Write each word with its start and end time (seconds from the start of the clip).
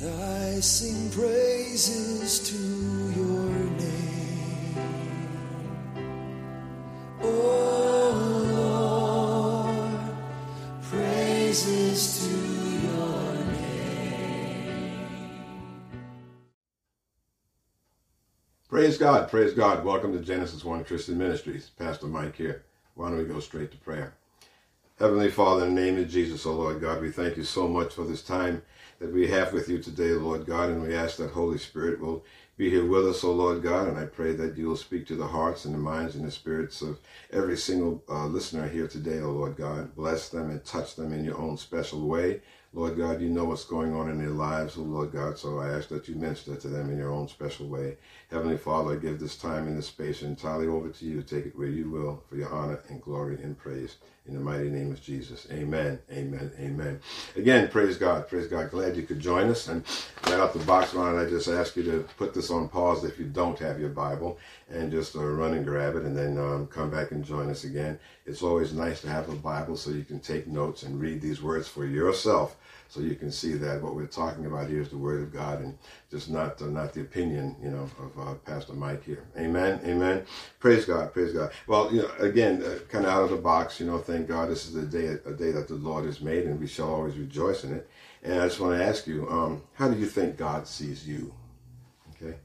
I 0.00 0.60
sing 0.60 1.10
praises 1.10 2.38
to 2.50 2.56
your 3.20 3.50
name. 3.80 4.76
Oh 7.20 8.44
Lord, 9.72 10.00
praises 10.82 12.28
to 12.28 12.36
your 12.86 13.34
name. 13.52 14.78
Praise 18.68 18.98
God, 18.98 19.28
praise 19.28 19.52
God. 19.52 19.84
Welcome 19.84 20.12
to 20.12 20.20
Genesis 20.20 20.64
1 20.64 20.84
Christian 20.84 21.18
Ministries. 21.18 21.70
Pastor 21.76 22.06
Mike 22.06 22.36
here. 22.36 22.62
Why 22.94 23.08
don't 23.08 23.18
we 23.18 23.24
go 23.24 23.40
straight 23.40 23.72
to 23.72 23.76
prayer? 23.78 24.14
Heavenly 24.98 25.30
Father, 25.30 25.64
in 25.64 25.76
the 25.76 25.80
name 25.80 25.96
of 25.96 26.10
Jesus, 26.10 26.44
O 26.44 26.52
Lord 26.54 26.80
God, 26.80 27.00
we 27.00 27.12
thank 27.12 27.36
you 27.36 27.44
so 27.44 27.68
much 27.68 27.94
for 27.94 28.02
this 28.02 28.20
time 28.20 28.62
that 28.98 29.12
we 29.12 29.28
have 29.28 29.52
with 29.52 29.68
you 29.68 29.78
today, 29.78 30.10
Lord 30.10 30.44
God, 30.44 30.70
and 30.70 30.82
we 30.82 30.92
ask 30.92 31.18
that 31.18 31.30
Holy 31.30 31.58
Spirit 31.58 32.00
will 32.00 32.24
be 32.56 32.68
here 32.68 32.84
with 32.84 33.06
us, 33.06 33.22
O 33.22 33.30
Lord 33.30 33.62
God, 33.62 33.86
and 33.86 33.96
I 33.96 34.06
pray 34.06 34.32
that 34.32 34.58
you 34.58 34.66
will 34.66 34.76
speak 34.76 35.06
to 35.06 35.14
the 35.14 35.28
hearts 35.28 35.64
and 35.64 35.72
the 35.72 35.78
minds 35.78 36.16
and 36.16 36.24
the 36.24 36.32
spirits 36.32 36.82
of 36.82 36.98
every 37.32 37.56
single 37.56 38.02
uh, 38.08 38.26
listener 38.26 38.66
here 38.66 38.88
today, 38.88 39.20
O 39.20 39.30
Lord 39.30 39.56
God. 39.56 39.94
Bless 39.94 40.30
them 40.30 40.50
and 40.50 40.64
touch 40.64 40.96
them 40.96 41.12
in 41.12 41.24
your 41.24 41.38
own 41.38 41.56
special 41.58 42.04
way. 42.04 42.40
Lord 42.74 42.98
God, 42.98 43.22
you 43.22 43.30
know 43.30 43.44
what's 43.44 43.64
going 43.64 43.94
on 43.94 44.10
in 44.10 44.18
their 44.18 44.28
lives, 44.28 44.76
oh 44.76 44.82
Lord 44.82 45.10
God, 45.10 45.38
so 45.38 45.58
I 45.58 45.70
ask 45.70 45.88
that 45.88 46.06
you 46.06 46.16
minister 46.16 46.54
to 46.54 46.68
them 46.68 46.90
in 46.90 46.98
your 46.98 47.10
own 47.10 47.26
special 47.26 47.66
way. 47.66 47.96
Heavenly 48.30 48.58
Father, 48.58 48.92
I 48.92 48.96
give 48.96 49.18
this 49.18 49.38
time 49.38 49.68
and 49.68 49.78
this 49.78 49.86
space 49.86 50.20
entirely 50.20 50.66
over 50.66 50.90
to 50.90 51.04
you. 51.06 51.22
Take 51.22 51.46
it 51.46 51.56
where 51.56 51.68
you 51.68 51.88
will 51.88 52.22
for 52.28 52.36
your 52.36 52.52
honor 52.52 52.80
and 52.88 53.00
glory 53.00 53.38
and 53.42 53.56
praise. 53.56 53.96
In 54.28 54.34
the 54.34 54.40
mighty 54.40 54.68
name 54.68 54.92
of 54.92 55.02
Jesus. 55.02 55.46
Amen. 55.50 55.98
Amen. 56.12 56.52
Amen. 56.60 57.00
Again, 57.34 57.68
praise 57.68 57.96
God. 57.96 58.28
Praise 58.28 58.46
God. 58.46 58.70
Glad 58.70 58.94
you 58.94 59.04
could 59.04 59.20
join 59.20 59.48
us. 59.48 59.68
And 59.68 59.82
right 60.26 60.38
off 60.38 60.52
the 60.52 60.58
box, 60.60 60.92
Ron, 60.92 61.16
I 61.16 61.26
just 61.26 61.48
ask 61.48 61.76
you 61.76 61.82
to 61.84 62.06
put 62.18 62.34
this 62.34 62.50
on 62.50 62.68
pause 62.68 63.04
if 63.04 63.18
you 63.18 63.24
don't 63.24 63.58
have 63.58 63.80
your 63.80 63.88
Bible 63.88 64.38
and 64.68 64.92
just 64.92 65.16
uh, 65.16 65.24
run 65.24 65.54
and 65.54 65.64
grab 65.64 65.96
it 65.96 66.02
and 66.02 66.14
then 66.14 66.36
um, 66.36 66.66
come 66.66 66.90
back 66.90 67.10
and 67.10 67.24
join 67.24 67.48
us 67.48 67.64
again. 67.64 67.98
It's 68.26 68.42
always 68.42 68.74
nice 68.74 69.00
to 69.00 69.08
have 69.08 69.30
a 69.30 69.34
Bible 69.34 69.78
so 69.78 69.92
you 69.92 70.04
can 70.04 70.20
take 70.20 70.46
notes 70.46 70.82
and 70.82 71.00
read 71.00 71.22
these 71.22 71.40
words 71.40 71.66
for 71.66 71.86
yourself 71.86 72.54
so 72.88 73.00
you 73.00 73.14
can 73.14 73.30
see 73.30 73.52
that 73.52 73.82
what 73.82 73.94
we're 73.94 74.06
talking 74.06 74.46
about 74.46 74.68
here 74.68 74.80
is 74.80 74.88
the 74.88 74.96
Word 74.96 75.20
of 75.20 75.30
God 75.30 75.60
and 75.60 75.76
just 76.10 76.30
not 76.30 76.60
uh, 76.62 76.66
not 76.66 76.94
the 76.94 77.02
opinion, 77.02 77.54
you 77.62 77.70
know, 77.70 77.88
of 77.98 78.18
uh, 78.18 78.34
Pastor 78.46 78.72
Mike 78.72 79.04
here. 79.04 79.24
Amen, 79.36 79.78
amen. 79.84 80.24
Praise 80.58 80.86
God, 80.86 81.12
praise 81.12 81.34
God. 81.34 81.52
Well, 81.66 81.92
you 81.92 82.00
know, 82.00 82.10
again, 82.18 82.62
uh, 82.62 82.78
kind 82.88 83.04
of 83.04 83.12
out 83.12 83.24
of 83.24 83.30
the 83.30 83.36
box, 83.36 83.78
you 83.78 83.84
know, 83.84 83.98
thank 83.98 84.26
God 84.26 84.48
this 84.48 84.66
is 84.66 84.74
a 84.74 84.86
day 84.86 85.18
a 85.26 85.32
day 85.32 85.52
that 85.52 85.68
the 85.68 85.74
Lord 85.74 86.06
has 86.06 86.22
made, 86.22 86.44
and 86.46 86.58
we 86.58 86.66
shall 86.66 86.88
always 86.88 87.16
rejoice 87.18 87.62
in 87.62 87.74
it. 87.74 87.90
And 88.22 88.40
I 88.40 88.48
just 88.48 88.58
want 88.58 88.78
to 88.78 88.82
ask 88.82 89.06
you, 89.06 89.28
um, 89.28 89.62
how 89.74 89.88
do 89.88 89.98
you 89.98 90.06
think 90.06 90.38
God 90.38 90.66
sees 90.66 91.06
you? 91.06 91.34
Okay, 92.14 92.38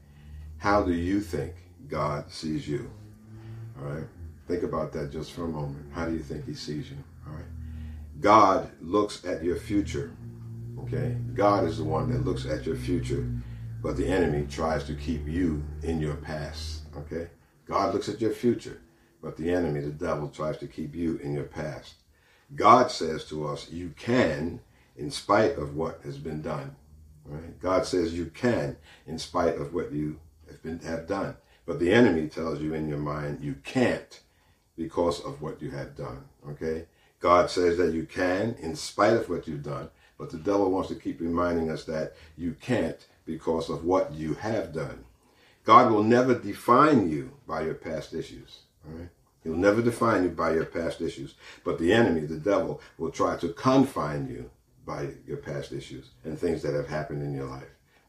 how 0.58 0.82
do 0.82 0.92
you 0.92 1.20
think 1.22 1.54
God 1.88 2.30
sees 2.30 2.68
you? 2.68 2.90
All 3.80 3.90
right, 3.90 4.04
think 4.46 4.62
about 4.62 4.92
that 4.92 5.10
just 5.10 5.32
for 5.32 5.44
a 5.44 5.48
moment. 5.48 5.86
How 5.94 6.04
do 6.04 6.12
you 6.12 6.22
think 6.22 6.44
He 6.44 6.54
sees 6.54 6.90
you? 6.90 6.98
All 7.26 7.32
right, 7.32 7.46
God 8.20 8.70
looks 8.82 9.24
at 9.24 9.42
your 9.42 9.56
future 9.56 10.14
Okay? 10.86 11.16
Mm-hmm. 11.16 11.34
God 11.34 11.64
is 11.64 11.78
the 11.78 11.84
one 11.84 12.10
that 12.10 12.24
looks 12.24 12.46
at 12.46 12.66
your 12.66 12.76
future, 12.76 13.26
but 13.82 13.96
the 13.96 14.06
enemy 14.06 14.46
tries 14.48 14.84
to 14.84 14.94
keep 14.94 15.26
you 15.26 15.62
in 15.82 16.00
your 16.00 16.16
past. 16.16 16.82
Okay? 16.96 17.28
God 17.66 17.94
looks 17.94 18.08
at 18.08 18.20
your 18.20 18.32
future, 18.32 18.80
but 19.22 19.36
the 19.36 19.52
enemy, 19.52 19.80
the 19.80 19.90
devil, 19.90 20.28
tries 20.28 20.58
to 20.58 20.66
keep 20.66 20.94
you 20.94 21.16
in 21.18 21.34
your 21.34 21.44
past. 21.44 21.94
God 22.54 22.90
says 22.90 23.24
to 23.26 23.46
us, 23.46 23.70
you 23.70 23.92
can 23.96 24.60
in 24.96 25.10
spite 25.10 25.56
of 25.56 25.74
what 25.74 26.00
has 26.04 26.18
been 26.18 26.42
done. 26.42 26.76
Right? 27.24 27.58
God 27.60 27.86
says 27.86 28.14
you 28.14 28.26
can 28.26 28.76
in 29.06 29.18
spite 29.18 29.56
of 29.56 29.72
what 29.72 29.92
you 29.92 30.20
have, 30.48 30.62
been, 30.62 30.78
have 30.80 31.06
done. 31.06 31.36
But 31.66 31.80
the 31.80 31.92
enemy 31.92 32.28
tells 32.28 32.60
you 32.60 32.74
in 32.74 32.88
your 32.88 32.98
mind 32.98 33.42
you 33.42 33.54
can't 33.64 34.20
because 34.76 35.20
of 35.20 35.40
what 35.40 35.62
you 35.62 35.70
have 35.70 35.96
done. 35.96 36.24
Okay? 36.50 36.86
God 37.20 37.50
says 37.50 37.78
that 37.78 37.94
you 37.94 38.04
can 38.04 38.54
in 38.60 38.76
spite 38.76 39.14
of 39.14 39.30
what 39.30 39.48
you've 39.48 39.62
done, 39.62 39.88
but 40.18 40.30
the 40.30 40.38
devil 40.38 40.70
wants 40.70 40.88
to 40.88 40.94
keep 40.94 41.20
reminding 41.20 41.70
us 41.70 41.84
that 41.84 42.14
you 42.36 42.56
can't 42.60 43.06
because 43.26 43.68
of 43.70 43.84
what 43.84 44.12
you 44.12 44.34
have 44.34 44.72
done. 44.72 45.04
God 45.64 45.90
will 45.90 46.04
never 46.04 46.38
define 46.38 47.10
you 47.10 47.32
by 47.46 47.62
your 47.62 47.74
past 47.74 48.14
issues. 48.14 48.60
All 48.86 48.98
right? 48.98 49.08
He'll 49.42 49.54
never 49.56 49.82
define 49.82 50.24
you 50.24 50.30
by 50.30 50.54
your 50.54 50.64
past 50.64 51.00
issues. 51.00 51.34
But 51.64 51.78
the 51.78 51.92
enemy, 51.92 52.20
the 52.20 52.36
devil, 52.36 52.80
will 52.98 53.10
try 53.10 53.36
to 53.36 53.48
confine 53.48 54.28
you 54.28 54.50
by 54.86 55.10
your 55.26 55.38
past 55.38 55.72
issues 55.72 56.10
and 56.24 56.38
things 56.38 56.62
that 56.62 56.74
have 56.74 56.88
happened 56.88 57.22
in 57.22 57.34
your 57.34 57.46
life. 57.46 57.68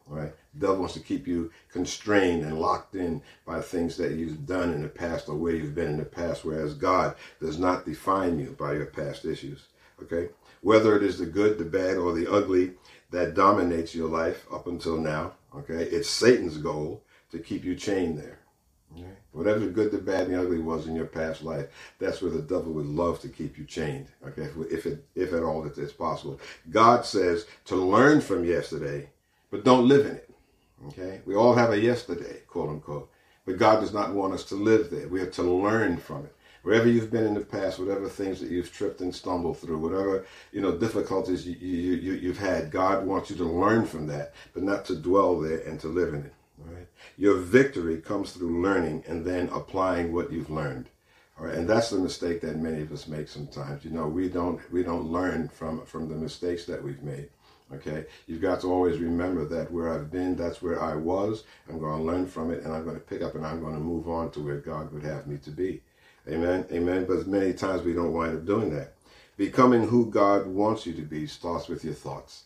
All 0.10 0.18
right? 0.18 0.34
The 0.54 0.60
devil 0.60 0.78
wants 0.78 0.94
to 0.94 1.00
keep 1.00 1.28
you 1.28 1.52
constrained 1.72 2.44
and 2.44 2.60
locked 2.60 2.96
in 2.96 3.22
by 3.46 3.62
things 3.62 3.98
that 3.98 4.14
you've 4.14 4.46
done 4.46 4.74
in 4.74 4.82
the 4.82 4.88
past 4.88 5.28
or 5.28 5.36
where 5.36 5.56
you've 5.56 5.76
been 5.76 5.90
in 5.90 5.98
the 5.98 6.06
past, 6.06 6.46
whereas 6.46 6.74
God 6.74 7.16
does 7.42 7.58
not 7.58 7.86
define 7.86 8.40
you 8.40 8.56
by 8.58 8.74
your 8.74 8.86
past 8.86 9.26
issues. 9.26 9.66
Okay? 10.04 10.30
whether 10.66 10.98
it 10.98 11.04
is 11.04 11.20
the 11.20 11.28
good, 11.28 11.60
the 11.60 11.64
bad, 11.64 11.96
or 11.96 12.12
the 12.12 12.28
ugly 12.28 12.72
that 13.12 13.36
dominates 13.36 13.94
your 13.94 14.10
life 14.10 14.48
up 14.52 14.66
until 14.66 14.98
now. 14.98 15.32
Okay, 15.56 15.84
it's 15.84 16.10
Satan's 16.10 16.58
goal 16.58 17.04
to 17.32 17.38
keep 17.38 17.64
you 17.64 17.76
chained 17.76 18.18
there. 18.18 18.40
Okay? 18.92 19.12
Whatever 19.32 19.60
the 19.60 19.68
good, 19.68 19.92
the 19.92 20.00
bad, 20.00 20.26
and 20.26 20.34
the 20.34 20.42
ugly 20.42 20.58
was 20.58 20.88
in 20.88 20.96
your 20.96 21.06
past 21.06 21.44
life, 21.44 21.68
that's 22.00 22.20
where 22.20 22.32
the 22.32 22.42
devil 22.42 22.74
would 22.74 22.88
love 22.88 23.20
to 23.22 23.30
keep 23.30 23.60
you 23.60 23.64
chained. 23.64 24.08
Okay, 24.26 24.50
if 24.72 24.88
it, 24.88 25.06
if 25.14 25.34
at 25.34 25.44
all 25.44 25.64
it's 25.64 25.94
possible. 25.94 26.40
God 26.72 27.06
says 27.06 27.46
to 27.66 27.76
learn 27.76 28.20
from 28.20 28.44
yesterday, 28.44 29.12
but 29.52 29.64
don't 29.64 29.88
live 29.88 30.08
in 30.08 30.16
it. 30.16 30.32
Okay, 30.88 31.22
we 31.28 31.36
all 31.36 31.54
have 31.54 31.74
a 31.74 31.80
yesterday, 31.80 32.42
quote 32.48 32.70
unquote, 32.70 33.12
but 33.46 33.60
God 33.60 33.82
does 33.82 33.94
not 33.94 34.16
want 34.16 34.34
us 34.34 34.46
to 34.46 34.56
live 34.56 34.90
there. 34.90 35.08
We 35.08 35.20
have 35.20 35.32
to 35.34 35.44
learn 35.44 35.98
from 35.98 36.26
it 36.26 36.35
wherever 36.66 36.90
you've 36.90 37.12
been 37.12 37.28
in 37.28 37.36
the 37.36 37.42
past, 37.42 37.78
whatever 37.78 38.10
things 38.10 38.40
that 38.40 38.50
you've 38.50 38.74
tripped 38.74 39.00
and 39.00 39.14
stumbled 39.14 39.60
through, 39.60 39.78
whatever 39.78 40.26
you 40.52 40.62
know 40.62 40.76
difficulties 40.76 41.48
you, 41.48 41.56
you, 41.56 41.94
you, 41.94 42.14
you've 42.14 42.40
had, 42.40 42.72
God 42.72 43.06
wants 43.06 43.30
you 43.30 43.36
to 43.38 43.46
learn 43.46 43.86
from 43.86 44.08
that, 44.08 44.34
but 44.54 44.64
not 44.64 44.84
to 44.86 44.96
dwell 44.96 45.40
there 45.40 45.60
and 45.60 45.80
to 45.80 45.88
live 45.88 46.14
in 46.14 46.24
it. 46.26 46.34
Your 47.18 47.38
victory 47.38 48.02
comes 48.02 48.32
through 48.32 48.62
learning 48.62 49.04
and 49.08 49.24
then 49.24 49.50
applying 49.54 50.12
what 50.12 50.32
you've 50.32 50.50
learned. 50.50 50.90
All 51.38 51.46
right, 51.46 51.56
and 51.56 51.68
that's 51.68 51.90
the 51.90 52.00
mistake 52.00 52.42
that 52.42 52.58
many 52.58 52.82
of 52.82 52.92
us 52.92 53.08
make 53.08 53.28
sometimes. 53.28 53.86
You 53.86 53.92
know, 53.92 54.08
we 54.08 54.28
don't 54.28 54.60
we 54.72 54.84
don't 54.84 55.12
learn 55.12 55.50
from 55.50 55.86
from 55.86 56.10
the 56.10 56.16
mistakes 56.16 56.66
that 56.66 56.84
we've 56.84 57.04
made. 57.04 57.30
Okay, 57.74 58.06
you've 58.28 58.42
got 58.42 58.62
to 58.62 58.72
always 58.72 59.00
remember 59.00 59.44
that 59.46 59.72
where 59.72 59.92
I've 59.92 60.12
been, 60.12 60.36
that's 60.36 60.62
where 60.62 60.82
I 60.82 60.96
was. 60.96 61.44
I'm 61.68 61.80
going 61.80 61.98
to 61.98 62.04
learn 62.04 62.28
from 62.28 62.52
it, 62.52 62.64
and 62.64 62.74
I'm 62.74 62.84
going 62.84 62.96
to 62.96 63.02
pick 63.02 63.22
up 63.22 63.36
and 63.36 63.46
I'm 63.46 63.60
going 63.60 63.74
to 63.74 63.80
move 63.80 64.08
on 64.08 64.32
to 64.32 64.40
where 64.40 64.58
God 64.58 64.92
would 64.94 65.04
have 65.04 65.28
me 65.28 65.38
to 65.38 65.50
be. 65.52 65.82
Amen. 66.30 66.66
Amen. 66.72 67.06
But 67.06 67.28
many 67.28 67.54
times 67.54 67.84
we 67.84 67.94
don't 67.94 68.14
wind 68.14 68.38
up 68.38 68.46
doing 68.46 68.74
that. 68.76 68.94
Becoming 69.38 69.88
who 69.88 70.10
God 70.10 70.48
wants 70.48 70.86
you 70.86 70.94
to 70.94 71.02
be 71.02 71.28
starts 71.28 71.68
with 71.68 71.84
your 71.84 71.94
thoughts. 71.94 72.46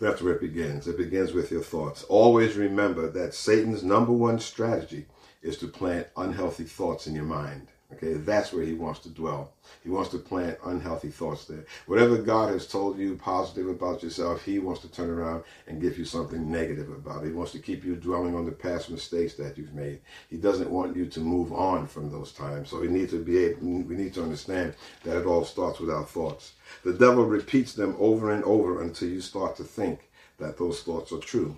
That's 0.00 0.22
where 0.22 0.34
it 0.34 0.40
begins. 0.40 0.88
It 0.88 0.98
begins 0.98 1.32
with 1.32 1.50
your 1.50 1.62
thoughts. 1.62 2.02
Always 2.04 2.56
remember 2.56 3.08
that 3.10 3.34
Satan's 3.34 3.84
number 3.84 4.12
one 4.12 4.40
strategy 4.40 5.06
is 5.42 5.56
to 5.58 5.68
plant 5.68 6.08
unhealthy 6.16 6.64
thoughts 6.64 7.06
in 7.06 7.14
your 7.14 7.24
mind. 7.24 7.68
Okay, 7.96 8.14
that's 8.14 8.52
where 8.52 8.64
he 8.64 8.72
wants 8.74 9.00
to 9.00 9.08
dwell. 9.08 9.52
He 9.82 9.90
wants 9.90 10.10
to 10.10 10.18
plant 10.18 10.58
unhealthy 10.64 11.10
thoughts 11.10 11.44
there. 11.44 11.64
Whatever 11.86 12.18
God 12.18 12.50
has 12.50 12.66
told 12.66 12.98
you 12.98 13.16
positive 13.16 13.68
about 13.68 14.02
yourself, 14.02 14.44
he 14.44 14.58
wants 14.58 14.80
to 14.82 14.88
turn 14.88 15.10
around 15.10 15.44
and 15.66 15.80
give 15.80 15.96
you 15.98 16.04
something 16.04 16.50
negative 16.50 16.88
about 16.90 17.22
it. 17.22 17.28
He 17.28 17.32
wants 17.32 17.52
to 17.52 17.58
keep 17.60 17.84
you 17.84 17.94
dwelling 17.94 18.34
on 18.34 18.46
the 18.46 18.52
past 18.52 18.90
mistakes 18.90 19.34
that 19.34 19.56
you've 19.56 19.74
made. 19.74 20.00
He 20.28 20.36
doesn't 20.36 20.70
want 20.70 20.96
you 20.96 21.06
to 21.06 21.20
move 21.20 21.52
on 21.52 21.86
from 21.86 22.10
those 22.10 22.32
times. 22.32 22.70
So 22.70 22.80
we 22.80 22.88
need 22.88 23.10
to 23.10 23.22
be 23.22 23.38
able, 23.44 23.60
we 23.60 23.94
need 23.94 24.14
to 24.14 24.22
understand 24.22 24.74
that 25.04 25.16
it 25.16 25.26
all 25.26 25.44
starts 25.44 25.78
with 25.78 25.90
our 25.90 26.04
thoughts. 26.04 26.54
The 26.82 26.94
devil 26.94 27.24
repeats 27.24 27.74
them 27.74 27.94
over 27.98 28.32
and 28.32 28.42
over 28.44 28.82
until 28.82 29.08
you 29.08 29.20
start 29.20 29.56
to 29.56 29.64
think 29.64 30.10
that 30.38 30.58
those 30.58 30.82
thoughts 30.82 31.12
are 31.12 31.18
true. 31.18 31.56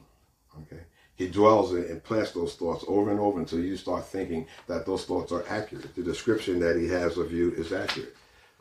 Okay? 0.63 0.83
He 1.17 1.29
dwells 1.29 1.73
in 1.73 1.85
and 1.85 2.03
plants 2.05 2.33
those 2.33 2.55
thoughts 2.55 2.85
over 2.87 3.11
and 3.11 3.19
over 3.19 3.39
until 3.39 3.61
you 3.61 3.77
start 3.77 4.07
thinking 4.07 4.47
that 4.67 4.87
those 4.87 5.05
thoughts 5.05 5.33
are 5.33 5.45
accurate. 5.49 5.95
The 5.95 6.03
description 6.03 6.61
that 6.61 6.77
he 6.77 6.87
has 6.89 7.17
of 7.17 7.33
you 7.33 7.53
is 7.53 7.73
accurate. 7.73 8.15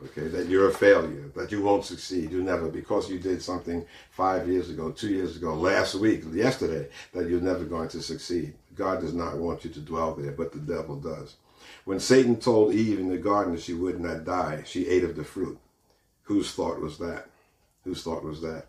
Okay, 0.03 0.27
that 0.27 0.47
you're 0.47 0.69
a 0.69 0.73
failure, 0.73 1.31
that 1.37 1.53
you 1.53 1.61
won't 1.61 1.85
succeed, 1.85 2.29
you 2.29 2.43
never, 2.43 2.67
because 2.67 3.09
you 3.09 3.17
did 3.17 3.41
something 3.41 3.85
five 4.11 4.45
years 4.45 4.69
ago, 4.69 4.91
two 4.91 5.07
years 5.07 5.37
ago, 5.37 5.53
last 5.53 5.95
week, 5.95 6.23
yesterday, 6.33 6.89
that 7.13 7.29
you're 7.29 7.39
never 7.39 7.63
going 7.63 7.87
to 7.87 8.01
succeed. 8.01 8.53
God 8.75 8.99
does 8.99 9.13
not 9.13 9.37
want 9.37 9.63
you 9.63 9.69
to 9.71 9.79
dwell 9.79 10.13
there, 10.13 10.33
but 10.33 10.51
the 10.51 10.59
devil 10.59 10.97
does. 10.97 11.37
When 11.85 12.01
Satan 12.01 12.35
told 12.35 12.73
Eve 12.73 12.99
in 12.99 13.07
the 13.07 13.17
garden 13.17 13.53
that 13.53 13.61
she 13.61 13.73
would 13.73 14.01
not 14.01 14.25
die, 14.25 14.63
she 14.65 14.87
ate 14.87 15.05
of 15.05 15.15
the 15.15 15.23
fruit. 15.23 15.57
Whose 16.23 16.51
thought 16.51 16.81
was 16.81 16.97
that? 16.97 17.27
Whose 17.85 18.03
thought 18.03 18.23
was 18.23 18.41
that? 18.41 18.65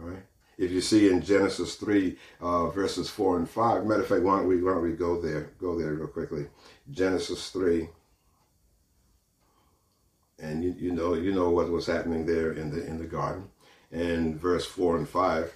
All 0.00 0.08
right. 0.08 0.24
If 0.56 0.70
you 0.70 0.80
see 0.80 1.10
in 1.10 1.22
Genesis 1.22 1.74
3, 1.76 2.16
uh, 2.40 2.68
verses 2.68 3.10
4 3.10 3.38
and 3.38 3.50
5, 3.50 3.86
matter 3.86 4.02
of 4.02 4.08
fact, 4.08 4.22
why 4.22 4.38
don't, 4.38 4.48
we, 4.48 4.62
why 4.62 4.72
don't 4.72 4.82
we 4.82 4.92
go 4.92 5.20
there? 5.20 5.50
Go 5.58 5.78
there 5.78 5.94
real 5.94 6.06
quickly. 6.06 6.46
Genesis 6.90 7.50
3. 7.50 7.88
And 10.38 10.62
you, 10.62 10.74
you 10.78 10.92
know 10.92 11.14
you 11.14 11.32
know 11.32 11.50
what 11.50 11.70
was 11.70 11.86
happening 11.86 12.26
there 12.26 12.52
in 12.52 12.70
the 12.70 12.84
in 12.84 12.98
the 12.98 13.04
garden. 13.04 13.48
And 13.92 14.36
verse 14.36 14.66
4 14.66 14.98
and 14.98 15.08
5. 15.08 15.52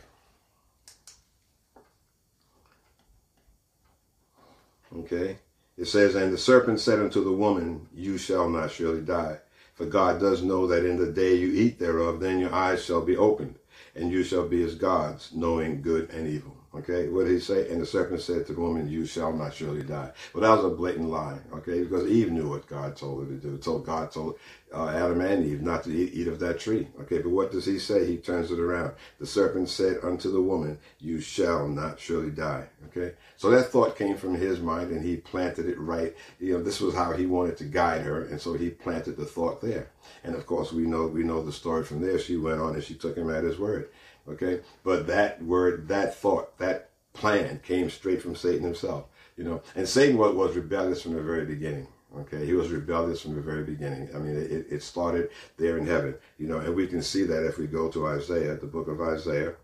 Okay. 4.97 5.39
It 5.77 5.87
says, 5.87 6.15
And 6.15 6.33
the 6.33 6.39
serpent 6.39 6.81
said 6.81 6.99
unto 6.99 7.23
the 7.23 7.33
woman, 7.33 7.89
You 7.95 8.19
shall 8.19 8.49
not 8.49 8.71
surely 8.71 9.01
die. 9.01 9.39
For 9.75 9.87
God 9.87 10.21
does 10.21 10.43
know 10.43 10.67
that 10.67 10.85
in 10.85 10.97
the 10.97 11.13
day 11.13 11.35
you 11.35 11.53
eat 11.53 11.79
thereof, 11.79 12.19
then 12.19 12.41
your 12.41 12.53
eyes 12.53 12.85
shall 12.85 13.01
be 13.01 13.17
opened, 13.17 13.58
and 13.99 14.13
you 14.13 14.23
shall 14.23 14.47
be 14.47 14.63
as 14.63 14.75
gods, 14.75 15.31
knowing 15.35 15.83
good 15.83 16.11
and 16.11 16.27
evil. 16.29 16.58
Okay, 16.75 17.09
what 17.09 17.25
did 17.25 17.33
he 17.33 17.41
say? 17.41 17.71
And 17.71 17.81
the 17.81 17.87
serpent 17.87 18.21
said 18.21 18.47
to 18.47 18.53
the 18.53 18.61
woman, 18.61 18.89
You 18.89 19.07
shall 19.07 19.33
not 19.33 19.55
surely 19.55 19.83
die. 19.83 20.13
Well, 20.35 20.43
that 20.43 20.63
was 20.63 20.71
a 20.71 20.77
blatant 20.77 21.09
lie, 21.09 21.39
okay, 21.55 21.83
because 21.83 22.07
Eve 22.07 22.31
knew 22.31 22.51
what 22.51 22.67
God 22.67 22.95
told 22.95 23.23
her 23.23 23.35
to 23.35 23.41
do. 23.41 23.57
Told 23.57 23.87
God 23.87 24.13
told 24.13 24.39
uh, 24.75 24.89
Adam 24.89 25.23
and 25.23 25.47
Eve 25.47 25.63
not 25.63 25.85
to 25.85 25.91
eat, 25.91 26.13
eat 26.13 26.29
of 26.29 26.39
that 26.41 26.61
tree. 26.61 26.87
Okay, 27.01 27.19
but 27.19 27.31
what 27.31 27.51
does 27.51 27.65
he 27.65 27.79
say? 27.79 28.07
He 28.07 28.19
turns 28.19 28.51
it 28.51 28.59
around. 28.59 28.93
The 29.19 29.27
serpent 29.27 29.71
said 29.71 30.01
unto 30.03 30.31
the 30.31 30.43
woman, 30.43 30.79
You 31.01 31.21
shall 31.21 31.67
not 31.67 31.99
surely 31.99 32.31
die. 32.31 32.69
Okay, 32.89 33.15
so 33.39 33.51
that 33.51 33.71
thought 33.71 33.97
came 33.97 34.19
from 34.19 34.35
his 34.35 34.61
mind 34.61 34.91
and 34.91 35.03
he 35.03 35.17
planted 35.17 35.67
it 35.67 35.79
right. 35.79 36.15
You 36.39 36.59
know, 36.59 36.63
this 36.63 36.81
was 36.81 36.95
how 36.95 37.13
he 37.13 37.25
wanted 37.25 37.57
to 37.59 37.65
guide 37.65 38.03
her, 38.03 38.25
and 38.25 38.39
so 38.39 38.53
he 38.53 38.69
planted 38.69 39.17
the 39.17 39.25
thought 39.25 39.63
there. 39.63 39.89
And 40.23 40.35
of 40.35 40.45
course, 40.47 40.71
we 40.71 40.83
know 40.83 41.07
we 41.07 41.23
know 41.23 41.43
the 41.43 41.53
story 41.53 41.85
from 41.85 42.03
there. 42.03 42.19
She 42.19 42.37
went 42.37 42.61
on 42.61 42.75
and 42.75 42.85
she 42.85 42.95
took 42.95 43.17
him 43.17 43.31
at 43.31 43.45
his 43.45 43.59
word. 43.59 43.89
Okay, 44.31 44.61
but 44.85 45.07
that 45.07 45.43
word, 45.43 45.89
that 45.89 46.15
thought, 46.15 46.59
that 46.59 46.91
plan 47.13 47.61
came 47.65 47.89
straight 47.89 48.23
from 48.23 48.37
Satan 48.37 48.63
himself. 48.63 49.07
You 49.37 49.45
know, 49.45 49.63
and 49.75 49.89
Satan 49.89 50.19
was, 50.19 50.35
was 50.35 50.57
rebellious 50.57 51.03
from 51.03 51.15
the 51.15 51.23
very 51.23 51.47
beginning. 51.47 51.87
Okay, 52.17 52.45
he 52.45 52.55
was 52.55 52.71
rebellious 52.71 53.23
from 53.23 53.35
the 53.35 53.41
very 53.41 53.65
beginning. 53.65 54.09
I 54.15 54.19
mean, 54.19 54.37
it, 54.37 54.67
it 54.71 54.83
started 54.83 55.31
there 55.57 55.79
in 55.79 55.87
heaven, 55.87 56.15
you 56.39 56.47
know, 56.47 56.59
and 56.59 56.75
we 56.75 56.87
can 56.87 57.03
see 57.03 57.25
that 57.25 57.47
if 57.47 57.59
we 57.59 57.67
go 57.67 57.89
to 57.91 58.07
Isaiah, 58.07 58.57
the 58.57 58.67
book 58.67 58.89
of 58.89 59.01
Isaiah, 59.01 59.55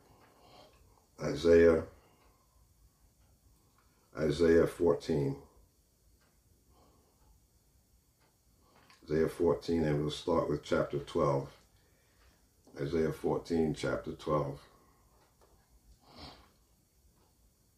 Isaiah, 1.23 1.85
Isaiah 4.19 4.67
14. 4.67 5.37
Isaiah 9.05 9.29
14, 9.29 9.85
and 9.85 10.01
we'll 10.01 10.11
start 10.11 10.49
with 10.49 10.63
chapter 10.63 10.99
12. 10.99 11.49
Isaiah 12.81 13.13
14, 13.13 13.73
chapter 13.79 14.11
12. 14.13 14.59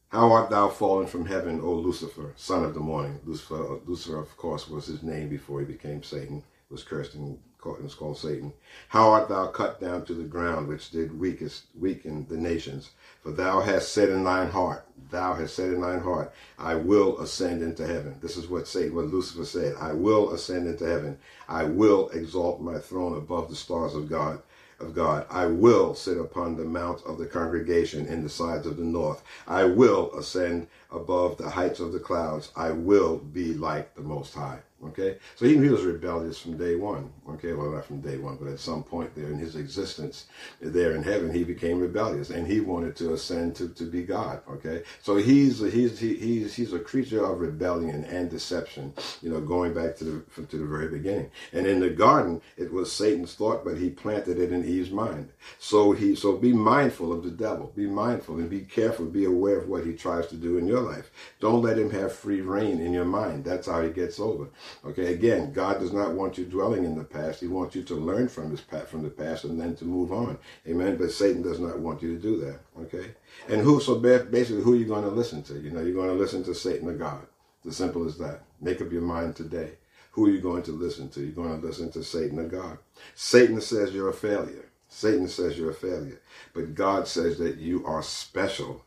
How 0.09 0.33
art 0.33 0.49
thou 0.49 0.69
fallen 0.69 1.07
from 1.07 1.27
heaven, 1.27 1.61
O 1.61 1.75
Lucifer, 1.75 2.33
son 2.35 2.65
of 2.65 2.73
the 2.73 2.81
morning? 2.81 3.21
Lucifer, 3.27 3.79
Lucifer, 3.85 4.19
of 4.19 4.35
course, 4.39 4.71
was 4.71 4.87
his 4.87 5.03
name 5.03 5.29
before 5.29 5.61
he 5.61 5.67
became 5.67 6.03
Satan, 6.03 6.43
was 6.71 6.83
cursed 6.83 7.15
and 7.15 7.39
was 7.83 7.95
called 7.95 8.17
Satan. 8.17 8.55
How 8.89 9.11
art 9.11 9.29
thou 9.29 9.49
cut 9.49 9.81
down 9.81 10.07
to 10.07 10.15
the 10.15 10.25
ground, 10.25 10.67
which 10.67 10.91
did 10.91 11.19
weakest, 11.19 11.65
weaken 11.79 12.25
the 12.31 12.39
nations? 12.39 12.93
For 13.23 13.33
thou 13.33 13.61
hast 13.61 13.93
said 13.93 14.09
in 14.09 14.25
thine 14.25 14.51
heart, 14.51 14.87
thou 15.11 15.35
hast 15.35 15.57
said 15.57 15.75
in 15.75 15.83
thine 15.83 16.01
heart, 16.01 16.33
I 16.59 16.77
will 16.77 17.21
ascend 17.21 17.63
into 17.63 17.87
heaven. 17.87 18.17
This 18.23 18.39
is 18.39 18.49
what 18.49 18.67
Satan, 18.67 18.95
what 18.95 19.07
Lucifer 19.07 19.45
said. 19.45 19.75
I 19.79 19.93
will 19.93 20.33
ascend 20.33 20.69
into 20.69 20.87
heaven. 20.87 21.19
I 21.49 21.65
will 21.65 22.09
exalt 22.11 22.63
my 22.63 22.79
throne 22.79 23.19
above 23.19 23.51
the 23.51 23.57
stars 23.57 23.95
of 23.95 24.09
God 24.09 24.41
of 24.81 24.95
God. 24.95 25.27
I 25.31 25.47
will 25.47 25.95
sit 25.95 26.19
upon 26.19 26.57
the 26.57 26.65
mount 26.65 27.03
of 27.07 27.19
the 27.19 27.27
congregation 27.27 28.07
in 28.07 28.23
the 28.23 28.29
sides 28.29 28.67
of 28.67 28.77
the 28.77 28.85
north. 28.85 29.23
I 29.47 29.65
will 29.65 30.13
ascend 30.17 30.69
above 30.91 31.37
the 31.37 31.51
heights 31.51 31.81
of 31.81 31.93
the 31.93 32.01
clouds. 32.01 32.53
I 32.57 32.71
will 32.71 33.19
be 33.19 33.55
like 33.55 33.95
the 33.95 34.03
Most 34.03 34.35
High. 34.35 34.61
Okay, 34.85 35.17
so 35.37 35.47
even 35.47 35.65
he 35.65 35.71
was 35.71 35.85
rebellious 35.85 36.39
from 36.39 36.59
day 36.59 36.77
one. 36.77 37.11
Okay, 37.31 37.55
well 37.55 37.71
not 37.71 37.87
from 37.87 38.01
day 38.01 38.19
one, 38.19 38.37
but 38.37 38.49
at 38.49 38.61
some 38.61 38.83
point 38.83 39.15
there 39.15 39.27
in 39.27 39.39
his 39.39 39.57
existence, 39.57 40.27
there 40.61 40.93
in 40.93 41.03
heaven, 41.03 41.33
he 41.33 41.45
became 41.45 41.81
rebellious, 41.81 42.29
and 42.29 42.47
he 42.47 42.61
wanted 42.61 42.95
to 42.97 43.15
ascend 43.15 43.57
to, 43.57 43.69
to 43.71 43.85
be 43.85 44.03
God. 44.03 44.43
Okay, 44.51 44.83
so 45.03 45.17
he's 45.17 45.61
he's 45.61 45.99
he's 45.99 46.55
he's 46.55 46.73
a 46.75 46.79
creature 46.79 47.25
of 47.25 47.41
rebellion 47.41 48.05
and 48.05 48.31
deception. 48.31 48.93
You 49.23 49.31
know, 49.31 49.41
going 49.41 49.73
back 49.73 49.97
to 49.97 50.05
the 50.05 50.47
to 50.47 50.59
the 50.59 50.67
very 50.67 50.89
beginning. 50.89 51.31
And 51.55 51.67
in 51.67 51.81
the 51.81 51.91
garden, 51.91 52.43
it 52.59 52.71
was 52.71 52.93
Satan's 52.93 53.35
thought, 53.35 53.65
but 53.65 53.79
he 53.79 53.89
planted 53.91 54.39
it 54.39 54.53
in 54.53 54.65
Eve's 54.65 54.91
mind. 54.91 55.31
So 55.59 55.93
he 55.93 56.15
so 56.15 56.37
be 56.37 56.53
mindful 56.53 57.13
of 57.13 57.25
the 57.25 57.31
devil. 57.31 57.73
Be 57.75 57.87
mindful 57.87 58.37
and 58.37 58.51
be 58.51 58.61
careful. 58.61 59.07
Be 59.07 59.25
aware 59.25 59.59
of 59.59 59.69
what 59.69 59.87
he 59.87 59.95
tries 59.95 60.27
to 60.29 60.37
do 60.37 60.59
in 60.59 60.67
your 60.67 60.81
life. 60.81 61.11
Don't 61.41 61.63
let 61.63 61.79
him 61.79 61.91
have 61.91 62.13
free 62.13 62.43
rein 62.43 62.81
in 62.81 62.93
your 62.93 63.07
mind. 63.07 63.45
That's 63.45 63.67
how 63.69 63.83
he 63.83 63.91
gets 63.91 64.21
over. 64.21 64.49
Okay, 64.85 65.13
again, 65.13 65.53
God 65.53 65.81
does 65.81 65.93
not 65.93 66.13
want 66.13 66.39
you 66.39 66.45
dwelling 66.45 66.85
in 66.85 66.97
the 66.97 67.05
past. 67.05 67.41
He 67.41 67.47
wants 67.47 67.75
you 67.75 67.83
to 67.85 67.95
learn 67.95 68.29
from 68.29 68.51
his 68.51 68.61
from 68.61 69.03
the 69.03 69.11
past 69.11 69.45
and 69.45 69.61
then 69.61 69.77
to 69.77 69.85
move 69.85 70.13
on. 70.13 70.39
Amen. 70.67 70.97
But 70.97 71.13
Satan 71.13 71.43
does 71.43 71.59
not 71.59 71.79
want 71.79 72.03
you 72.03 72.17
to 72.17 72.23
do 72.23 72.37
that. 72.41 72.61
Okay. 72.83 73.11
And 73.49 73.61
who? 73.61 73.81
So 73.81 73.97
basically, 73.97 74.63
who 74.63 74.75
are 74.75 74.77
you 74.77 74.87
going 74.87 75.05
to 75.05 75.11
listen 75.11 75.43
to? 75.45 75.59
You 75.59 75.71
know, 75.71 75.83
you're 75.83 75.95
going 75.95 76.09
to 76.09 76.15
listen 76.15 76.45
to 76.45 76.55
Satan 76.55 76.89
or 76.89 76.95
God. 76.95 77.27
It's 77.59 77.69
as 77.69 77.77
simple 77.77 78.07
as 78.07 78.17
that. 78.19 78.43
Make 78.61 78.81
up 78.81 78.93
your 78.93 79.03
mind 79.03 79.37
today. 79.37 79.73
Who 80.13 80.27
are 80.27 80.31
you 80.31 80.41
going 80.41 80.63
to 80.65 80.73
listen 80.73 81.11
to? 81.11 81.21
You're 81.21 81.33
going 81.33 81.61
to 81.61 81.67
listen 81.67 81.91
to 81.93 82.03
Satan 82.03 82.39
or 82.39 82.49
God. 82.49 82.79
Satan 83.15 83.61
says 83.61 83.93
you're 83.93 84.09
a 84.09 84.15
failure. 84.15 84.71
Satan 84.89 85.29
says 85.29 85.59
you're 85.59 85.71
a 85.71 85.75
failure. 85.75 86.21
But 86.55 86.75
God 86.75 87.07
says 87.07 87.39
that 87.39 87.57
you 87.57 87.85
are 87.85 88.03
special. 88.03 88.85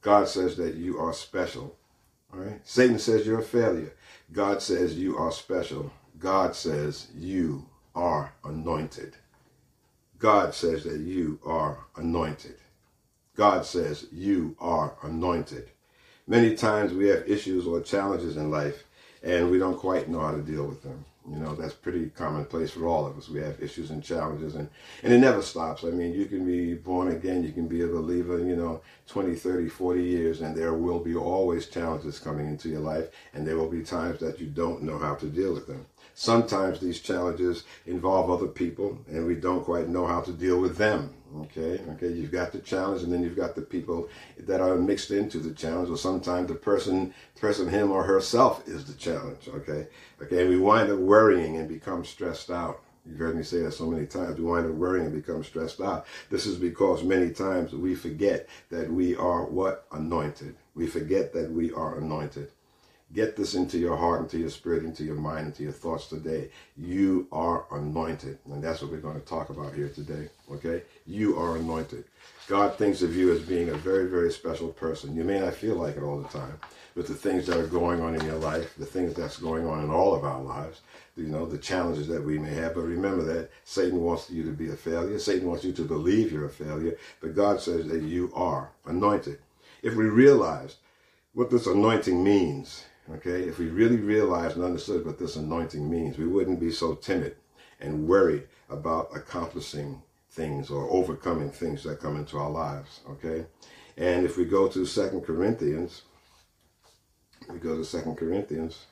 God 0.00 0.28
says 0.28 0.56
that 0.56 0.76
you 0.76 0.98
are 0.98 1.12
special. 1.12 1.76
All 2.32 2.40
right. 2.40 2.60
Satan 2.64 2.98
says 2.98 3.26
you're 3.26 3.40
a 3.40 3.42
failure. 3.42 3.92
God 4.32 4.60
says 4.62 4.98
you 4.98 5.16
are 5.16 5.32
special. 5.32 5.92
God 6.18 6.54
says 6.54 7.08
you 7.16 7.66
are 7.94 8.32
anointed. 8.44 9.16
God 10.18 10.54
says 10.54 10.84
that 10.84 11.00
you 11.00 11.38
are 11.44 11.78
anointed. 11.96 12.56
God 13.36 13.66
says 13.66 14.06
you 14.12 14.56
are 14.58 14.94
anointed. 15.02 15.70
Many 16.26 16.56
times 16.56 16.92
we 16.92 17.08
have 17.08 17.28
issues 17.28 17.66
or 17.66 17.80
challenges 17.80 18.36
in 18.36 18.50
life 18.50 18.84
and 19.22 19.50
we 19.50 19.58
don't 19.58 19.78
quite 19.78 20.08
know 20.08 20.20
how 20.20 20.32
to 20.32 20.42
deal 20.42 20.66
with 20.66 20.82
them. 20.82 21.04
You 21.28 21.38
know, 21.38 21.56
that's 21.56 21.74
pretty 21.74 22.10
commonplace 22.10 22.70
for 22.70 22.86
all 22.86 23.04
of 23.04 23.18
us. 23.18 23.28
We 23.28 23.40
have 23.40 23.60
issues 23.60 23.90
and 23.90 24.02
challenges, 24.02 24.54
and, 24.54 24.68
and 25.02 25.12
it 25.12 25.18
never 25.18 25.42
stops. 25.42 25.82
I 25.82 25.88
mean, 25.88 26.12
you 26.12 26.26
can 26.26 26.46
be 26.46 26.74
born 26.74 27.08
again, 27.08 27.42
you 27.42 27.50
can 27.50 27.66
be 27.66 27.82
a 27.82 27.88
believer, 27.88 28.38
you 28.38 28.54
know, 28.54 28.80
20, 29.08 29.34
30, 29.34 29.68
40 29.68 30.02
years, 30.04 30.40
and 30.40 30.54
there 30.54 30.74
will 30.74 31.00
be 31.00 31.16
always 31.16 31.66
challenges 31.66 32.20
coming 32.20 32.46
into 32.46 32.68
your 32.68 32.80
life, 32.80 33.08
and 33.34 33.44
there 33.44 33.56
will 33.56 33.68
be 33.68 33.82
times 33.82 34.20
that 34.20 34.40
you 34.40 34.46
don't 34.46 34.82
know 34.82 34.98
how 34.98 35.16
to 35.16 35.26
deal 35.26 35.52
with 35.52 35.66
them. 35.66 35.86
Sometimes 36.18 36.80
these 36.80 37.00
challenges 37.00 37.64
involve 37.84 38.30
other 38.30 38.46
people, 38.46 38.98
and 39.06 39.26
we 39.26 39.34
don't 39.34 39.62
quite 39.62 39.86
know 39.86 40.06
how 40.06 40.22
to 40.22 40.32
deal 40.32 40.58
with 40.58 40.78
them. 40.78 41.12
Okay, 41.42 41.78
okay, 41.90 42.10
you've 42.10 42.32
got 42.32 42.52
the 42.52 42.58
challenge, 42.58 43.02
and 43.02 43.12
then 43.12 43.22
you've 43.22 43.36
got 43.36 43.54
the 43.54 43.60
people 43.60 44.08
that 44.38 44.62
are 44.62 44.76
mixed 44.76 45.10
into 45.10 45.36
the 45.36 45.52
challenge, 45.52 45.90
or 45.90 45.98
sometimes 45.98 46.48
the 46.48 46.54
person, 46.54 47.12
person, 47.38 47.68
him 47.68 47.90
or 47.92 48.02
herself 48.02 48.66
is 48.66 48.86
the 48.86 48.94
challenge. 48.94 49.46
Okay, 49.46 49.88
okay, 50.22 50.40
and 50.40 50.48
we 50.48 50.56
wind 50.56 50.90
up 50.90 50.98
worrying 50.98 51.58
and 51.58 51.68
become 51.68 52.02
stressed 52.02 52.50
out. 52.50 52.80
You've 53.04 53.18
heard 53.18 53.36
me 53.36 53.42
say 53.42 53.60
that 53.60 53.72
so 53.72 53.84
many 53.84 54.06
times. 54.06 54.38
We 54.38 54.44
wind 54.44 54.66
up 54.66 54.72
worrying 54.72 55.04
and 55.04 55.14
become 55.14 55.44
stressed 55.44 55.82
out. 55.82 56.06
This 56.30 56.46
is 56.46 56.56
because 56.56 57.04
many 57.04 57.28
times 57.28 57.74
we 57.74 57.94
forget 57.94 58.48
that 58.70 58.90
we 58.90 59.14
are 59.16 59.44
what? 59.44 59.86
Anointed. 59.92 60.56
We 60.74 60.86
forget 60.86 61.34
that 61.34 61.50
we 61.50 61.74
are 61.74 61.98
anointed. 61.98 62.52
Get 63.16 63.34
this 63.34 63.54
into 63.54 63.78
your 63.78 63.96
heart, 63.96 64.20
into 64.20 64.36
your 64.36 64.50
spirit, 64.50 64.84
into 64.84 65.02
your 65.02 65.14
mind, 65.14 65.46
into 65.46 65.62
your 65.62 65.72
thoughts 65.72 66.06
today. 66.06 66.50
You 66.76 67.26
are 67.32 67.64
anointed. 67.72 68.36
And 68.44 68.62
that's 68.62 68.82
what 68.82 68.90
we're 68.90 68.98
going 68.98 69.18
to 69.18 69.26
talk 69.26 69.48
about 69.48 69.72
here 69.72 69.88
today. 69.88 70.28
Okay? 70.52 70.82
You 71.06 71.38
are 71.38 71.56
anointed. 71.56 72.04
God 72.46 72.76
thinks 72.76 73.00
of 73.00 73.16
you 73.16 73.32
as 73.32 73.40
being 73.40 73.70
a 73.70 73.74
very, 73.74 74.10
very 74.10 74.30
special 74.30 74.68
person. 74.68 75.16
You 75.16 75.24
may 75.24 75.40
not 75.40 75.54
feel 75.54 75.76
like 75.76 75.96
it 75.96 76.02
all 76.02 76.20
the 76.20 76.28
time, 76.28 76.60
but 76.94 77.06
the 77.06 77.14
things 77.14 77.46
that 77.46 77.56
are 77.56 77.66
going 77.66 78.02
on 78.02 78.16
in 78.16 78.22
your 78.26 78.36
life, 78.36 78.74
the 78.76 78.84
things 78.84 79.14
that's 79.14 79.38
going 79.38 79.66
on 79.66 79.82
in 79.82 79.90
all 79.90 80.14
of 80.14 80.22
our 80.22 80.42
lives, 80.42 80.82
you 81.16 81.24
know, 81.24 81.46
the 81.46 81.56
challenges 81.56 82.08
that 82.08 82.22
we 82.22 82.38
may 82.38 82.52
have. 82.52 82.74
But 82.74 82.82
remember 82.82 83.24
that 83.32 83.48
Satan 83.64 84.02
wants 84.02 84.28
you 84.28 84.42
to 84.42 84.52
be 84.52 84.68
a 84.68 84.76
failure. 84.76 85.18
Satan 85.18 85.48
wants 85.48 85.64
you 85.64 85.72
to 85.72 85.84
believe 85.84 86.32
you're 86.32 86.44
a 86.44 86.50
failure. 86.50 86.98
But 87.22 87.34
God 87.34 87.62
says 87.62 87.86
that 87.86 88.02
you 88.02 88.30
are 88.34 88.72
anointed. 88.84 89.38
If 89.80 89.94
we 89.94 90.04
realize 90.04 90.76
what 91.32 91.48
this 91.48 91.66
anointing 91.66 92.22
means, 92.22 92.84
Okay, 93.08 93.42
if 93.42 93.58
we 93.58 93.66
really 93.66 93.98
realized 93.98 94.56
and 94.56 94.64
understood 94.64 95.06
what 95.06 95.18
this 95.18 95.36
anointing 95.36 95.88
means, 95.88 96.18
we 96.18 96.26
wouldn't 96.26 96.58
be 96.58 96.72
so 96.72 96.94
timid 96.94 97.36
and 97.80 98.08
worried 98.08 98.48
about 98.68 99.14
accomplishing 99.14 100.02
things 100.30 100.70
or 100.70 100.90
overcoming 100.90 101.50
things 101.50 101.84
that 101.84 102.00
come 102.00 102.16
into 102.16 102.36
our 102.36 102.50
lives. 102.50 103.00
Okay, 103.08 103.46
and 103.96 104.26
if 104.26 104.36
we 104.36 104.44
go 104.44 104.66
to 104.66 104.84
Second 104.84 105.22
Corinthians, 105.22 106.02
we 107.48 107.58
go 107.58 107.76
to 107.76 107.84
Second 107.84 108.16
Corinthians, 108.16 108.86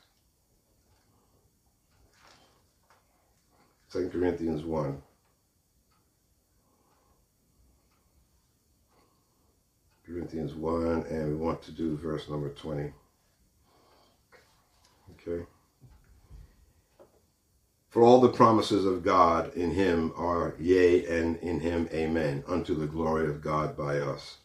Second 3.89 4.13
Corinthians 4.13 4.63
one. 4.63 5.03
Corinthians 10.07 10.53
1, 10.53 11.07
and 11.09 11.29
we 11.29 11.35
want 11.35 11.63
to 11.63 11.73
do 11.73 11.97
verse 11.97 12.29
number 12.29 12.51
20. 12.51 12.93
Okay. 15.27 15.47
For 17.89 18.03
all 18.03 18.21
the 18.21 18.29
promises 18.29 18.85
of 18.85 19.05
God 19.05 19.55
in 19.55 19.71
him 19.71 20.13
are 20.17 20.55
yea, 20.59 21.07
and 21.07 21.37
in 21.37 21.61
him 21.61 21.89
amen, 21.93 22.43
unto 22.47 22.75
the 22.75 22.87
glory 22.87 23.29
of 23.29 23.41
God 23.41 23.77
by 23.77 23.99
us. 23.99 24.39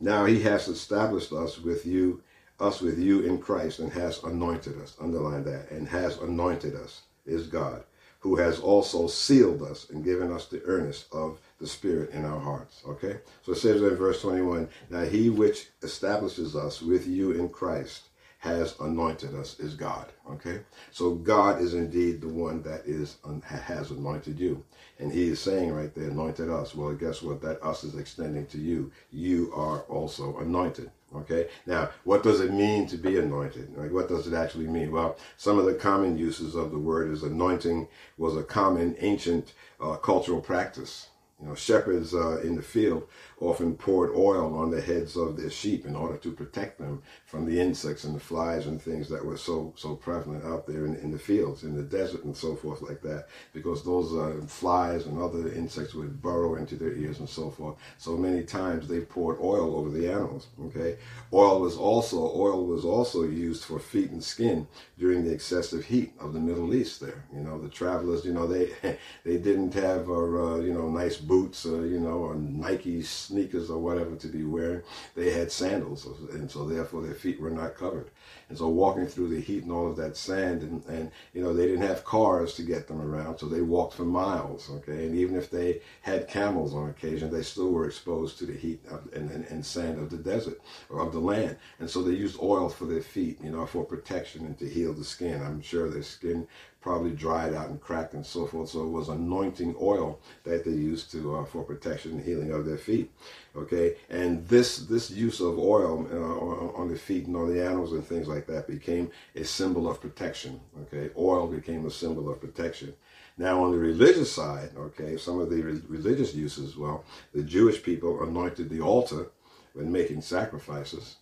Now 0.00 0.24
he 0.24 0.40
has 0.42 0.68
established 0.68 1.32
us 1.32 1.58
with 1.58 1.86
you 1.86 2.22
us 2.60 2.80
with 2.80 2.98
you 2.98 3.20
in 3.20 3.38
Christ 3.38 3.78
and 3.78 3.92
has 3.92 4.22
anointed 4.22 4.80
us. 4.80 4.96
Underline 5.00 5.44
that. 5.44 5.70
And 5.70 5.88
has 5.88 6.18
anointed 6.18 6.74
us 6.74 7.02
is 7.26 7.46
God, 7.46 7.84
who 8.20 8.36
has 8.36 8.60
also 8.60 9.06
sealed 9.06 9.62
us 9.62 9.90
and 9.90 10.04
given 10.04 10.32
us 10.32 10.46
the 10.46 10.62
earnest 10.64 11.12
of 11.12 11.40
the 11.58 11.66
Spirit 11.66 12.10
in 12.10 12.24
our 12.24 12.38
hearts. 12.38 12.82
Okay? 12.86 13.18
So 13.42 13.52
it 13.52 13.58
says 13.58 13.82
in 13.82 13.96
verse 13.96 14.22
21 14.22 14.68
Now 14.90 15.04
he 15.04 15.30
which 15.30 15.68
establishes 15.82 16.54
us 16.54 16.80
with 16.80 17.06
you 17.06 17.32
in 17.32 17.48
Christ 17.48 18.08
has 18.44 18.78
anointed 18.78 19.34
us 19.34 19.58
is 19.58 19.74
God. 19.74 20.12
Okay, 20.30 20.60
so 20.90 21.14
God 21.14 21.62
is 21.62 21.72
indeed 21.72 22.20
the 22.20 22.28
one 22.28 22.62
that 22.62 22.82
is 22.84 23.16
has 23.42 23.90
anointed 23.90 24.38
you, 24.38 24.62
and 24.98 25.10
He 25.10 25.28
is 25.28 25.40
saying 25.40 25.72
right 25.72 25.94
there, 25.94 26.10
anointed 26.10 26.50
us. 26.50 26.74
Well, 26.74 26.92
guess 26.92 27.22
what? 27.22 27.40
That 27.40 27.62
us 27.62 27.84
is 27.84 27.96
extending 27.96 28.44
to 28.48 28.58
you. 28.58 28.92
You 29.10 29.50
are 29.54 29.80
also 29.82 30.38
anointed. 30.38 30.90
Okay, 31.16 31.48
now 31.64 31.88
what 32.04 32.22
does 32.22 32.40
it 32.40 32.52
mean 32.52 32.86
to 32.88 32.98
be 32.98 33.18
anointed? 33.18 33.74
Like, 33.78 33.92
what 33.92 34.08
does 34.10 34.26
it 34.26 34.34
actually 34.34 34.66
mean? 34.66 34.92
Well, 34.92 35.16
some 35.38 35.58
of 35.58 35.64
the 35.64 35.74
common 35.74 36.18
uses 36.18 36.54
of 36.54 36.70
the 36.70 36.78
word 36.78 37.10
is 37.10 37.22
anointing 37.22 37.88
was 38.18 38.36
a 38.36 38.42
common 38.42 38.94
ancient 39.00 39.54
uh, 39.80 39.96
cultural 39.96 40.42
practice. 40.42 41.08
You 41.40 41.48
know, 41.48 41.54
shepherds 41.54 42.14
uh, 42.14 42.40
in 42.42 42.56
the 42.56 42.62
field 42.62 43.08
often 43.40 43.74
poured 43.74 44.10
oil 44.14 44.56
on 44.56 44.70
the 44.70 44.80
heads 44.80 45.16
of 45.16 45.36
their 45.36 45.50
sheep 45.50 45.86
in 45.86 45.96
order 45.96 46.16
to 46.16 46.32
protect 46.32 46.78
them 46.78 47.02
from 47.26 47.44
the 47.44 47.60
insects 47.60 48.04
and 48.04 48.14
the 48.14 48.20
flies 48.20 48.66
and 48.66 48.80
things 48.80 49.08
that 49.08 49.24
were 49.24 49.36
so 49.36 49.72
so 49.76 49.94
prevalent 49.94 50.44
out 50.44 50.66
there 50.66 50.86
in, 50.86 50.94
in 50.96 51.10
the 51.10 51.18
fields, 51.18 51.64
in 51.64 51.74
the 51.76 51.82
desert, 51.82 52.24
and 52.24 52.36
so 52.36 52.54
forth 52.54 52.80
like 52.82 53.02
that. 53.02 53.26
Because 53.52 53.84
those 53.84 54.14
uh, 54.14 54.44
flies 54.46 55.06
and 55.06 55.20
other 55.20 55.48
insects 55.52 55.94
would 55.94 56.22
burrow 56.22 56.56
into 56.56 56.76
their 56.76 56.92
ears 56.94 57.18
and 57.18 57.28
so 57.28 57.50
forth. 57.50 57.76
So 57.98 58.16
many 58.16 58.44
times 58.44 58.88
they 58.88 59.00
poured 59.00 59.38
oil 59.40 59.76
over 59.76 59.90
the 59.90 60.10
animals. 60.10 60.46
Okay, 60.66 60.96
oil 61.32 61.60
was 61.60 61.76
also 61.76 62.18
oil 62.34 62.64
was 62.66 62.84
also 62.84 63.24
used 63.24 63.64
for 63.64 63.78
feet 63.78 64.10
and 64.10 64.22
skin 64.22 64.66
during 64.98 65.24
the 65.24 65.32
excessive 65.32 65.84
heat 65.84 66.12
of 66.20 66.32
the 66.32 66.40
Middle 66.40 66.74
East. 66.74 67.00
There, 67.00 67.24
you 67.34 67.40
know, 67.40 67.60
the 67.60 67.68
travelers, 67.68 68.24
you 68.24 68.32
know, 68.32 68.46
they 68.46 68.70
they 69.24 69.38
didn't 69.38 69.74
have 69.74 70.08
uh, 70.08 70.56
you 70.56 70.72
know 70.72 70.88
nice 70.88 71.16
boots, 71.16 71.66
uh, 71.66 71.82
you 71.82 72.00
know, 72.00 72.18
or 72.18 72.34
Nike 72.34 73.02
sneakers 73.24 73.70
or 73.70 73.78
whatever 73.78 74.16
to 74.16 74.28
be 74.28 74.44
wearing. 74.44 74.82
They 75.14 75.30
had 75.30 75.50
sandals, 75.50 76.06
and 76.32 76.50
so 76.50 76.66
therefore 76.66 77.02
their 77.02 77.14
feet 77.14 77.40
were 77.40 77.50
not 77.50 77.76
covered. 77.76 78.10
And 78.48 78.58
so 78.58 78.68
walking 78.68 79.06
through 79.06 79.28
the 79.28 79.40
heat 79.40 79.64
and 79.64 79.72
all 79.72 79.90
of 79.90 79.96
that 79.96 80.16
sand, 80.16 80.62
and, 80.62 80.84
and 80.86 81.10
you 81.32 81.42
know 81.42 81.52
they 81.52 81.66
didn't 81.66 81.86
have 81.86 82.04
cars 82.04 82.54
to 82.54 82.62
get 82.62 82.86
them 82.86 83.00
around, 83.00 83.38
so 83.38 83.46
they 83.46 83.62
walked 83.62 83.94
for 83.94 84.04
miles. 84.04 84.70
Okay, 84.70 85.06
and 85.06 85.14
even 85.16 85.36
if 85.36 85.50
they 85.50 85.80
had 86.02 86.28
camels 86.28 86.74
on 86.74 86.90
occasion, 86.90 87.30
they 87.30 87.42
still 87.42 87.70
were 87.70 87.86
exposed 87.86 88.38
to 88.38 88.46
the 88.46 88.52
heat 88.52 88.80
and, 89.12 89.30
and, 89.30 89.44
and 89.46 89.64
sand 89.64 89.98
of 89.98 90.10
the 90.10 90.16
desert 90.16 90.60
or 90.90 91.00
of 91.00 91.12
the 91.12 91.18
land. 91.18 91.56
And 91.78 91.88
so 91.88 92.02
they 92.02 92.12
used 92.12 92.38
oil 92.42 92.68
for 92.68 92.84
their 92.86 93.02
feet, 93.02 93.38
you 93.42 93.50
know, 93.50 93.66
for 93.66 93.84
protection 93.84 94.46
and 94.46 94.58
to 94.58 94.68
heal 94.68 94.92
the 94.92 95.04
skin. 95.04 95.42
I'm 95.42 95.62
sure 95.62 95.88
their 95.88 96.02
skin 96.02 96.46
probably 96.84 97.12
dried 97.12 97.54
out 97.54 97.70
and 97.70 97.80
cracked 97.80 98.12
and 98.12 98.26
so 98.26 98.46
forth. 98.46 98.68
So 98.68 98.82
it 98.82 98.90
was 98.90 99.08
anointing 99.08 99.74
oil 99.80 100.20
that 100.44 100.66
they 100.66 100.70
used 100.70 101.10
to 101.12 101.36
uh, 101.36 101.44
for 101.46 101.64
protection 101.64 102.12
and 102.12 102.20
healing 102.22 102.52
of 102.52 102.66
their 102.66 102.76
feet. 102.76 103.10
Okay, 103.56 103.96
and 104.10 104.46
this 104.48 104.76
this 104.76 105.10
use 105.10 105.40
of 105.40 105.58
oil 105.58 106.06
uh, 106.12 106.78
on 106.78 106.88
the 106.88 106.98
feet 106.98 107.26
and 107.26 107.36
on 107.36 107.48
the 107.48 107.64
animals 107.64 107.92
and 107.92 108.06
things 108.06 108.28
like 108.28 108.46
that 108.48 108.68
became 108.68 109.10
a 109.34 109.44
symbol 109.44 109.90
of 109.90 109.98
protection. 109.98 110.60
Okay, 110.82 111.10
oil 111.16 111.46
became 111.46 111.86
a 111.86 111.90
symbol 111.90 112.30
of 112.30 112.38
protection. 112.38 112.92
Now, 113.38 113.64
on 113.64 113.72
the 113.72 113.78
religious 113.78 114.30
side, 114.30 114.70
okay, 114.76 115.16
some 115.16 115.40
of 115.40 115.48
the 115.48 115.62
re- 115.62 115.82
religious 115.88 116.34
uses, 116.34 116.76
well, 116.76 117.02
the 117.32 117.42
Jewish 117.42 117.82
people 117.82 118.22
anointed 118.22 118.68
the 118.68 118.82
altar 118.82 119.30
when 119.72 119.90
making 119.90 120.20
sacrifices. 120.20 121.16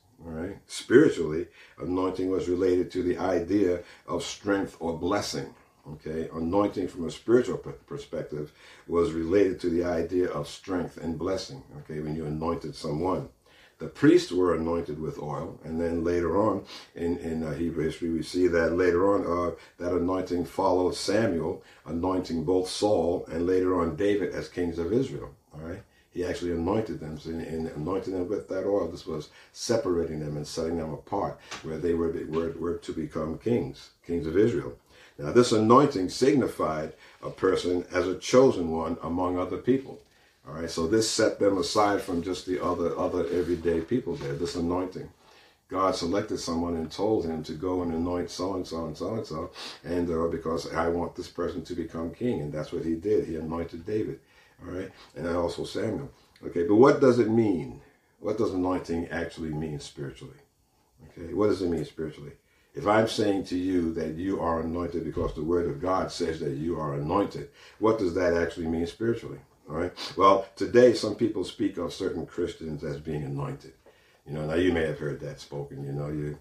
Spiritually, 0.67 1.47
anointing 1.79 2.31
was 2.31 2.49
related 2.49 2.91
to 2.93 3.03
the 3.03 3.19
idea 3.19 3.81
of 4.07 4.23
strength 4.23 4.77
or 4.81 4.97
blessing. 4.97 5.55
Okay. 5.95 6.29
Anointing 6.33 6.89
from 6.89 7.07
a 7.07 7.11
spiritual 7.11 7.59
perspective 7.59 8.53
was 8.87 9.13
related 9.13 9.61
to 9.61 9.71
the 9.71 9.85
idea 9.85 10.29
of 10.29 10.49
strength 10.49 10.97
and 10.97 11.19
blessing. 11.19 11.63
Okay. 11.81 12.01
When 12.01 12.17
you 12.17 12.27
anointed 12.27 12.75
someone. 12.75 13.29
The 13.79 13.89
priests 13.89 14.31
were 14.31 14.55
anointed 14.55 15.01
with 15.01 15.19
oil, 15.19 15.59
and 15.65 15.81
then 15.81 16.05
later 16.05 16.41
on 16.41 16.65
in, 16.95 17.17
in 17.19 17.43
uh, 17.43 17.53
Hebrew 17.55 17.85
history, 17.85 18.11
we 18.11 18.23
see 18.23 18.47
that 18.47 18.77
later 18.77 19.13
on 19.13 19.27
uh, 19.27 19.57
that 19.79 19.93
anointing 19.93 20.45
followed 20.45 20.95
Samuel, 20.95 21.65
anointing 21.85 22.45
both 22.45 22.69
Saul 22.69 23.27
and 23.29 23.45
later 23.45 23.81
on 23.81 23.97
David 23.97 24.35
as 24.35 24.49
kings 24.49 24.79
of 24.79 24.93
Israel. 24.93 25.35
All 25.53 25.63
right. 25.63 25.83
He 26.13 26.25
actually 26.25 26.53
anointed 26.53 27.01
them, 27.01 27.19
and, 27.25 27.41
and 27.41 27.69
anointing 27.69 28.13
them 28.13 28.29
with 28.29 28.49
that 28.49 28.67
oil. 28.67 28.89
This 28.89 29.07
was 29.07 29.31
separating 29.53 30.21
them 30.21 30.37
and 30.37 30.47
setting 30.47 30.77
them 30.79 30.93
apart, 30.93 31.39
where 31.63 31.79
they 31.79 31.95
were, 31.95 32.13
were, 32.29 32.53
were 32.59 32.77
to 32.79 32.93
become 32.93 33.39
kings, 33.39 33.91
kings 34.07 34.27
of 34.27 34.37
Israel. 34.37 34.75
Now, 35.19 35.33
this 35.33 35.53
anointing 35.53 36.09
signified 36.09 36.93
a 37.23 37.31
person 37.31 37.85
as 37.93 38.09
a 38.09 38.19
chosen 38.19 38.71
one 38.71 38.99
among 39.03 39.39
other 39.39 39.59
people. 39.59 40.01
All 40.47 40.55
right, 40.55 40.71
so 40.71 40.87
this 40.87 41.09
set 41.09 41.39
them 41.39 41.59
aside 41.59 42.03
from 42.03 42.23
just 42.23 42.47
the 42.47 42.63
other 42.63 42.99
other 42.99 43.27
everyday 43.29 43.81
people 43.81 44.17
there. 44.17 44.35
This 44.35 44.57
anointing. 44.57 45.09
God 45.69 45.95
selected 45.97 46.39
someone 46.39 46.77
and 46.77 46.91
told 46.91 47.25
him 47.25 47.43
to 47.45 47.55
go 47.55 47.81
and 47.83 47.95
anoint 47.95 48.31
so 48.31 48.55
and 48.55 48.67
so 48.67 48.85
and 48.87 48.97
so 48.97 49.15
and 49.15 49.27
so, 49.27 49.51
and 49.85 50.11
uh, 50.11 50.27
because 50.27 50.71
I 50.73 50.89
want 50.89 51.15
this 51.15 51.29
person 51.29 51.65
to 51.65 51.75
become 51.75 52.11
king, 52.11 52.41
and 52.43 52.53
that's 52.53 52.73
what 52.73 52.85
he 52.85 52.95
did. 52.95 53.27
He 53.27 53.37
anointed 53.37 53.87
David. 53.87 54.21
All 54.65 54.75
right, 54.75 54.91
and 55.17 55.27
also 55.29 55.65
Samuel. 55.65 56.11
Okay, 56.45 56.65
but 56.65 56.77
what 56.77 57.01
does 57.01 57.19
it 57.19 57.29
mean? 57.29 57.81
What 58.21 58.39
does 58.39 58.53
anointing 58.53 59.09
actually 59.09 59.51
mean 59.51 59.81
spiritually? 59.81 60.39
Okay, 61.09 61.35
what 61.35 61.49
does 61.49 61.63
it 61.63 61.69
mean 61.69 61.85
spiritually? 61.85 62.33
If 62.75 62.87
I'm 62.87 63.09
saying 63.09 63.45
to 63.47 63.57
you 63.57 63.93
that 63.95 64.15
you 64.15 64.41
are 64.41 64.61
anointed 64.61 65.05
because 65.05 65.35
the 65.35 65.45
Word 65.45 65.69
of 65.69 65.81
God 65.81 66.11
says 66.11 66.41
that 66.41 66.53
you 66.53 66.79
are 66.79 66.95
anointed, 66.95 67.51
what 67.79 67.99
does 67.99 68.15
that 68.15 68.35
actually 68.35 68.67
mean 68.67 68.87
spiritually? 68.87 69.39
All 69.69 69.77
right. 69.77 69.93
Well, 70.17 70.47
today 70.57 70.95
some 70.95 71.15
people 71.15 71.45
speak 71.45 71.77
of 71.77 71.93
certain 71.93 72.27
Christians 72.27 72.83
as 72.83 72.99
being 72.99 73.25
anointed. 73.25 73.75
You 74.27 74.33
know, 74.33 74.47
now 74.47 74.55
you 74.55 74.73
may 74.73 74.87
have 74.87 74.99
heard 74.99 75.21
that 75.21 75.41
spoken. 75.41 75.85
You 75.85 75.93
know, 75.93 76.09
you 76.09 76.39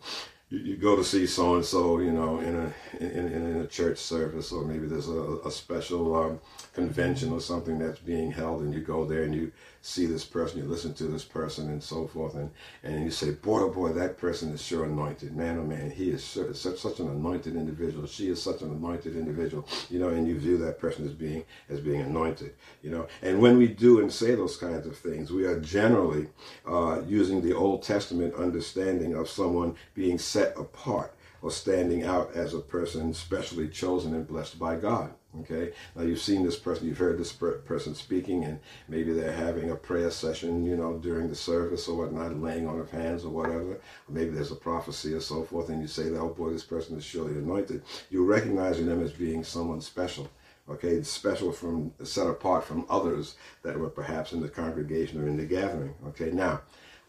you, 0.51 0.59
you 0.59 0.75
go 0.77 0.95
to 0.95 1.03
see 1.03 1.25
so 1.25 1.55
and 1.55 1.65
so, 1.65 1.99
you 1.99 2.11
know, 2.11 2.39
in 2.39 2.55
a 2.55 3.03
in, 3.03 3.31
in, 3.31 3.61
a 3.61 3.67
church 3.67 3.97
service, 3.97 4.51
or 4.51 4.63
maybe 4.63 4.85
there's 4.85 5.07
a, 5.07 5.39
a 5.45 5.51
special 5.51 6.15
um, 6.15 6.39
convention 6.73 7.31
or 7.31 7.39
something 7.39 7.79
that's 7.79 7.99
being 7.99 8.31
held, 8.31 8.61
and 8.61 8.73
you 8.73 8.81
go 8.81 9.05
there 9.05 9.23
and 9.23 9.33
you 9.33 9.51
see 9.81 10.05
this 10.05 10.25
person, 10.25 10.59
you 10.59 10.65
listen 10.65 10.93
to 10.95 11.05
this 11.05 11.23
person, 11.23 11.69
and 11.69 11.81
so 11.81 12.07
forth, 12.07 12.35
and 12.35 12.51
and 12.83 13.03
you 13.03 13.11
say, 13.11 13.31
boy, 13.31 13.61
oh 13.61 13.69
boy, 13.69 13.93
that 13.93 14.17
person 14.17 14.51
is 14.51 14.61
sure 14.61 14.85
anointed, 14.85 15.35
man, 15.35 15.57
oh 15.57 15.63
man, 15.63 15.89
he 15.89 16.09
is 16.09 16.23
sure, 16.23 16.53
such 16.53 16.79
such 16.79 16.99
an 16.99 17.07
anointed 17.07 17.55
individual, 17.55 18.05
she 18.05 18.29
is 18.29 18.41
such 18.41 18.61
an 18.61 18.71
anointed 18.71 19.15
individual, 19.15 19.67
you 19.89 19.99
know, 19.99 20.09
and 20.09 20.27
you 20.27 20.37
view 20.37 20.57
that 20.57 20.79
person 20.79 21.05
as 21.05 21.13
being 21.13 21.45
as 21.69 21.79
being 21.79 22.01
anointed, 22.01 22.53
you 22.83 22.91
know, 22.91 23.07
and 23.21 23.41
when 23.41 23.57
we 23.57 23.67
do 23.67 24.01
and 24.01 24.11
say 24.11 24.35
those 24.35 24.57
kinds 24.57 24.85
of 24.85 24.97
things, 24.97 25.31
we 25.31 25.45
are 25.45 25.59
generally 25.59 26.27
uh, 26.67 27.01
using 27.07 27.41
the 27.41 27.53
Old 27.53 27.83
Testament 27.83 28.35
understanding 28.35 29.15
of 29.15 29.29
someone 29.29 29.75
being 29.95 30.19
set 30.19 30.41
set 30.41 30.57
apart 30.57 31.13
or 31.41 31.51
standing 31.51 32.03
out 32.03 32.31
as 32.33 32.53
a 32.53 32.59
person 32.59 33.13
specially 33.13 33.67
chosen 33.67 34.13
and 34.15 34.27
blessed 34.27 34.57
by 34.57 34.75
God. 34.75 35.13
Okay, 35.39 35.71
now 35.95 36.01
you've 36.01 36.19
seen 36.19 36.43
this 36.43 36.59
person, 36.59 36.87
you've 36.87 36.97
heard 36.97 37.17
this 37.17 37.31
person 37.31 37.95
speaking, 37.95 38.43
and 38.43 38.59
maybe 38.89 39.13
they're 39.13 39.31
having 39.31 39.69
a 39.69 39.75
prayer 39.75 40.11
session, 40.11 40.65
you 40.65 40.75
know, 40.75 40.97
during 40.97 41.29
the 41.29 41.35
service 41.35 41.87
or 41.87 41.97
whatnot, 41.97 42.37
laying 42.37 42.67
on 42.67 42.79
of 42.79 42.91
hands 42.91 43.23
or 43.23 43.29
whatever. 43.29 43.79
Maybe 44.09 44.31
there's 44.31 44.51
a 44.51 44.55
prophecy 44.55 45.13
or 45.13 45.21
so 45.21 45.43
forth, 45.43 45.69
and 45.69 45.81
you 45.81 45.87
say, 45.87 46.09
"Oh 46.09 46.29
boy, 46.29 46.49
this 46.49 46.65
person 46.65 46.97
is 46.97 47.05
surely 47.05 47.33
anointed." 47.33 47.83
You're 48.09 48.25
recognizing 48.25 48.87
them 48.87 49.01
as 49.01 49.13
being 49.13 49.43
someone 49.45 49.79
special. 49.79 50.29
Okay, 50.69 51.01
special 51.03 51.51
from 51.53 51.93
set 52.03 52.27
apart 52.27 52.65
from 52.65 52.85
others 52.89 53.35
that 53.63 53.79
were 53.79 53.89
perhaps 53.89 54.33
in 54.33 54.41
the 54.41 54.49
congregation 54.49 55.21
or 55.21 55.27
in 55.27 55.37
the 55.37 55.45
gathering. 55.45 55.95
Okay, 56.07 56.31
now 56.31 56.61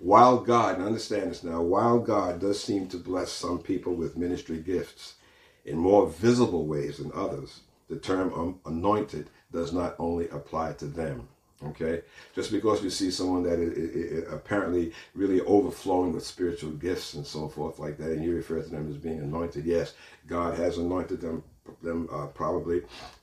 while 0.03 0.39
God, 0.39 0.77
and 0.77 0.85
understand 0.85 1.31
this 1.31 1.45
now, 1.45 1.63
while 1.63 2.01
God 2.01 2.41
does 2.41 2.63
seem 2.63 2.89
to 2.89 2.97
bless 2.97 3.31
some 3.31 3.61
people 3.61 3.95
with 3.95 4.17
ministry 4.17 4.59
gifts 4.59 5.15
in 5.65 5.77
more 5.77 6.09
visible 6.09 6.67
ways 6.67 6.99
than 6.99 7.13
others, 7.15 7.61
the 7.93 7.99
term 7.99 8.59
anointed 8.65 9.29
does 9.53 9.71
not 9.75 9.95
only 9.99 10.27
apply 10.31 10.73
to 10.73 10.87
them. 10.87 11.29
Okay, 11.65 12.01
just 12.35 12.51
because 12.51 12.83
you 12.83 12.91
see 12.91 13.11
someone 13.11 13.45
that 13.45 13.61
is, 13.61 14.25
apparently 14.33 14.93
really 15.15 15.41
overflowing 15.43 16.13
with 16.13 16.27
spiritual 16.27 16.73
gifts 16.73 17.15
and 17.15 17.25
so 17.25 17.49
forth 17.49 17.79
like 17.79 17.99
that, 17.99 18.11
and 18.11 18.25
you 18.25 18.35
refer 18.35 18.61
to 18.61 18.69
them 18.69 18.89
as 18.91 18.97
being 18.97 19.21
anointed, 19.21 19.65
yes, 19.65 19.95
God 20.27 20.59
has 20.59 20.79
anointed 20.79 21.21
them, 21.21 21.45
them 21.83 22.09
uh, 22.11 22.27
probably 22.29 22.83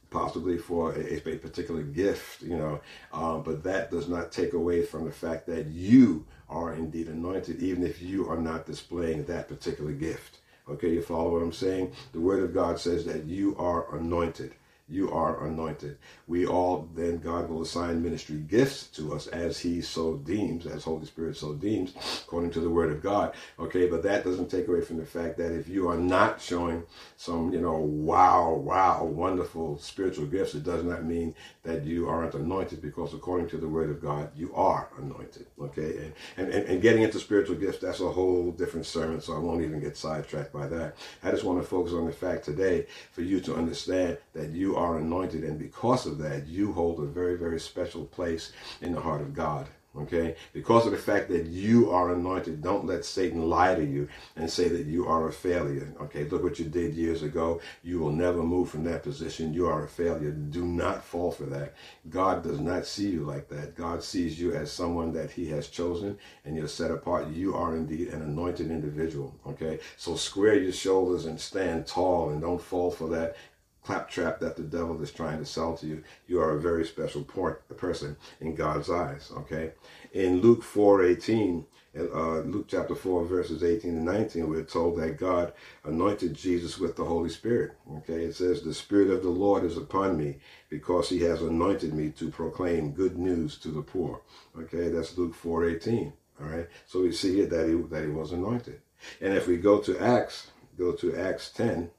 possibly 0.09 0.57
for 0.57 0.93
a, 0.93 1.17
a 1.17 1.37
particular 1.37 1.81
gift, 1.81 2.41
you 2.41 2.55
know, 2.55 2.79
uh, 3.11 3.37
but 3.37 3.63
that 3.63 3.91
does 3.91 4.07
not 4.07 4.31
take 4.31 4.53
away 4.53 4.83
from 4.83 5.05
the 5.05 5.11
fact 5.11 5.45
that 5.47 5.65
you 5.67 6.25
are 6.47 6.73
indeed 6.73 7.07
anointed, 7.07 7.61
even 7.61 7.83
if 7.83 8.01
you 8.01 8.29
are 8.29 8.37
not 8.37 8.65
displaying 8.65 9.25
that 9.25 9.47
particular 9.47 9.91
gift. 9.91 10.37
Okay, 10.69 10.93
you 10.93 11.01
follow 11.01 11.33
what 11.33 11.41
I'm 11.41 11.51
saying? 11.51 11.91
The 12.11 12.21
Word 12.21 12.43
of 12.43 12.53
God 12.53 12.79
says 12.79 13.03
that 13.05 13.25
you 13.25 13.55
are 13.57 13.95
anointed. 13.97 14.53
You 14.89 15.11
are 15.11 15.45
anointed. 15.45 15.97
We 16.27 16.47
all, 16.47 16.89
then 16.95 17.19
God 17.19 17.49
will 17.49 17.61
assign 17.61 18.03
ministry 18.03 18.37
gifts 18.37 18.87
to 18.89 19.13
us 19.13 19.27
as 19.27 19.59
He 19.59 19.81
so 19.81 20.15
deems, 20.17 20.65
as 20.65 20.83
Holy 20.83 21.05
Spirit 21.05 21.37
so 21.37 21.53
deems, 21.53 21.93
according 22.25 22.51
to 22.51 22.59
the 22.59 22.69
Word 22.69 22.91
of 22.91 23.03
God. 23.03 23.33
Okay, 23.59 23.87
but 23.87 24.03
that 24.03 24.23
doesn't 24.23 24.49
take 24.49 24.67
away 24.67 24.81
from 24.81 24.97
the 24.97 25.05
fact 25.05 25.37
that 25.37 25.53
if 25.53 25.67
you 25.67 25.87
are 25.89 25.97
not 25.97 26.41
showing 26.41 26.83
some, 27.17 27.53
you 27.53 27.61
know, 27.61 27.77
wow, 27.77 28.53
wow, 28.53 29.03
wonderful 29.03 29.77
spiritual 29.77 30.25
gifts, 30.25 30.55
it 30.55 30.63
does 30.63 30.83
not 30.83 31.05
mean 31.05 31.35
that 31.63 31.83
you 31.83 32.09
aren't 32.09 32.33
anointed 32.33 32.81
because 32.81 33.13
according 33.13 33.47
to 33.49 33.57
the 33.57 33.67
Word 33.67 33.89
of 33.89 34.01
God, 34.01 34.31
you 34.35 34.53
are 34.55 34.89
anointed. 34.97 35.45
Okay, 35.61 36.11
and, 36.37 36.49
and, 36.49 36.65
and 36.65 36.81
getting 36.81 37.03
into 37.03 37.19
spiritual 37.19 37.55
gifts, 37.55 37.79
that's 37.79 37.99
a 37.99 38.09
whole 38.09 38.51
different 38.51 38.85
sermon, 38.85 39.21
so 39.21 39.35
I 39.35 39.39
won't 39.39 39.61
even 39.61 39.79
get 39.79 39.97
sidetracked 39.97 40.51
by 40.51 40.67
that. 40.67 40.95
I 41.23 41.31
just 41.31 41.43
want 41.43 41.61
to 41.61 41.67
focus 41.67 41.93
on 41.93 42.05
the 42.05 42.11
fact 42.11 42.45
today 42.45 42.87
for 43.11 43.21
you 43.21 43.39
to 43.41 43.55
understand 43.55 44.17
that 44.33 44.49
you 44.49 44.77
are 44.79 44.97
anointed, 44.97 45.43
and 45.43 45.59
because 45.59 46.05
of 46.05 46.17
that, 46.19 46.47
you 46.47 46.71
hold 46.73 46.99
a 46.99 47.05
very, 47.05 47.37
very 47.37 47.59
special 47.59 48.05
place 48.05 48.53
in 48.81 48.93
the 48.93 49.01
heart 49.01 49.21
of 49.21 49.33
God. 49.33 49.67
Okay? 49.97 50.35
Because 50.53 50.85
of 50.85 50.91
the 50.91 50.97
fact 50.97 51.29
that 51.29 51.47
you 51.47 51.89
are 51.89 52.13
anointed, 52.13 52.61
don't 52.61 52.85
let 52.85 53.03
Satan 53.03 53.49
lie 53.49 53.73
to 53.73 53.83
you 53.83 54.07
and 54.35 54.49
say 54.49 54.67
that 54.67 54.85
you 54.85 55.07
are 55.07 55.27
a 55.27 55.33
failure. 55.33 55.93
Okay? 55.99 56.25
Look 56.25 56.43
what 56.43 56.59
you 56.59 56.65
did 56.65 56.93
years 56.93 57.23
ago. 57.23 57.59
You 57.83 57.99
will 57.99 58.11
never 58.11 58.43
move 58.43 58.69
from 58.69 58.83
that 58.83 59.03
position. 59.03 59.53
You 59.53 59.67
are 59.67 59.83
a 59.83 59.87
failure. 59.87 60.31
Do 60.31 60.63
not 60.63 61.03
fall 61.03 61.31
for 61.31 61.45
that. 61.45 61.73
God 62.09 62.43
does 62.43 62.59
not 62.59 62.85
see 62.85 63.09
you 63.09 63.23
like 63.23 63.49
that. 63.49 63.75
God 63.75 64.03
sees 64.03 64.39
you 64.39 64.53
as 64.53 64.71
someone 64.71 65.11
that 65.13 65.31
he 65.31 65.49
has 65.49 65.67
chosen 65.67 66.17
and 66.45 66.55
you're 66.55 66.67
set 66.67 66.91
apart. 66.91 67.29
You 67.29 67.55
are 67.55 67.75
indeed 67.75 68.09
an 68.09 68.21
anointed 68.21 68.69
individual. 68.69 69.35
Okay? 69.47 69.79
So 69.97 70.15
square 70.15 70.55
your 70.55 70.71
shoulders 70.71 71.25
and 71.25 71.39
stand 71.39 71.87
tall 71.87 72.29
and 72.29 72.41
don't 72.41 72.61
fall 72.61 72.91
for 72.91 73.09
that 73.09 73.35
claptrap 73.83 74.39
that 74.39 74.55
the 74.55 74.63
devil 74.63 75.01
is 75.01 75.11
trying 75.11 75.39
to 75.39 75.45
sell 75.45 75.75
to 75.77 75.87
you. 75.87 76.03
You 76.27 76.41
are 76.41 76.51
a 76.51 76.61
very 76.61 76.85
special 76.85 77.23
port, 77.23 77.65
person 77.77 78.17
in 78.39 78.55
God's 78.55 78.89
eyes. 78.89 79.31
Okay, 79.37 79.71
in 80.13 80.41
Luke 80.41 80.63
four 80.63 81.03
eighteen, 81.03 81.65
uh, 81.97 82.39
Luke 82.39 82.67
chapter 82.67 82.95
four 82.95 83.25
verses 83.25 83.63
eighteen 83.63 83.95
and 83.95 84.05
nineteen, 84.05 84.49
we're 84.49 84.63
told 84.63 84.99
that 84.99 85.17
God 85.17 85.53
anointed 85.85 86.33
Jesus 86.33 86.77
with 86.77 86.95
the 86.95 87.05
Holy 87.05 87.29
Spirit. 87.29 87.71
Okay, 87.97 88.25
it 88.25 88.35
says 88.35 88.61
the 88.61 88.73
Spirit 88.73 89.09
of 89.09 89.23
the 89.23 89.29
Lord 89.29 89.63
is 89.63 89.77
upon 89.77 90.17
me 90.17 90.37
because 90.69 91.09
He 91.09 91.21
has 91.21 91.41
anointed 91.41 91.93
me 91.93 92.09
to 92.11 92.29
proclaim 92.29 92.91
good 92.91 93.17
news 93.17 93.57
to 93.59 93.69
the 93.69 93.81
poor. 93.81 94.21
Okay, 94.57 94.89
that's 94.89 95.17
Luke 95.17 95.33
four 95.33 95.67
eighteen. 95.67 96.13
All 96.41 96.47
right, 96.47 96.67
so 96.85 97.01
we 97.01 97.11
see 97.11 97.35
here 97.35 97.47
that 97.47 97.67
he 97.67 97.75
that 97.89 98.03
he 98.03 98.09
was 98.09 98.31
anointed. 98.31 98.81
And 99.19 99.33
if 99.33 99.47
we 99.47 99.57
go 99.57 99.79
to 99.79 99.97
Acts, 99.99 100.51
go 100.77 100.91
to 100.93 101.15
Acts 101.15 101.49
ten 101.49 101.91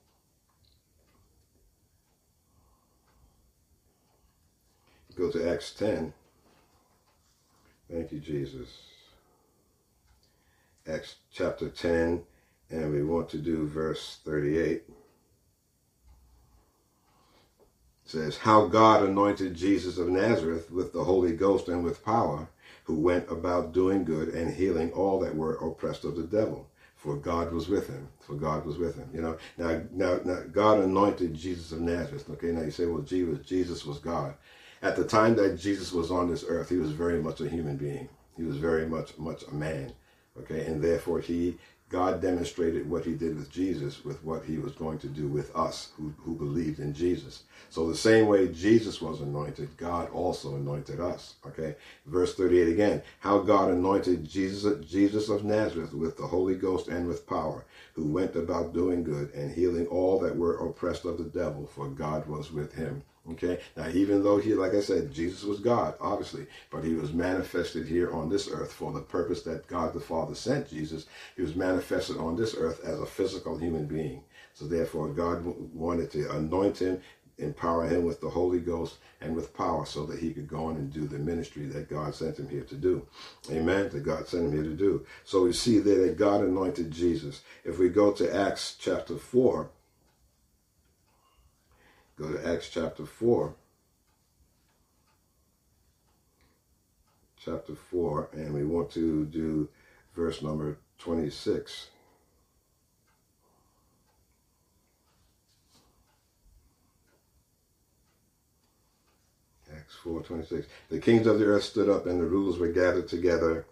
go 5.21 5.31
to 5.31 5.51
Acts 5.51 5.73
10. 5.73 6.15
Thank 7.93 8.11
you, 8.11 8.21
Jesus. 8.21 8.69
Acts 10.89 11.17
chapter 11.31 11.69
10, 11.69 12.23
and 12.71 12.93
we 12.93 13.03
want 13.03 13.29
to 13.31 13.39
do 13.39 13.67
verse 13.67 14.19
38. 14.25 14.71
It 14.71 14.85
says, 18.07 18.39
How 18.39 18.67
God 18.67 19.05
anointed 19.05 19.55
Jesus 19.55 19.99
of 19.99 20.09
Nazareth 20.09 20.71
with 20.71 20.95
the 20.95 21.05
Holy 21.05 21.33
Ghost 21.33 21.69
and 21.69 21.85
with 21.85 22.05
power, 22.05 22.49
who 22.85 22.95
went 22.95 23.31
about 23.31 23.75
doing 23.75 24.05
good 24.05 24.29
and 24.29 24.55
healing 24.55 24.91
all 24.93 25.21
that 25.21 25.37
were 25.37 25.57
oppressed 25.57 26.05
of 26.05 26.17
the 26.17 26.23
devil. 26.23 26.67
For 26.97 27.17
God 27.17 27.53
was 27.53 27.69
with 27.69 27.89
him. 27.89 28.09
For 28.21 28.35
God 28.35 28.65
was 28.65 28.79
with 28.79 28.97
him. 28.97 29.09
You 29.13 29.21
know, 29.23 29.37
now, 29.59 29.83
now, 29.93 30.21
now 30.25 30.41
God 30.51 30.81
anointed 30.81 31.35
Jesus 31.35 31.73
of 31.73 31.81
Nazareth. 31.81 32.29
Okay, 32.31 32.53
now 32.53 32.63
you 32.63 32.71
say, 32.71 32.87
well, 32.87 33.03
Jesus, 33.03 33.47
Jesus 33.47 33.85
was 33.85 33.99
God 33.99 34.35
at 34.83 34.97
the 34.97 35.05
time 35.05 35.37
that 35.37 35.59
Jesus 35.59 35.93
was 35.93 36.11
on 36.11 36.31
this 36.31 36.45
earth, 36.47 36.69
he 36.69 36.77
was 36.77 36.93
very 36.93 37.23
much 37.23 37.41
a 37.41 37.49
human 37.49 37.77
being. 37.77 38.09
He 38.37 38.45
was 38.45 38.57
very 38.57 38.87
much 38.87 39.19
much 39.19 39.43
a 39.45 39.55
man. 39.55 39.93
Okay, 40.39 40.65
and 40.65 40.83
therefore 40.83 41.21
he 41.21 41.59
God 41.91 42.23
demonstrated 42.23 42.89
what 42.89 43.05
he 43.05 43.15
did 43.15 43.37
with 43.37 43.51
Jesus 43.51 44.05
with 44.05 44.23
what 44.23 44.45
he 44.45 44.59
was 44.59 44.73
going 44.73 45.01
to 45.01 45.09
do 45.09 45.27
with 45.27 45.55
us 45.57 45.89
who, 45.97 46.15
who 46.19 46.37
believed 46.37 46.79
in 46.79 46.95
Jesus. 46.95 47.43
So 47.69 47.89
the 47.89 47.97
same 47.97 48.29
way 48.29 48.47
Jesus 48.47 49.03
was 49.03 49.21
anointed, 49.21 49.77
God 49.77 50.09
also 50.13 50.55
anointed 50.55 51.01
us. 51.01 51.35
Okay. 51.45 51.75
Verse 52.07 52.37
38 52.37 52.69
again. 52.69 53.03
How 53.19 53.41
God 53.41 53.73
anointed 53.73 54.25
Jesus, 54.25 54.85
Jesus 54.87 55.29
of 55.29 55.45
Nazareth 55.45 55.93
with 55.93 56.17
the 56.17 56.29
Holy 56.29 56.55
Ghost 56.55 56.87
and 56.87 57.09
with 57.09 57.27
power, 57.27 57.65
who 57.95 58.07
went 58.07 58.37
about 58.37 58.73
doing 58.73 59.03
good 59.03 59.35
and 59.35 59.51
healing 59.51 59.89
all 59.89 60.21
that 60.21 60.37
were 60.37 60.65
oppressed 60.65 61.05
of 61.05 61.19
the 61.19 61.25
devil, 61.25 61.67
for 61.67 61.89
God 61.89 62.25
was 62.29 62.53
with 62.53 62.73
him. 62.73 63.03
Okay. 63.29 63.61
Now, 63.77 63.89
even 63.89 64.25
though 64.25 64.39
he, 64.39 64.55
like 64.55 64.75
I 64.75 64.81
said, 64.81 65.13
Jesus 65.13 65.45
was 65.45 65.61
God, 65.61 65.95
obviously, 66.01 66.47
but 66.71 66.83
he 66.83 66.95
was 66.95 67.13
manifested 67.13 67.87
here 67.87 68.13
on 68.13 68.29
this 68.29 68.49
earth 68.51 68.73
for 68.73 68.93
the 68.93 69.01
purpose 69.01 69.43
that 69.43 69.67
God 69.67 69.93
the 69.93 70.01
Father 70.01 70.35
sent 70.35 70.71
Jesus. 70.71 71.07
He 71.37 71.43
was 71.43 71.55
manifested 71.55 72.17
on 72.17 72.37
this 72.37 72.55
earth 72.57 72.83
as 72.85 72.99
a 72.99 73.07
physical 73.07 73.59
human 73.59 73.87
being. 73.87 74.25
So 74.55 74.67
therefore, 74.67 75.09
God 75.09 75.45
wanted 75.45 76.11
to 76.13 76.31
anoint 76.31 76.79
him, 76.79 77.01
empower 77.39 77.87
him 77.87 78.05
with 78.05 78.21
the 78.21 78.31
Holy 78.31 78.59
Ghost 78.59 78.97
and 79.21 79.37
with 79.37 79.55
power 79.55 79.85
so 79.85 80.07
that 80.07 80.19
he 80.19 80.33
could 80.33 80.49
go 80.49 80.67
on 80.67 80.77
and 80.77 80.93
do 80.93 81.07
the 81.07 81.19
ministry 81.19 81.67
that 81.67 81.91
God 81.91 82.15
sent 82.15 82.39
him 82.39 82.49
here 82.49 82.65
to 82.65 82.75
do. 82.75 83.07
Amen. 83.51 83.91
That 83.91 84.03
God 84.03 84.29
sent 84.29 84.47
him 84.47 84.53
here 84.53 84.63
to 84.63 84.77
do. 84.77 85.05
So 85.25 85.45
we 85.45 85.53
see 85.53 85.79
there 85.79 86.07
that 86.07 86.19
God 86.19 86.43
anointed 86.43 86.91
Jesus. 86.91 87.43
If 87.65 87.79
we 87.79 87.91
go 87.91 88.13
to 88.13 88.35
Acts 88.35 88.77
chapter 88.79 89.17
4, 89.17 89.71
Go 92.21 92.31
to 92.31 92.47
Acts 92.47 92.69
chapter 92.69 93.07
4. 93.07 93.55
Chapter 97.43 97.75
4, 97.75 98.29
and 98.35 98.53
we 98.53 98.63
want 98.63 98.91
to 98.91 99.25
do 99.25 99.71
verse 100.15 100.43
number 100.43 100.77
26. 100.99 101.89
Acts 109.75 109.95
4 110.03 110.21
26. 110.21 110.67
The 110.91 110.99
kings 110.99 111.27
of 111.27 111.39
the 111.39 111.47
earth 111.47 111.65
stood 111.65 111.89
up, 111.89 112.05
and 112.05 112.21
the 112.21 112.27
rulers 112.27 112.59
were 112.59 112.69
gathered 112.69 113.09
together, 113.09 113.65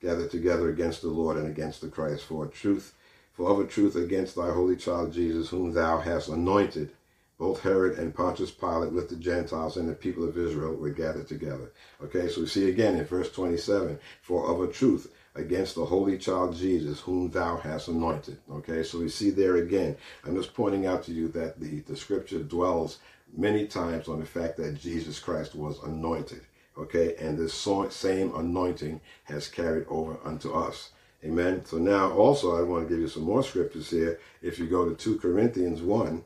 gathered 0.00 0.30
together 0.30 0.68
against 0.68 1.02
the 1.02 1.08
Lord 1.08 1.38
and 1.38 1.48
against 1.48 1.80
the 1.80 1.88
Christ 1.88 2.22
for 2.22 2.46
truth, 2.46 2.94
for 3.32 3.50
of 3.50 3.58
a 3.58 3.66
truth 3.66 3.96
against 3.96 4.36
thy 4.36 4.52
holy 4.52 4.76
child 4.76 5.12
Jesus, 5.12 5.48
whom 5.48 5.72
thou 5.72 5.98
hast 5.98 6.28
anointed 6.28 6.92
both 7.38 7.60
Herod 7.60 7.98
and 7.98 8.14
Pontius 8.14 8.50
Pilate 8.50 8.92
with 8.92 9.08
the 9.08 9.16
Gentiles 9.16 9.76
and 9.76 9.88
the 9.88 9.94
people 9.94 10.26
of 10.26 10.38
Israel 10.38 10.74
were 10.74 10.90
gathered 10.90 11.28
together. 11.28 11.72
Okay, 12.02 12.28
so 12.28 12.40
we 12.40 12.46
see 12.46 12.68
again 12.68 12.96
in 12.96 13.04
verse 13.04 13.30
27, 13.30 13.98
for 14.22 14.50
of 14.50 14.60
a 14.62 14.72
truth 14.72 15.12
against 15.34 15.74
the 15.74 15.84
holy 15.84 16.16
child 16.16 16.56
Jesus, 16.56 17.00
whom 17.00 17.30
thou 17.30 17.56
hast 17.56 17.88
anointed. 17.88 18.38
Okay, 18.50 18.82
so 18.82 18.98
we 18.98 19.08
see 19.08 19.30
there 19.30 19.56
again. 19.56 19.96
I'm 20.24 20.34
just 20.34 20.54
pointing 20.54 20.86
out 20.86 21.02
to 21.04 21.12
you 21.12 21.28
that 21.28 21.60
the, 21.60 21.80
the 21.80 21.96
scripture 21.96 22.42
dwells 22.42 22.98
many 23.36 23.66
times 23.66 24.08
on 24.08 24.20
the 24.20 24.26
fact 24.26 24.56
that 24.56 24.80
Jesus 24.80 25.18
Christ 25.18 25.54
was 25.54 25.82
anointed. 25.82 26.40
Okay, 26.78 27.16
and 27.18 27.38
this 27.38 27.54
same 27.90 28.34
anointing 28.34 29.00
has 29.24 29.48
carried 29.48 29.86
over 29.88 30.18
unto 30.24 30.52
us. 30.52 30.90
Amen. 31.24 31.64
So 31.64 31.78
now 31.78 32.12
also 32.12 32.56
I 32.56 32.62
want 32.62 32.86
to 32.86 32.94
give 32.94 33.00
you 33.00 33.08
some 33.08 33.24
more 33.24 33.42
scriptures 33.42 33.90
here. 33.90 34.20
If 34.42 34.58
you 34.58 34.66
go 34.66 34.88
to 34.88 34.94
2 34.94 35.18
Corinthians 35.18 35.80
1, 35.80 36.22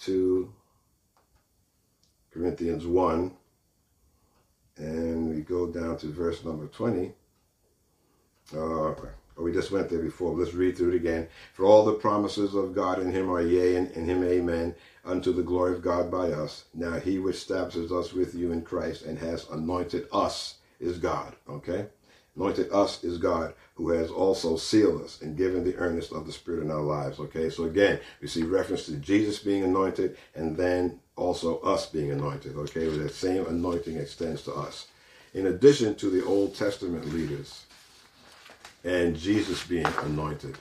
2 0.00 0.52
Corinthians 2.32 2.86
1, 2.86 3.32
and 4.76 5.28
we 5.28 5.42
go 5.42 5.66
down 5.66 5.96
to 5.98 6.06
verse 6.06 6.44
number 6.44 6.66
20. 6.66 7.12
Uh, 8.56 8.94
we 9.36 9.52
just 9.52 9.70
went 9.70 9.88
there 9.88 10.02
before. 10.02 10.34
Let's 10.34 10.54
read 10.54 10.76
through 10.76 10.90
it 10.90 10.96
again. 10.96 11.28
For 11.54 11.64
all 11.64 11.84
the 11.84 11.92
promises 11.92 12.54
of 12.54 12.74
God 12.74 13.00
in 13.00 13.10
him 13.12 13.30
are 13.30 13.42
yea, 13.42 13.76
and 13.76 13.90
in 13.92 14.04
him 14.04 14.24
amen, 14.24 14.74
unto 15.04 15.32
the 15.32 15.42
glory 15.42 15.72
of 15.74 15.82
God 15.82 16.10
by 16.10 16.32
us. 16.32 16.64
Now 16.74 16.98
he 16.98 17.18
which 17.18 17.36
establishes 17.36 17.92
us 17.92 18.12
with 18.12 18.34
you 18.34 18.52
in 18.52 18.62
Christ 18.62 19.02
and 19.02 19.18
has 19.18 19.48
anointed 19.50 20.08
us 20.12 20.56
is 20.80 20.98
God. 20.98 21.34
Okay? 21.48 21.86
Anointed 22.38 22.70
us 22.70 23.02
is 23.02 23.18
God, 23.18 23.52
who 23.74 23.90
has 23.90 24.12
also 24.12 24.56
sealed 24.56 25.02
us 25.02 25.20
and 25.22 25.36
given 25.36 25.64
the 25.64 25.74
earnest 25.74 26.12
of 26.12 26.24
the 26.24 26.30
Spirit 26.30 26.62
in 26.62 26.70
our 26.70 26.80
lives. 26.80 27.18
Okay, 27.18 27.50
so 27.50 27.64
again, 27.64 27.98
we 28.22 28.28
see 28.28 28.44
reference 28.44 28.86
to 28.86 28.94
Jesus 28.94 29.40
being 29.40 29.64
anointed 29.64 30.16
and 30.36 30.56
then 30.56 31.00
also 31.16 31.58
us 31.62 31.86
being 31.86 32.12
anointed. 32.12 32.56
Okay, 32.56 32.86
where 32.86 32.98
that 32.98 33.12
same 33.12 33.44
anointing 33.46 33.96
extends 33.96 34.42
to 34.42 34.54
us. 34.54 34.86
In 35.34 35.46
addition 35.46 35.96
to 35.96 36.10
the 36.10 36.24
Old 36.24 36.54
Testament 36.54 37.12
leaders 37.12 37.64
and 38.84 39.16
Jesus 39.16 39.66
being 39.66 39.86
anointed, 40.02 40.58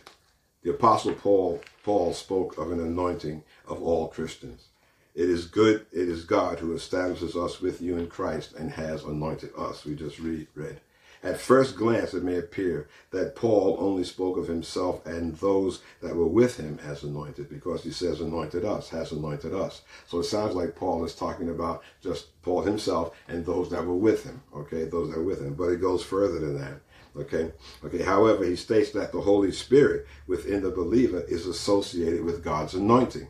the 0.63 0.71
Apostle 0.71 1.13
Paul, 1.13 1.61
Paul 1.83 2.11
spoke 2.13 2.57
of 2.57 2.71
an 2.71 2.79
anointing 2.79 3.43
of 3.67 3.83
all 3.83 4.07
Christians. 4.07 4.65
It 5.13 5.29
is 5.29 5.45
good, 5.45 5.85
it 5.91 6.09
is 6.09 6.25
God 6.25 6.57
who 6.57 6.73
establishes 6.73 7.35
us 7.35 7.61
with 7.61 7.81
you 7.81 7.97
in 7.97 8.07
Christ 8.07 8.55
and 8.55 8.71
has 8.71 9.03
anointed 9.03 9.51
us. 9.55 9.85
We 9.85 9.93
just 9.93 10.17
read, 10.17 10.47
read 10.55 10.81
At 11.27 11.41
first 11.41 11.75
glance, 11.75 12.13
it 12.13 12.23
may 12.23 12.37
appear 12.37 12.87
that 13.11 13.35
Paul 13.35 13.75
only 13.81 14.05
spoke 14.05 14.37
of 14.37 14.47
himself 14.47 15.05
and 15.05 15.35
those 15.35 15.81
that 16.01 16.15
were 16.15 16.25
with 16.25 16.55
him 16.55 16.79
as 16.87 17.03
anointed, 17.03 17.49
because 17.49 17.83
he 17.83 17.91
says 17.91 18.21
anointed 18.21 18.63
us, 18.63 18.87
has 18.91 19.11
anointed 19.11 19.53
us. 19.53 19.81
So 20.05 20.19
it 20.19 20.23
sounds 20.23 20.55
like 20.55 20.77
Paul 20.77 21.03
is 21.03 21.13
talking 21.13 21.49
about 21.49 21.83
just 22.01 22.41
Paul 22.43 22.61
himself 22.61 23.13
and 23.27 23.45
those 23.45 23.69
that 23.71 23.85
were 23.85 23.93
with 23.93 24.23
him, 24.23 24.41
okay, 24.55 24.85
those 24.85 25.09
that 25.09 25.17
were 25.17 25.25
with 25.25 25.41
him. 25.41 25.55
But 25.55 25.71
it 25.71 25.81
goes 25.81 26.01
further 26.01 26.39
than 26.39 26.57
that. 26.59 26.79
Okay. 27.17 27.51
Okay. 27.83 28.03
However, 28.03 28.45
he 28.45 28.55
states 28.55 28.91
that 28.91 29.11
the 29.11 29.19
Holy 29.19 29.51
Spirit 29.51 30.07
within 30.27 30.61
the 30.61 30.71
believer 30.71 31.25
is 31.27 31.45
associated 31.45 32.23
with 32.23 32.41
God's 32.41 32.73
anointing. 32.73 33.27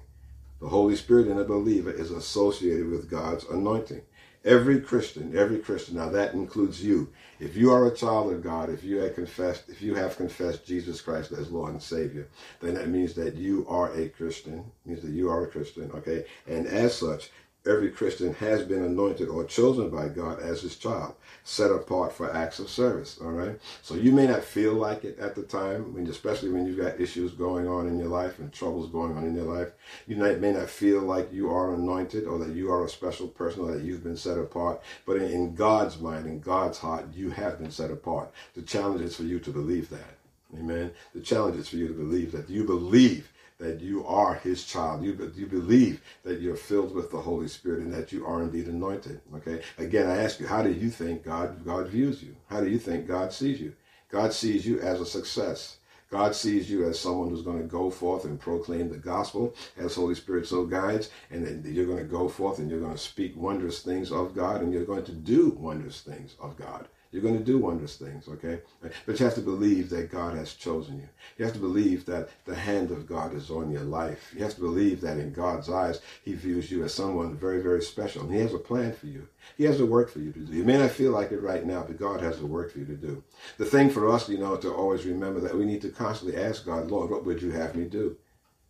The 0.62 0.70
Holy 0.70 0.96
Spirit 0.96 1.30
in 1.30 1.40
a 1.40 1.44
believer 1.44 1.90
is 1.90 2.12
associated 2.12 2.92
with 2.92 3.10
God's 3.10 3.46
anointing. 3.46 4.04
Every 4.46 4.80
Christian, 4.80 5.36
every 5.36 5.58
Christian, 5.58 5.96
now 5.96 6.10
that 6.10 6.34
includes 6.34 6.84
you. 6.84 7.10
If 7.40 7.56
you 7.56 7.72
are 7.72 7.86
a 7.86 7.96
child 7.96 8.34
of 8.34 8.42
God, 8.42 8.70
if 8.70 8.84
you 8.84 8.98
have 8.98 9.14
confessed, 9.14 9.70
if 9.70 9.82
you 9.82 9.94
have 9.96 10.18
confessed 10.18 10.66
Jesus 10.66 11.02
Christ 11.02 11.32
as 11.32 11.52
Lord 11.52 11.74
and 11.74 11.82
Savior, 11.82 12.28
then 12.62 12.74
that 12.74 12.90
means 12.90 13.14
that 13.14 13.36
you 13.36 13.66
are 13.70 13.94
a 13.96 14.10
Christian, 14.10 14.64
means 14.86 15.04
that 15.04 15.12
you 15.12 15.30
are 15.30 15.44
a 15.44 15.48
Christian, 15.48 15.92
okay? 15.94 16.26
And 16.48 16.66
as 16.66 16.98
such, 16.98 17.30
every 17.68 17.90
Christian 17.90 18.34
has 18.36 18.64
been 18.64 18.84
anointed 18.84 19.28
or 19.28 19.44
chosen 19.44 19.90
by 19.90 20.08
God 20.08 20.40
as 20.40 20.62
his 20.62 20.78
child, 20.78 21.16
set 21.44 21.72
apart 21.72 22.14
for 22.14 22.34
acts 22.34 22.60
of 22.60 22.70
service. 22.70 23.20
All 23.22 23.32
right. 23.32 23.60
So 23.82 23.96
you 23.96 24.12
may 24.12 24.28
not 24.28 24.44
feel 24.44 24.74
like 24.74 25.04
it 25.04 25.20
at 25.20 25.36
the 25.36 25.44
time, 25.44 25.94
when, 25.94 26.08
especially 26.08 26.50
when 26.50 26.66
you've 26.66 26.80
got 26.80 27.00
issues 27.00 27.34
going 27.34 27.68
on 27.68 27.88
in 27.88 28.00
your 28.00 28.10
life 28.10 28.40
and 28.40 28.52
troubles 28.52 28.90
going 28.90 29.16
on 29.18 29.26
in 29.26 29.36
your 29.36 29.46
life. 29.46 29.70
You 30.08 30.16
may 30.16 30.52
not 30.52 30.70
feel 30.70 31.02
like 31.02 31.34
you 31.34 31.50
are 31.50 31.74
anointed 31.74 32.26
or 32.26 32.40
that 32.40 32.56
you 32.56 32.72
are 32.72 32.86
a 32.86 32.90
special 32.90 33.28
person 33.28 33.64
or 33.64 33.72
that 33.72 33.84
you've 33.84 34.04
been 34.04 34.18
set 34.18 34.38
apart. 34.38 34.82
But 35.06 35.18
in 35.18 35.56
God's 35.56 36.00
mind, 36.00 36.26
in 36.26 36.40
God's 36.40 36.78
heart, 36.78 37.06
you 37.14 37.30
have 37.32 37.60
been 37.60 37.72
set 37.72 37.92
apart. 37.92 38.32
The 38.56 38.62
challenge 38.62 39.02
is 39.02 39.16
for 39.16 39.24
you 39.24 39.40
to 39.40 39.52
believe 39.52 39.90
that. 39.90 40.18
Amen. 40.58 40.92
The 41.14 41.22
challenge 41.22 41.58
is 41.58 41.68
for 41.68 41.76
you 41.76 41.88
to 41.88 41.94
believe 41.94 42.32
that 42.32 42.50
you 42.50 42.64
believe 42.64 43.30
that 43.60 43.82
you 43.82 44.06
are 44.06 44.36
his 44.36 44.64
child. 44.64 45.04
You, 45.04 45.32
you 45.36 45.48
believe 45.48 46.02
that 46.24 46.42
you're 46.42 46.56
filled 46.56 46.94
with 46.94 47.12
the 47.12 47.22
Holy 47.22 47.48
Spirit 47.48 47.80
and 47.80 47.94
that 47.94 48.12
you 48.12 48.26
are 48.26 48.42
indeed 48.42 48.68
anointed. 48.68 49.22
Okay. 49.36 49.62
Again, 49.78 50.10
I 50.10 50.18
ask 50.24 50.40
you, 50.40 50.48
how 50.48 50.62
do 50.62 50.72
you 50.72 50.90
think 50.90 51.24
God, 51.24 51.66
God 51.66 51.88
views 51.88 52.22
you? 52.22 52.36
How 52.50 52.62
do 52.62 52.70
you 52.70 52.78
think 52.78 53.08
God 53.08 53.34
sees 53.34 53.60
you? 53.60 53.74
God 54.10 54.32
sees 54.32 54.66
you 54.66 54.80
as 54.80 55.02
a 55.02 55.06
success. 55.06 55.78
God 56.10 56.34
sees 56.36 56.70
you 56.72 56.88
as 56.88 56.98
someone 56.98 57.30
who's 57.30 57.42
going 57.42 57.60
to 57.60 57.66
go 57.66 57.90
forth 57.90 58.24
and 58.24 58.40
proclaim 58.40 58.90
the 58.90 58.98
gospel 58.98 59.54
as 59.76 59.96
Holy 59.96 60.16
Spirit 60.16 60.48
so 60.48 60.66
guides, 60.66 61.10
and 61.32 61.46
then 61.46 61.64
you're 61.68 61.86
going 61.86 61.98
to 61.98 62.06
go 62.06 62.30
forth 62.30 62.60
and 62.60 62.70
you're 62.70 62.80
going 62.80 62.94
to 62.94 62.98
speak 62.98 63.36
wondrous 63.36 63.82
things 63.82 64.12
of 64.12 64.34
God, 64.34 64.62
and 64.62 64.72
you're 64.72 64.86
going 64.86 65.04
to 65.04 65.12
do 65.12 65.50
wondrous 65.60 66.02
things 66.02 66.36
of 66.40 66.56
God. 66.56 66.88
You're 67.12 67.22
going 67.22 67.38
to 67.38 67.44
do 67.44 67.58
wondrous 67.58 67.96
things, 67.96 68.28
okay? 68.28 68.60
But 69.06 69.20
you 69.20 69.26
have 69.26 69.36
to 69.36 69.42
believe 69.42 69.90
that 69.92 70.12
God 70.12 70.36
has 70.36 70.54
chosen 70.54 70.98
you. 70.98 71.08
You 71.38 71.46
have 71.46 71.54
to 71.54 71.60
believe 71.60 72.06
that 72.06 72.30
the 72.46 72.56
hand 72.56 72.92
of 72.92 73.08
God 73.08 73.34
is 73.34 73.50
on 73.50 73.72
your 73.72 73.84
life. 73.84 74.34
You 74.36 74.44
have 74.44 74.56
to 74.56 74.62
believe 74.62 75.00
that 75.02 75.18
in 75.18 75.32
God's 75.32 75.70
eyes, 75.70 76.02
He 76.24 76.34
views 76.34 76.70
you 76.70 76.84
as 76.84 76.94
someone 76.94 77.38
very, 77.38 77.62
very 77.62 77.82
special. 77.82 78.24
And 78.24 78.34
He 78.34 78.40
has 78.40 78.54
a 78.54 78.60
plan 78.60 78.92
for 78.92 79.08
you. 79.08 79.28
He 79.58 79.64
has 79.64 79.80
a 79.80 79.86
work 79.86 80.10
for 80.10 80.20
you 80.20 80.34
to 80.34 80.40
do. 80.40 80.54
You 80.54 80.64
may 80.64 80.78
not 80.78 80.92
feel 80.92 81.12
like 81.12 81.32
it 81.32 81.42
right 81.42 81.66
now, 81.66 81.84
but 81.84 81.98
God 81.98 82.22
has 82.22 82.42
a 82.42 82.46
work 82.46 82.74
for 82.74 82.80
you 82.80 82.86
to 82.86 82.96
do. 82.96 83.24
The 83.58 83.66
thing 83.66 83.90
for 83.90 84.10
us, 84.10 84.28
you 84.28 84.38
know, 84.38 84.58
to 84.58 84.74
always 84.74 85.06
remember 85.06 85.40
that 85.40 85.58
we 85.58 85.66
need 85.66 85.82
to 85.84 85.90
constantly 85.90 86.40
ask 86.42 86.66
God, 86.66 86.92
Lord, 86.92 87.10
what 87.10 87.26
would 87.26 87.42
you 87.42 87.52
have 87.52 87.76
me 87.76 87.86
do? 87.86 88.18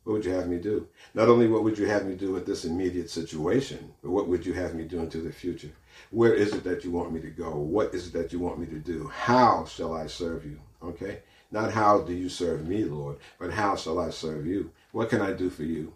What 0.03 0.13
would 0.13 0.25
you 0.25 0.31
have 0.31 0.47
me 0.47 0.57
do? 0.57 0.87
Not 1.15 1.27
only 1.27 1.49
what 1.49 1.65
would 1.65 1.77
you 1.77 1.85
have 1.87 2.05
me 2.05 2.15
do 2.15 2.31
with 2.31 2.45
this 2.45 2.63
immediate 2.63 3.09
situation, 3.09 3.93
but 4.01 4.11
what 4.11 4.29
would 4.29 4.45
you 4.45 4.53
have 4.53 4.73
me 4.73 4.85
do 4.85 4.99
into 4.99 5.17
the 5.17 5.33
future? 5.33 5.71
Where 6.11 6.33
is 6.33 6.53
it 6.53 6.63
that 6.63 6.83
you 6.83 6.91
want 6.91 7.11
me 7.11 7.19
to 7.21 7.29
go? 7.29 7.55
What 7.55 7.93
is 7.93 8.07
it 8.07 8.13
that 8.13 8.31
you 8.31 8.39
want 8.39 8.59
me 8.59 8.65
to 8.67 8.79
do? 8.79 9.07
How 9.07 9.65
shall 9.65 9.93
I 9.93 10.07
serve 10.07 10.45
you? 10.45 10.59
Okay? 10.81 11.19
Not 11.51 11.71
how 11.71 12.01
do 12.01 12.13
you 12.13 12.29
serve 12.29 12.67
me, 12.67 12.83
Lord, 12.83 13.17
but 13.39 13.51
how 13.51 13.75
shall 13.75 13.99
I 13.99 14.09
serve 14.09 14.45
you? 14.45 14.71
What 14.91 15.09
can 15.09 15.21
I 15.21 15.33
do 15.33 15.49
for 15.49 15.63
you? 15.63 15.93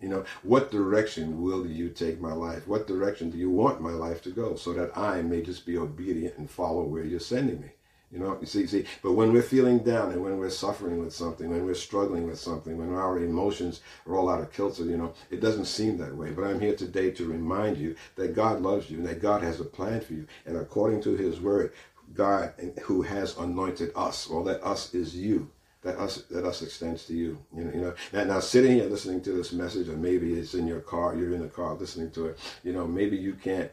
You 0.00 0.08
know, 0.08 0.24
what 0.42 0.70
direction 0.70 1.42
will 1.42 1.66
you 1.66 1.88
take 1.88 2.20
my 2.20 2.32
life? 2.32 2.68
What 2.68 2.86
direction 2.86 3.30
do 3.30 3.38
you 3.38 3.50
want 3.50 3.80
my 3.80 3.90
life 3.90 4.22
to 4.22 4.30
go 4.30 4.54
so 4.54 4.72
that 4.74 4.96
I 4.96 5.22
may 5.22 5.42
just 5.42 5.66
be 5.66 5.76
obedient 5.76 6.38
and 6.38 6.48
follow 6.48 6.84
where 6.84 7.04
you're 7.04 7.20
sending 7.20 7.60
me? 7.60 7.70
You 8.12 8.20
know, 8.20 8.38
you 8.40 8.46
see, 8.46 8.66
see, 8.66 8.84
but 9.02 9.12
when 9.12 9.32
we're 9.32 9.42
feeling 9.42 9.80
down 9.80 10.12
and 10.12 10.22
when 10.22 10.38
we're 10.38 10.50
suffering 10.50 10.98
with 10.98 11.12
something, 11.12 11.50
when 11.50 11.64
we're 11.64 11.74
struggling 11.74 12.26
with 12.26 12.38
something, 12.38 12.78
when 12.78 12.94
our 12.94 13.18
emotions 13.18 13.80
are 14.06 14.14
all 14.16 14.28
out 14.30 14.40
of 14.40 14.52
kilter, 14.52 14.84
you 14.84 14.96
know, 14.96 15.14
it 15.30 15.40
doesn't 15.40 15.64
seem 15.64 15.98
that 15.98 16.14
way. 16.14 16.30
But 16.30 16.44
I'm 16.44 16.60
here 16.60 16.76
today 16.76 17.10
to 17.10 17.26
remind 17.26 17.76
you 17.76 17.96
that 18.14 18.34
God 18.34 18.60
loves 18.60 18.88
you 18.88 18.98
and 18.98 19.06
that 19.08 19.20
God 19.20 19.42
has 19.42 19.58
a 19.58 19.64
plan 19.64 20.00
for 20.00 20.12
you. 20.12 20.26
And 20.46 20.56
according 20.56 21.02
to 21.02 21.16
his 21.16 21.40
word, 21.40 21.72
God 22.12 22.52
who 22.82 23.02
has 23.02 23.36
anointed 23.36 23.90
us, 23.96 24.28
or 24.28 24.44
that 24.44 24.62
us 24.62 24.94
is 24.94 25.16
you, 25.16 25.50
that 25.82 25.96
us 25.98 26.22
that 26.30 26.44
us 26.44 26.62
extends 26.62 27.06
to 27.06 27.14
you. 27.14 27.38
You 27.56 27.64
know, 27.64 27.72
you 27.72 27.80
know. 27.80 27.94
Now, 28.12 28.24
now 28.24 28.40
sitting 28.40 28.72
here 28.72 28.84
listening 28.84 29.22
to 29.22 29.32
this 29.32 29.52
message, 29.52 29.88
or 29.88 29.96
maybe 29.96 30.34
it's 30.34 30.54
in 30.54 30.66
your 30.66 30.80
car, 30.80 31.16
you're 31.16 31.34
in 31.34 31.42
the 31.42 31.48
car 31.48 31.74
listening 31.74 32.10
to 32.12 32.26
it. 32.26 32.38
You 32.62 32.72
know, 32.72 32.86
maybe 32.86 33.16
you 33.16 33.34
can't 33.34 33.70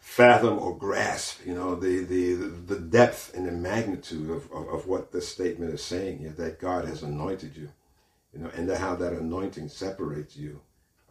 fathom 0.00 0.58
or 0.58 0.76
grasp, 0.76 1.46
you 1.46 1.54
know, 1.54 1.74
the, 1.74 2.00
the, 2.04 2.34
the 2.34 2.80
depth 2.80 3.32
and 3.34 3.46
the 3.46 3.52
magnitude 3.52 4.30
of, 4.30 4.50
of, 4.50 4.68
of 4.68 4.86
what 4.86 5.12
this 5.12 5.28
statement 5.28 5.72
is 5.72 5.82
saying 5.82 6.18
here, 6.18 6.34
that 6.36 6.58
God 6.58 6.86
has 6.86 7.02
anointed 7.02 7.56
you, 7.56 7.68
you 8.32 8.40
know, 8.40 8.50
and 8.56 8.68
how 8.70 8.96
that 8.96 9.12
anointing 9.12 9.68
separates 9.68 10.36
you, 10.36 10.60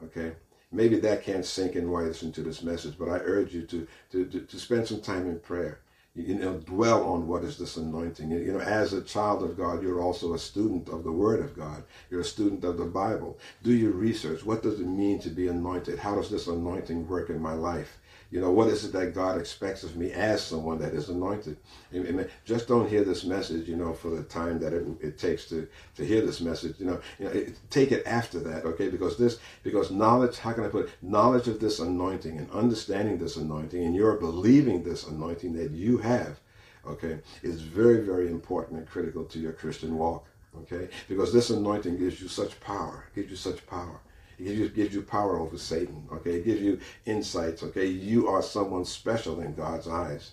okay? 0.04 0.34
Maybe 0.72 1.00
that 1.00 1.24
can't 1.24 1.46
sink 1.46 1.76
in 1.76 1.90
while 1.90 2.02
you 2.02 2.10
listen 2.10 2.32
to 2.34 2.42
this 2.42 2.64
message, 2.64 2.96
but 2.98 3.10
I 3.10 3.20
urge 3.20 3.54
you 3.54 3.62
to, 3.68 3.88
to, 4.12 4.26
to, 4.26 4.40
to 4.42 4.60
spend 4.60 4.88
some 4.88 5.02
time 5.02 5.28
in 5.28 5.40
prayer. 5.40 5.80
You 6.16 6.36
know, 6.36 6.58
dwell 6.58 7.06
on 7.06 7.28
what 7.28 7.44
is 7.44 7.58
this 7.58 7.78
anointing. 7.78 8.30
You 8.32 8.54
know, 8.54 8.60
as 8.60 8.94
a 8.94 9.02
child 9.02 9.44
of 9.44 9.56
God, 9.56 9.82
you're 9.82 10.02
also 10.02 10.34
a 10.34 10.40
student 10.40 10.90
of 10.90 11.04
the 11.04 11.12
Word 11.12 11.40
of 11.40 11.56
God. 11.56 11.84
You're 12.10 12.22
a 12.22 12.26
student 12.26 12.64
of 12.66 12.78
the 12.78 12.86
Bible. 12.86 13.38
Do 13.64 13.72
your 13.72 13.92
research. 13.92 14.44
What 14.44 14.64
does 14.64 14.80
it 14.82 14.88
mean 14.88 15.20
to 15.20 15.30
be 15.30 15.48
anointed? 15.48 16.00
How 16.00 16.16
does 16.16 16.30
this 16.30 16.48
anointing 16.48 17.08
work 17.08 17.30
in 17.30 17.40
my 17.40 17.54
life? 17.54 17.99
You 18.32 18.40
know, 18.40 18.52
what 18.52 18.68
is 18.68 18.86
it 18.86 18.94
that 18.94 19.16
God 19.16 19.40
expects 19.40 19.84
of 19.84 19.96
me 19.96 20.12
as 20.12 20.44
someone 20.44 20.78
that 20.80 20.94
is 20.94 21.10
anointed? 21.10 21.58
Amen. 21.96 22.30
Just 22.46 22.68
don't 22.68 22.88
hear 22.88 23.04
this 23.04 23.24
message, 23.24 23.68
you 23.68 23.76
know, 23.76 23.92
for 23.92 24.12
the 24.12 24.22
time 24.22 24.60
that 24.60 24.72
it, 24.72 24.86
it 25.02 25.18
takes 25.18 25.46
to, 25.46 25.68
to 25.96 26.06
hear 26.06 26.22
this 26.24 26.40
message. 26.40 26.76
You 26.80 26.86
know, 26.86 27.02
you 27.18 27.26
know 27.26 27.32
it, 27.32 27.58
take 27.72 27.92
it 27.92 28.06
after 28.06 28.40
that, 28.42 28.66
okay? 28.66 28.90
Because 28.90 29.18
this, 29.18 29.40
because 29.64 29.90
knowledge, 29.90 30.38
how 30.38 30.54
can 30.54 30.64
I 30.64 30.68
put 30.68 30.86
it? 30.86 30.92
Knowledge 31.02 31.48
of 31.48 31.60
this 31.60 31.80
anointing 31.80 32.38
and 32.38 32.52
understanding 32.52 33.18
this 33.18 33.36
anointing 33.36 33.84
and 33.84 33.96
you're 33.96 34.18
believing 34.18 34.84
this 34.84 35.08
anointing 35.08 35.54
that 35.54 35.72
you 35.72 35.98
have, 35.98 36.40
okay, 36.86 37.22
is 37.42 37.62
very, 37.62 38.02
very 38.02 38.30
important 38.30 38.78
and 38.78 38.88
critical 38.88 39.24
to 39.26 39.40
your 39.40 39.54
Christian 39.54 39.98
walk, 39.98 40.28
okay? 40.56 40.90
Because 41.08 41.34
this 41.34 41.50
anointing 41.50 41.98
gives 41.98 42.22
you 42.22 42.28
such 42.28 42.60
power, 42.60 43.06
gives 43.16 43.32
you 43.32 43.38
such 43.38 43.66
power. 43.66 44.00
It 44.40 44.46
gives 44.46 44.60
you, 44.60 44.70
gives 44.70 44.96
you 44.96 45.02
power 45.02 45.38
over 45.38 45.58
Satan. 45.58 46.08
Okay, 46.14 46.36
it 46.36 46.46
gives 46.46 46.62
you 46.62 46.80
insights. 47.06 47.64
Okay, 47.64 47.86
you 47.86 48.28
are 48.28 48.42
someone 48.42 48.86
special 48.86 49.42
in 49.42 49.54
God's 49.54 49.88
eyes. 49.88 50.32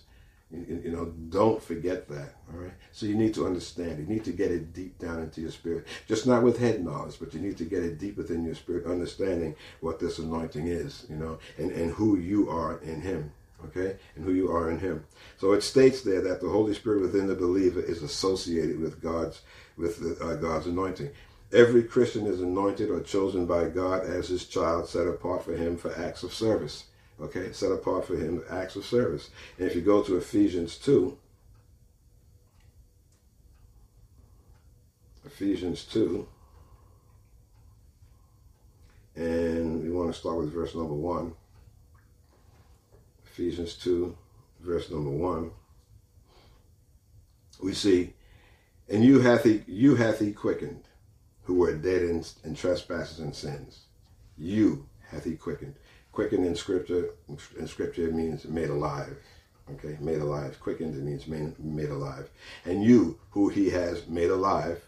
You, 0.49 0.81
you, 0.85 0.91
know, 0.91 1.13
don't 1.29 1.61
forget 1.61 2.07
that. 2.07 2.35
All 2.49 2.59
right. 2.59 2.71
So 2.93 3.05
you 3.05 3.15
need 3.15 3.33
to 3.33 3.45
understand. 3.45 3.99
You 3.99 4.05
need 4.05 4.23
to 4.23 4.31
get 4.31 4.49
it 4.49 4.73
deep 4.73 4.97
down 4.97 5.19
into 5.19 5.41
your 5.41 5.51
spirit, 5.51 5.85
just 6.07 6.25
not 6.25 6.41
with 6.41 6.57
head 6.57 6.83
knowledge, 6.85 7.17
but 7.19 7.33
you 7.33 7.41
need 7.41 7.57
to 7.57 7.65
get 7.65 7.83
it 7.83 7.99
deep 7.99 8.15
within 8.15 8.45
your 8.45 8.55
spirit, 8.55 8.85
understanding 8.85 9.55
what 9.81 9.99
this 9.99 10.19
anointing 10.19 10.67
is. 10.67 11.05
You 11.09 11.17
know, 11.17 11.39
and 11.57 11.71
and 11.71 11.91
who 11.91 12.17
you 12.17 12.49
are 12.49 12.79
in 12.79 13.01
Him. 13.01 13.31
Okay, 13.65 13.97
and 14.15 14.23
who 14.23 14.33
you 14.33 14.49
are 14.51 14.69
in 14.71 14.79
Him. 14.79 15.03
So 15.37 15.51
it 15.51 15.63
states 15.63 16.01
there 16.01 16.21
that 16.21 16.39
the 16.39 16.49
Holy 16.49 16.75
Spirit 16.75 17.01
within 17.01 17.27
the 17.27 17.35
believer 17.35 17.81
is 17.81 18.03
associated 18.03 18.79
with 18.79 19.01
God's 19.01 19.41
with 19.77 19.99
the, 19.99 20.23
uh, 20.23 20.35
God's 20.35 20.67
anointing. 20.67 21.09
Every 21.53 21.83
Christian 21.83 22.27
is 22.27 22.41
anointed 22.41 22.89
or 22.89 22.99
chosen 22.99 23.45
by 23.45 23.69
God 23.69 24.05
as 24.05 24.27
his 24.27 24.45
child, 24.45 24.89
set 24.89 25.07
apart 25.07 25.45
for 25.45 25.55
him 25.55 25.77
for 25.77 25.97
acts 25.97 26.23
of 26.23 26.33
service. 26.33 26.85
Okay, 27.21 27.51
set 27.53 27.71
apart 27.71 28.05
for 28.05 28.15
him 28.17 28.43
acts 28.49 28.75
of 28.75 28.85
service. 28.85 29.29
And 29.57 29.67
if 29.67 29.75
you 29.75 29.81
go 29.81 30.03
to 30.03 30.17
Ephesians 30.17 30.77
2, 30.77 31.17
Ephesians 35.25 35.85
2, 35.85 36.27
and 39.15 39.81
we 39.81 39.89
want 39.89 40.13
to 40.13 40.19
start 40.19 40.37
with 40.37 40.53
verse 40.53 40.75
number 40.75 40.93
1. 40.93 41.33
Ephesians 43.25 43.75
2, 43.75 44.15
verse 44.59 44.91
number 44.91 45.09
1. 45.09 45.49
We 47.63 47.73
see, 47.73 48.13
and 48.89 49.03
you 49.03 49.21
hath 49.21 49.43
he, 49.43 49.63
you 49.65 49.95
hath 49.95 50.19
he 50.19 50.33
quickened 50.33 50.86
who 51.47 51.53
were 51.55 51.73
dead 51.73 52.01
in, 52.01 52.21
in 52.43 52.53
trespasses 52.53 53.19
and 53.19 53.33
sins. 53.33 53.85
You 54.37 54.85
hath 55.09 55.23
he 55.23 55.37
quickened. 55.37 55.75
Quickened 56.11 56.45
in 56.45 56.57
scripture, 56.57 57.11
in 57.57 57.67
scripture 57.67 58.11
means 58.11 58.43
made 58.43 58.69
alive. 58.69 59.17
Okay, 59.71 59.97
made 60.01 60.19
alive. 60.19 60.59
Quickened 60.59 60.93
it 60.93 61.01
means 61.01 61.25
made, 61.25 61.57
made 61.57 61.89
alive. 61.89 62.29
And 62.65 62.83
you, 62.83 63.17
who 63.31 63.47
he 63.47 63.69
has 63.69 64.07
made 64.07 64.29
alive 64.29 64.83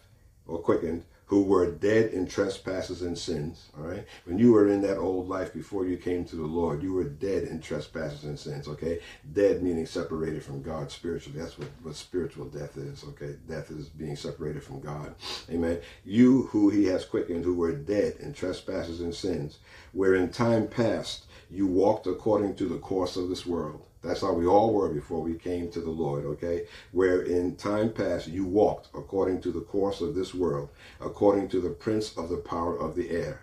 or 0.46 0.58
quickened, 0.58 1.04
who 1.30 1.44
were 1.44 1.70
dead 1.70 2.12
in 2.12 2.26
trespasses 2.26 3.02
and 3.02 3.16
sins. 3.16 3.70
All 3.78 3.84
right. 3.84 4.04
When 4.24 4.36
you 4.36 4.50
were 4.50 4.66
in 4.66 4.82
that 4.82 4.98
old 4.98 5.28
life 5.28 5.54
before 5.54 5.86
you 5.86 5.96
came 5.96 6.24
to 6.24 6.34
the 6.34 6.42
Lord, 6.42 6.82
you 6.82 6.92
were 6.92 7.04
dead 7.04 7.44
in 7.44 7.60
trespasses 7.60 8.24
and 8.24 8.36
sins. 8.36 8.66
Okay. 8.66 8.98
Dead 9.32 9.62
meaning 9.62 9.86
separated 9.86 10.42
from 10.42 10.60
God 10.60 10.90
spiritually. 10.90 11.38
That's 11.38 11.56
what, 11.56 11.68
what 11.84 11.94
spiritual 11.94 12.46
death 12.46 12.76
is. 12.76 13.04
Okay. 13.10 13.36
Death 13.48 13.70
is 13.70 13.88
being 13.88 14.16
separated 14.16 14.64
from 14.64 14.80
God. 14.80 15.14
Amen. 15.48 15.78
You 16.04 16.48
who 16.50 16.68
he 16.68 16.86
has 16.86 17.04
quickened, 17.04 17.44
who 17.44 17.54
were 17.54 17.76
dead 17.76 18.16
in 18.18 18.32
trespasses 18.32 19.00
and 19.00 19.14
sins, 19.14 19.60
where 19.92 20.16
in 20.16 20.30
time 20.30 20.66
past 20.66 21.26
you 21.48 21.68
walked 21.68 22.08
according 22.08 22.56
to 22.56 22.64
the 22.64 22.78
course 22.78 23.16
of 23.16 23.28
this 23.28 23.46
world 23.46 23.86
that's 24.02 24.22
how 24.22 24.32
we 24.32 24.46
all 24.46 24.72
were 24.72 24.88
before 24.88 25.20
we 25.20 25.34
came 25.34 25.70
to 25.70 25.80
the 25.80 25.90
Lord, 25.90 26.24
okay? 26.24 26.66
Where 26.92 27.22
in 27.22 27.56
time 27.56 27.92
past 27.92 28.28
you 28.28 28.44
walked 28.44 28.88
according 28.94 29.42
to 29.42 29.52
the 29.52 29.60
course 29.60 30.00
of 30.00 30.14
this 30.14 30.34
world, 30.34 30.70
according 31.00 31.48
to 31.50 31.60
the 31.60 31.70
prince 31.70 32.16
of 32.16 32.28
the 32.28 32.38
power 32.38 32.78
of 32.78 32.96
the 32.96 33.10
air. 33.10 33.42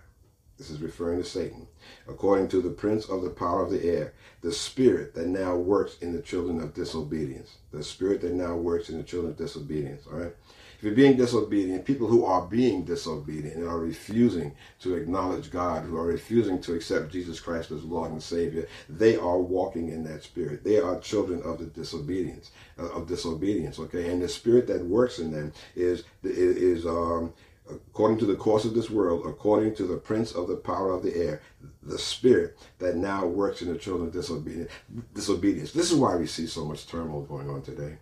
This 0.58 0.72
is 0.72 0.82
referring 0.82 1.22
to 1.22 1.30
Satan. 1.30 1.68
According 2.08 2.48
to 2.50 2.62
the 2.62 2.72
prince 2.72 3.06
of 3.06 3.22
the 3.22 3.30
power 3.30 3.64
of 3.64 3.70
the 3.70 3.84
air, 3.84 4.14
the 4.42 4.52
spirit 4.52 5.14
that 5.14 5.28
now 5.28 5.56
works 5.56 5.98
in 6.00 6.14
the 6.14 6.22
children 6.22 6.60
of 6.60 6.74
disobedience. 6.74 7.58
The 7.72 7.84
spirit 7.84 8.22
that 8.22 8.34
now 8.34 8.56
works 8.56 8.90
in 8.90 8.98
the 8.98 9.04
children 9.04 9.34
of 9.34 9.38
disobedience, 9.38 10.08
all 10.08 10.18
right? 10.18 10.36
If 10.78 10.84
you're 10.84 10.94
being 10.94 11.18
disobedient, 11.18 11.86
people 11.86 12.08
who 12.08 12.24
are 12.24 12.46
being 12.46 12.86
disobedient 12.86 13.56
and 13.56 13.68
are 13.68 13.80
refusing 13.80 14.54
to 14.82 14.96
acknowledge 14.96 15.50
God, 15.50 15.84
who 15.84 15.98
are 15.98 16.06
refusing 16.06 16.62
to 16.62 16.76
accept 16.76 17.12
Jesus 17.12 17.40
Christ 17.40 17.72
as 17.72 17.84
Lord 17.84 18.12
and 18.12 18.22
Savior, 18.22 18.68
they 18.88 19.16
are 19.16 19.40
walking 19.40 19.90
in 19.90 20.04
that 20.04 20.24
spirit. 20.24 20.64
They 20.64 20.80
are 20.80 21.00
children 21.00 21.42
of 21.42 21.58
the 21.58 21.66
disobedience, 21.66 22.52
uh, 22.78 22.90
of 22.90 23.08
disobedience. 23.08 23.80
Okay, 23.80 24.12
and 24.12 24.22
the 24.22 24.30
spirit 24.30 24.68
that 24.68 24.86
works 24.86 25.18
in 25.18 25.32
them 25.32 25.52
is 25.76 26.04
is 26.24 26.86
um, 26.86 27.34
according 27.70 28.20
to 28.20 28.26
the 28.26 28.36
course 28.36 28.64
of 28.64 28.76
this 28.76 28.90
world, 28.92 29.26
according 29.26 29.76
to 29.76 29.84
the 29.84 29.98
prince 29.98 30.32
of 30.32 30.48
the 30.48 30.56
power 30.56 30.92
of 30.92 31.02
the 31.02 31.16
air, 31.16 31.42
the 31.82 31.98
spirit 31.98 32.58
that 32.78 32.96
now 32.96 33.26
works 33.26 33.64
in 33.64 33.72
the 33.72 33.80
children 33.80 34.08
of 34.08 34.14
disobedience. 34.14 34.72
Disobedience. 35.16 35.72
This 35.72 35.92
is 35.92 35.98
why 35.98 36.16
we 36.16 36.28
see 36.28 36.46
so 36.46 36.66
much 36.66 36.88
turmoil 36.88 37.24
going 37.24 37.50
on 37.50 37.64
today. 37.64 37.98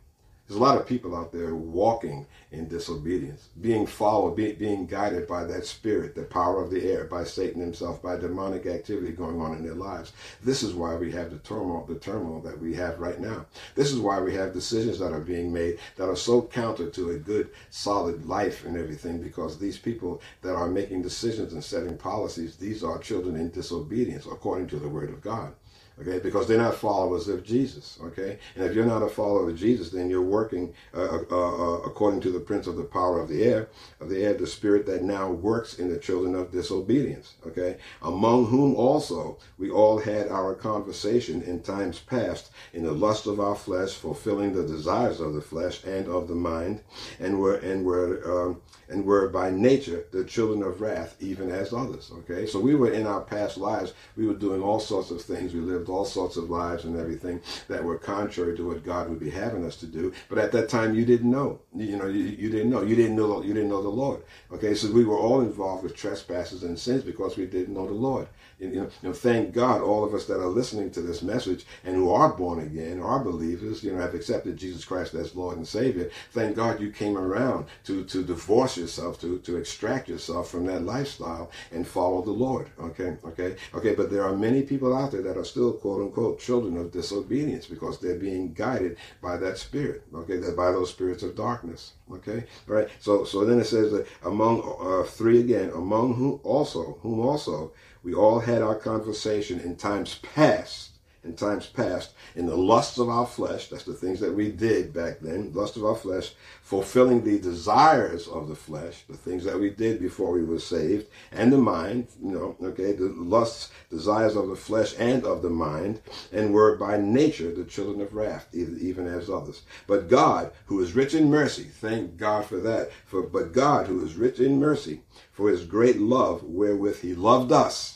There's 0.47 0.59
a 0.59 0.63
lot 0.63 0.77
of 0.77 0.85
people 0.85 1.15
out 1.15 1.31
there 1.31 1.55
walking 1.55 2.27
in 2.51 2.67
disobedience, 2.67 3.49
being 3.61 3.87
followed, 3.87 4.35
be, 4.35 4.51
being 4.51 4.85
guided 4.85 5.27
by 5.27 5.43
that 5.45 5.65
spirit, 5.65 6.13
the 6.13 6.21
power 6.21 6.63
of 6.63 6.69
the 6.69 6.83
air, 6.87 7.05
by 7.05 7.23
Satan 7.23 7.59
himself, 7.59 7.99
by 8.03 8.17
demonic 8.17 8.67
activity 8.67 9.11
going 9.11 9.41
on 9.41 9.55
in 9.55 9.63
their 9.63 9.73
lives. 9.73 10.13
This 10.43 10.61
is 10.61 10.75
why 10.75 10.95
we 10.97 11.11
have 11.13 11.31
the 11.31 11.39
turmoil, 11.39 11.83
the 11.87 11.95
turmoil 11.95 12.41
that 12.41 12.59
we 12.59 12.75
have 12.75 12.99
right 12.99 13.19
now. 13.19 13.47
This 13.73 13.91
is 13.91 13.97
why 13.97 14.21
we 14.21 14.35
have 14.35 14.53
decisions 14.53 14.99
that 14.99 15.13
are 15.13 15.19
being 15.19 15.51
made 15.51 15.79
that 15.95 16.09
are 16.09 16.15
so 16.15 16.43
counter 16.43 16.91
to 16.91 17.11
a 17.11 17.17
good, 17.17 17.49
solid 17.71 18.27
life 18.27 18.65
and 18.65 18.77
everything, 18.77 19.19
because 19.19 19.57
these 19.57 19.79
people 19.79 20.21
that 20.43 20.53
are 20.53 20.67
making 20.67 21.01
decisions 21.01 21.53
and 21.53 21.63
setting 21.63 21.97
policies, 21.97 22.55
these 22.55 22.83
are 22.83 22.99
children 22.99 23.35
in 23.35 23.49
disobedience 23.49 24.27
according 24.27 24.67
to 24.67 24.77
the 24.77 24.89
word 24.89 25.09
of 25.09 25.21
God 25.21 25.55
okay? 25.99 26.19
Because 26.19 26.47
they're 26.47 26.57
not 26.57 26.75
followers 26.75 27.27
of 27.27 27.43
jesus 27.43 27.97
okay? 28.01 28.39
And 28.55 28.65
if 28.65 28.73
you're 28.73 28.85
not 28.85 29.03
a 29.03 29.09
follower 29.09 29.49
of 29.49 29.57
jesus 29.57 29.89
then 29.89 30.09
you're 30.09 30.21
working 30.21 30.73
uh, 30.93 31.19
uh, 31.31 31.75
uh, 31.75 31.77
according 31.85 32.21
to 32.21 32.31
the 32.31 32.39
prince 32.39 32.67
of 32.67 32.75
the 32.75 32.83
power 32.83 33.19
of 33.19 33.29
the 33.29 33.43
air 33.43 33.69
of 33.99 34.09
the 34.09 34.23
air 34.23 34.33
the 34.33 34.47
spirit 34.47 34.85
that 34.85 35.03
now 35.03 35.31
works 35.31 35.79
in 35.79 35.89
the 35.89 35.97
children 35.97 36.35
of 36.35 36.51
disobedience 36.51 37.35
okay? 37.45 37.77
Among 38.01 38.47
whom 38.47 38.75
also 38.75 39.37
we 39.57 39.69
all 39.69 39.99
had 39.99 40.27
our 40.27 40.53
conversation 40.53 41.41
in 41.41 41.61
times 41.61 41.99
past 41.99 42.51
in 42.73 42.83
the 42.83 42.91
lust 42.91 43.27
of 43.27 43.39
our 43.39 43.55
flesh 43.55 43.93
fulfilling 43.93 44.53
the 44.53 44.65
desires 44.65 45.19
of 45.19 45.33
the 45.33 45.41
flesh 45.41 45.83
and 45.83 46.07
of 46.07 46.27
the 46.27 46.35
mind 46.35 46.81
and 47.19 47.39
were 47.39 47.55
and 47.55 47.85
were 47.85 48.21
um, 48.25 48.61
and 48.87 49.03
were 49.03 49.29
by 49.29 49.49
nature 49.49 50.05
the 50.11 50.23
children 50.23 50.61
of 50.61 50.81
wrath 50.81 51.15
even 51.19 51.49
as 51.49 51.73
others 51.73 52.11
okay? 52.19 52.45
So 52.45 52.59
we 52.59 52.75
were 52.75 52.91
in 52.91 53.07
our 53.07 53.21
past 53.21 53.57
lives 53.57 53.93
we 54.15 54.27
were 54.27 54.33
doing 54.33 54.61
all 54.61 54.79
sorts 54.79 55.11
of 55.11 55.21
things 55.21 55.53
we 55.53 55.61
lived 55.61 55.84
lived 55.85 55.97
all 55.97 56.05
sorts 56.05 56.37
of 56.37 56.49
lives 56.49 56.85
and 56.85 56.97
everything 56.97 57.41
that 57.67 57.83
were 57.83 57.97
contrary 57.97 58.55
to 58.57 58.67
what 58.67 58.83
God 58.83 59.09
would 59.09 59.19
be 59.19 59.29
having 59.29 59.65
us 59.65 59.75
to 59.77 59.85
do. 59.85 60.13
But 60.29 60.37
at 60.39 60.51
that 60.51 60.69
time, 60.69 60.95
you 60.95 61.05
didn't 61.05 61.29
know. 61.29 61.59
You 61.75 61.97
know, 61.97 62.07
you, 62.07 62.23
you 62.23 62.49
didn't 62.49 62.69
know. 62.69 62.81
You 62.81 62.95
didn't 62.95 63.15
know. 63.15 63.43
You 63.43 63.53
didn't 63.53 63.69
know 63.69 63.81
the 63.81 63.89
Lord. 63.89 64.21
Okay, 64.51 64.73
so 64.73 64.91
we 64.91 65.05
were 65.05 65.17
all 65.17 65.41
involved 65.41 65.83
with 65.83 65.95
trespasses 65.95 66.63
and 66.63 66.79
sins 66.79 67.03
because 67.03 67.37
we 67.37 67.45
didn't 67.45 67.73
know 67.73 67.87
the 67.87 67.93
Lord. 67.93 68.27
You 68.57 68.89
know, 69.03 69.13
thank 69.13 69.53
God, 69.53 69.81
all 69.81 70.05
of 70.05 70.13
us 70.13 70.25
that 70.25 70.39
are 70.39 70.47
listening 70.47 70.89
to 70.91 71.01
this 71.01 71.21
message 71.21 71.65
and 71.83 71.95
who 71.95 72.11
are 72.11 72.29
born 72.29 72.59
again, 72.59 73.01
are 73.01 73.23
believers, 73.23 73.83
you 73.83 73.91
know, 73.91 73.99
have 73.99 74.13
accepted 74.15 74.55
Jesus 74.55 74.85
Christ 74.85 75.13
as 75.13 75.35
Lord 75.35 75.57
and 75.57 75.67
Savior. 75.67 76.09
Thank 76.31 76.55
God 76.55 76.79
you 76.79 76.89
came 76.91 77.17
around 77.17 77.65
to 77.85 78.05
to 78.05 78.23
divorce 78.23 78.77
yourself, 78.77 79.19
to 79.21 79.39
to 79.39 79.57
extract 79.57 80.07
yourself 80.07 80.49
from 80.49 80.65
that 80.67 80.83
lifestyle 80.83 81.51
and 81.71 81.85
follow 81.85 82.21
the 82.21 82.31
Lord. 82.31 82.69
Okay, 82.79 83.17
okay, 83.25 83.55
okay. 83.73 83.93
But 83.93 84.09
there 84.09 84.23
are 84.23 84.35
many 84.35 84.61
people 84.63 84.95
out 84.95 85.11
there 85.11 85.21
that 85.23 85.37
are 85.37 85.45
still 85.45 85.73
quote 85.73 86.01
unquote 86.01 86.39
children 86.39 86.77
of 86.77 86.91
disobedience 86.91 87.65
because 87.65 87.99
they're 87.99 88.19
being 88.19 88.53
guided 88.53 88.97
by 89.21 89.37
that 89.37 89.57
spirit. 89.57 90.03
Okay, 90.13 90.37
that 90.37 90.55
by 90.55 90.71
those 90.71 90.89
spirits 90.89 91.23
of 91.23 91.35
darkness. 91.35 91.93
Okay, 92.11 92.45
All 92.69 92.75
right. 92.75 92.87
So 92.99 93.25
so 93.25 93.43
then 93.43 93.59
it 93.59 93.65
says 93.65 93.91
that 93.91 94.07
among 94.23 94.61
uh, 94.79 95.03
three 95.03 95.39
again, 95.41 95.71
among 95.71 96.13
whom 96.15 96.39
also 96.43 96.99
whom 97.01 97.19
also 97.19 97.73
we 98.05 98.13
all 98.13 98.39
had 98.39 98.61
our 98.61 98.75
conversation 98.75 99.59
in 99.59 99.75
times 99.75 100.19
past, 100.21 100.91
in 101.23 101.35
times 101.35 101.65
past, 101.65 102.11
in 102.35 102.45
the 102.45 102.55
lusts 102.55 102.99
of 102.99 103.09
our 103.09 103.25
flesh. 103.25 103.67
That's 103.67 103.83
the 103.83 103.95
things 103.95 104.19
that 104.19 104.35
we 104.35 104.51
did 104.51 104.93
back 104.93 105.21
then, 105.21 105.51
lust 105.53 105.75
of 105.75 105.83
our 105.83 105.95
flesh, 105.95 106.35
fulfilling 106.61 107.23
the 107.23 107.39
desires 107.39 108.27
of 108.27 108.47
the 108.47 108.55
flesh, 108.55 109.03
the 109.09 109.17
things 109.17 109.43
that 109.45 109.59
we 109.59 109.71
did 109.71 109.99
before 109.99 110.31
we 110.31 110.43
were 110.43 110.59
saved, 110.59 111.07
and 111.31 111.51
the 111.51 111.57
mind, 111.57 112.09
you 112.21 112.29
know, 112.29 112.55
okay, 112.61 112.91
the 112.91 113.05
lusts, 113.05 113.71
desires 113.89 114.35
of 114.35 114.49
the 114.49 114.55
flesh 114.55 114.93
and 114.99 115.25
of 115.25 115.41
the 115.41 115.49
mind, 115.49 115.99
and 116.31 116.53
were 116.53 116.77
by 116.77 116.97
nature 116.97 117.51
the 117.51 117.63
children 117.63 118.01
of 118.01 118.13
wrath, 118.13 118.47
even 118.53 119.07
as 119.07 119.31
others. 119.31 119.63
But 119.87 120.09
God, 120.09 120.51
who 120.67 120.79
is 120.79 120.93
rich 120.93 121.15
in 121.15 121.31
mercy, 121.31 121.63
thank 121.63 122.17
God 122.17 122.45
for 122.45 122.59
that, 122.59 122.91
for 123.07 123.23
but 123.23 123.51
God, 123.51 123.87
who 123.87 124.05
is 124.05 124.13
rich 124.15 124.39
in 124.39 124.59
mercy, 124.59 125.01
for 125.31 125.49
his 125.49 125.65
great 125.65 125.99
love 125.99 126.43
wherewith 126.43 127.01
he 127.01 127.15
loved 127.15 127.51
us, 127.51 127.94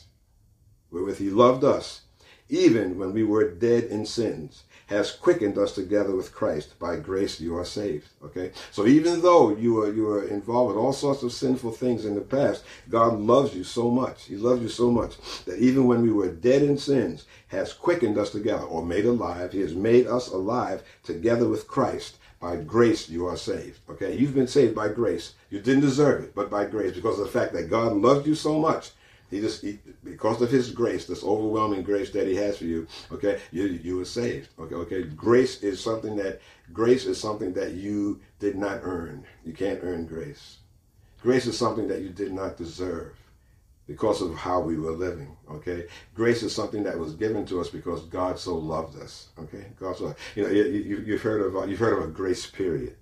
wherewith 0.92 1.18
he 1.18 1.30
loved 1.30 1.64
us, 1.64 2.02
even 2.50 2.98
when 2.98 3.14
we 3.14 3.24
were 3.24 3.52
dead 3.52 3.86
in 3.86 4.06
sins, 4.06 4.64
has 4.88 5.12
quickened 5.12 5.56
us 5.58 5.74
together 5.74 6.16
with 6.16 6.34
Christ. 6.34 6.78
By 6.80 6.98
grace 6.98 7.40
you 7.40 7.56
are 7.56 7.66
saved. 7.66 8.08
Okay? 8.24 8.52
So 8.72 8.88
even 8.88 9.22
though 9.22 9.56
you 9.56 9.76
were 9.76 9.94
you 9.94 10.06
were 10.06 10.28
involved 10.28 10.70
with 10.70 10.84
all 10.84 10.94
sorts 10.94 11.22
of 11.22 11.32
sinful 11.32 11.74
things 11.74 12.06
in 12.06 12.16
the 12.16 12.22
past, 12.22 12.64
God 12.90 13.20
loves 13.20 13.54
you 13.56 13.64
so 13.64 13.92
much. 13.92 14.26
He 14.26 14.36
loves 14.36 14.64
you 14.64 14.68
so 14.68 14.90
much 14.90 15.18
that 15.46 15.60
even 15.60 15.86
when 15.86 16.02
we 16.02 16.12
were 16.12 16.32
dead 16.32 16.64
in 16.64 16.78
sins, 16.78 17.26
has 17.50 17.72
quickened 17.72 18.18
us 18.18 18.32
together 18.32 18.64
or 18.64 18.84
made 18.84 19.06
alive. 19.06 19.52
He 19.52 19.62
has 19.62 19.76
made 19.76 20.08
us 20.08 20.28
alive 20.28 20.82
together 21.04 21.48
with 21.48 21.68
Christ. 21.68 22.18
By 22.40 22.56
grace 22.56 23.10
you 23.10 23.28
are 23.28 23.38
saved. 23.38 23.80
Okay? 23.90 24.16
You've 24.16 24.34
been 24.34 24.48
saved 24.48 24.74
by 24.74 24.88
grace. 24.88 25.34
You 25.52 25.60
didn't 25.60 25.82
deserve 25.82 26.24
it, 26.24 26.34
but 26.34 26.50
by 26.50 26.66
grace 26.66 26.96
because 26.96 27.20
of 27.20 27.26
the 27.26 27.40
fact 27.40 27.54
that 27.54 27.70
God 27.70 27.94
loved 27.94 28.26
you 28.26 28.34
so 28.34 28.58
much 28.58 28.92
he 29.30 29.42
just 29.42 29.62
he, 29.62 29.80
because 30.04 30.42
of 30.42 30.50
his 30.50 30.72
grace, 30.72 31.06
this 31.06 31.24
overwhelming 31.24 31.84
grace 31.84 32.10
that 32.12 32.28
he 32.28 32.36
has 32.36 32.58
for 32.58 32.66
you. 32.66 32.88
Okay, 33.12 33.40
you 33.52 33.66
you 33.66 33.98
were 33.98 34.06
saved. 34.06 34.50
Okay, 34.60 34.76
okay. 34.76 35.04
Grace 35.04 35.62
is 35.62 35.80
something 35.80 36.16
that 36.16 36.42
grace 36.74 37.06
is 37.06 37.20
something 37.20 37.54
that 37.54 37.74
you 37.74 38.20
did 38.40 38.58
not 38.58 38.80
earn. 38.84 39.26
You 39.46 39.54
can't 39.54 39.80
earn 39.84 40.06
grace. 40.06 40.58
Grace 41.22 41.46
is 41.46 41.58
something 41.58 41.88
that 41.90 42.02
you 42.02 42.10
did 42.10 42.34
not 42.34 42.58
deserve 42.58 43.14
because 43.86 44.22
of 44.22 44.36
how 44.36 44.60
we 44.60 44.78
were 44.78 44.92
living. 44.92 45.36
Okay, 45.50 45.88
grace 46.16 46.44
is 46.44 46.54
something 46.54 46.84
that 46.84 46.98
was 46.98 47.14
given 47.16 47.46
to 47.48 47.60
us 47.60 47.70
because 47.70 48.06
God 48.06 48.40
so 48.40 48.56
loved 48.56 49.00
us. 49.00 49.30
Okay, 49.38 49.66
God 49.80 49.98
so 49.98 50.16
you 50.36 50.44
know 50.44 50.50
you, 50.50 51.04
you've 51.06 51.22
heard 51.22 51.42
of 51.42 51.70
you've 51.70 51.80
heard 51.80 51.98
of 51.98 52.04
a 52.04 52.12
grace 52.12 52.46
period. 52.46 52.96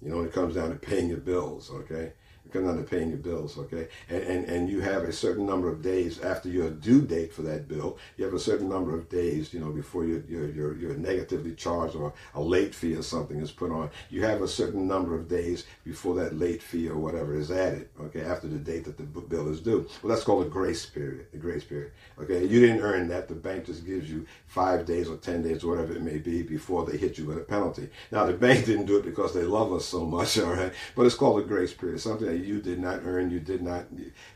You 0.00 0.10
know, 0.10 0.16
when 0.16 0.26
it 0.26 0.32
comes 0.32 0.56
down 0.56 0.70
to 0.70 0.76
paying 0.76 1.08
your 1.08 1.18
bills. 1.18 1.70
Okay, 1.70 2.12
comes 2.52 2.66
down 2.66 2.76
to 2.76 2.82
paying 2.82 3.08
your 3.08 3.18
bills, 3.18 3.58
okay? 3.58 3.88
And, 4.08 4.22
and 4.22 4.44
and 4.48 4.68
you 4.68 4.80
have 4.80 5.04
a 5.04 5.12
certain 5.12 5.46
number 5.46 5.68
of 5.68 5.82
days 5.82 6.20
after 6.20 6.48
your 6.48 6.70
due 6.70 7.02
date 7.02 7.32
for 7.32 7.42
that 7.42 7.68
bill. 7.68 7.98
You 8.16 8.24
have 8.24 8.34
a 8.34 8.38
certain 8.38 8.68
number 8.68 8.94
of 8.94 9.08
days, 9.08 9.52
you 9.52 9.60
know, 9.60 9.70
before 9.70 10.04
you're 10.04 10.22
you're 10.28 10.48
you're, 10.50 10.76
you're 10.76 10.94
negatively 10.94 11.54
charged 11.54 11.96
or 11.96 12.12
a 12.34 12.40
late 12.42 12.74
fee 12.74 12.94
or 12.94 13.02
something 13.02 13.38
is 13.40 13.50
put 13.50 13.70
on. 13.70 13.90
You 14.10 14.24
have 14.24 14.42
a 14.42 14.48
certain 14.48 14.86
number 14.86 15.14
of 15.14 15.28
days 15.28 15.64
before 15.84 16.14
that 16.16 16.38
late 16.38 16.62
fee 16.62 16.88
or 16.88 16.98
whatever 16.98 17.34
is 17.34 17.50
added, 17.50 17.88
okay? 18.00 18.22
After 18.22 18.48
the 18.48 18.58
date 18.58 18.84
that 18.84 18.96
the 18.96 19.04
bill 19.04 19.48
is 19.48 19.60
due. 19.60 19.88
Well, 20.02 20.12
that's 20.12 20.24
called 20.24 20.46
a 20.46 20.50
grace 20.50 20.86
period. 20.86 21.26
The 21.32 21.38
grace 21.38 21.64
period, 21.64 21.92
okay? 22.20 22.44
You 22.44 22.60
didn't 22.60 22.82
earn 22.82 23.08
that. 23.08 23.28
The 23.28 23.34
bank 23.34 23.66
just 23.66 23.86
gives 23.86 24.10
you 24.10 24.26
five 24.46 24.86
days 24.86 25.08
or 25.08 25.16
ten 25.16 25.42
days 25.42 25.64
or 25.64 25.74
whatever 25.74 25.94
it 25.94 26.02
may 26.02 26.18
be 26.18 26.42
before 26.42 26.84
they 26.84 26.96
hit 26.96 27.18
you 27.18 27.26
with 27.26 27.38
a 27.38 27.40
penalty. 27.40 27.88
Now 28.10 28.26
the 28.26 28.34
bank 28.34 28.64
didn't 28.66 28.86
do 28.86 28.98
it 28.98 29.04
because 29.04 29.34
they 29.34 29.42
love 29.42 29.72
us 29.72 29.84
so 29.84 30.04
much, 30.04 30.38
all 30.38 30.52
right? 30.54 30.72
But 30.94 31.06
it's 31.06 31.14
called 31.14 31.40
a 31.40 31.46
grace 31.46 31.72
period. 31.72 32.00
Something 32.00 32.28
that 32.28 32.41
you 32.44 32.60
did 32.60 32.78
not 32.78 33.00
earn, 33.04 33.30
you 33.30 33.40
did 33.40 33.62
not 33.62 33.86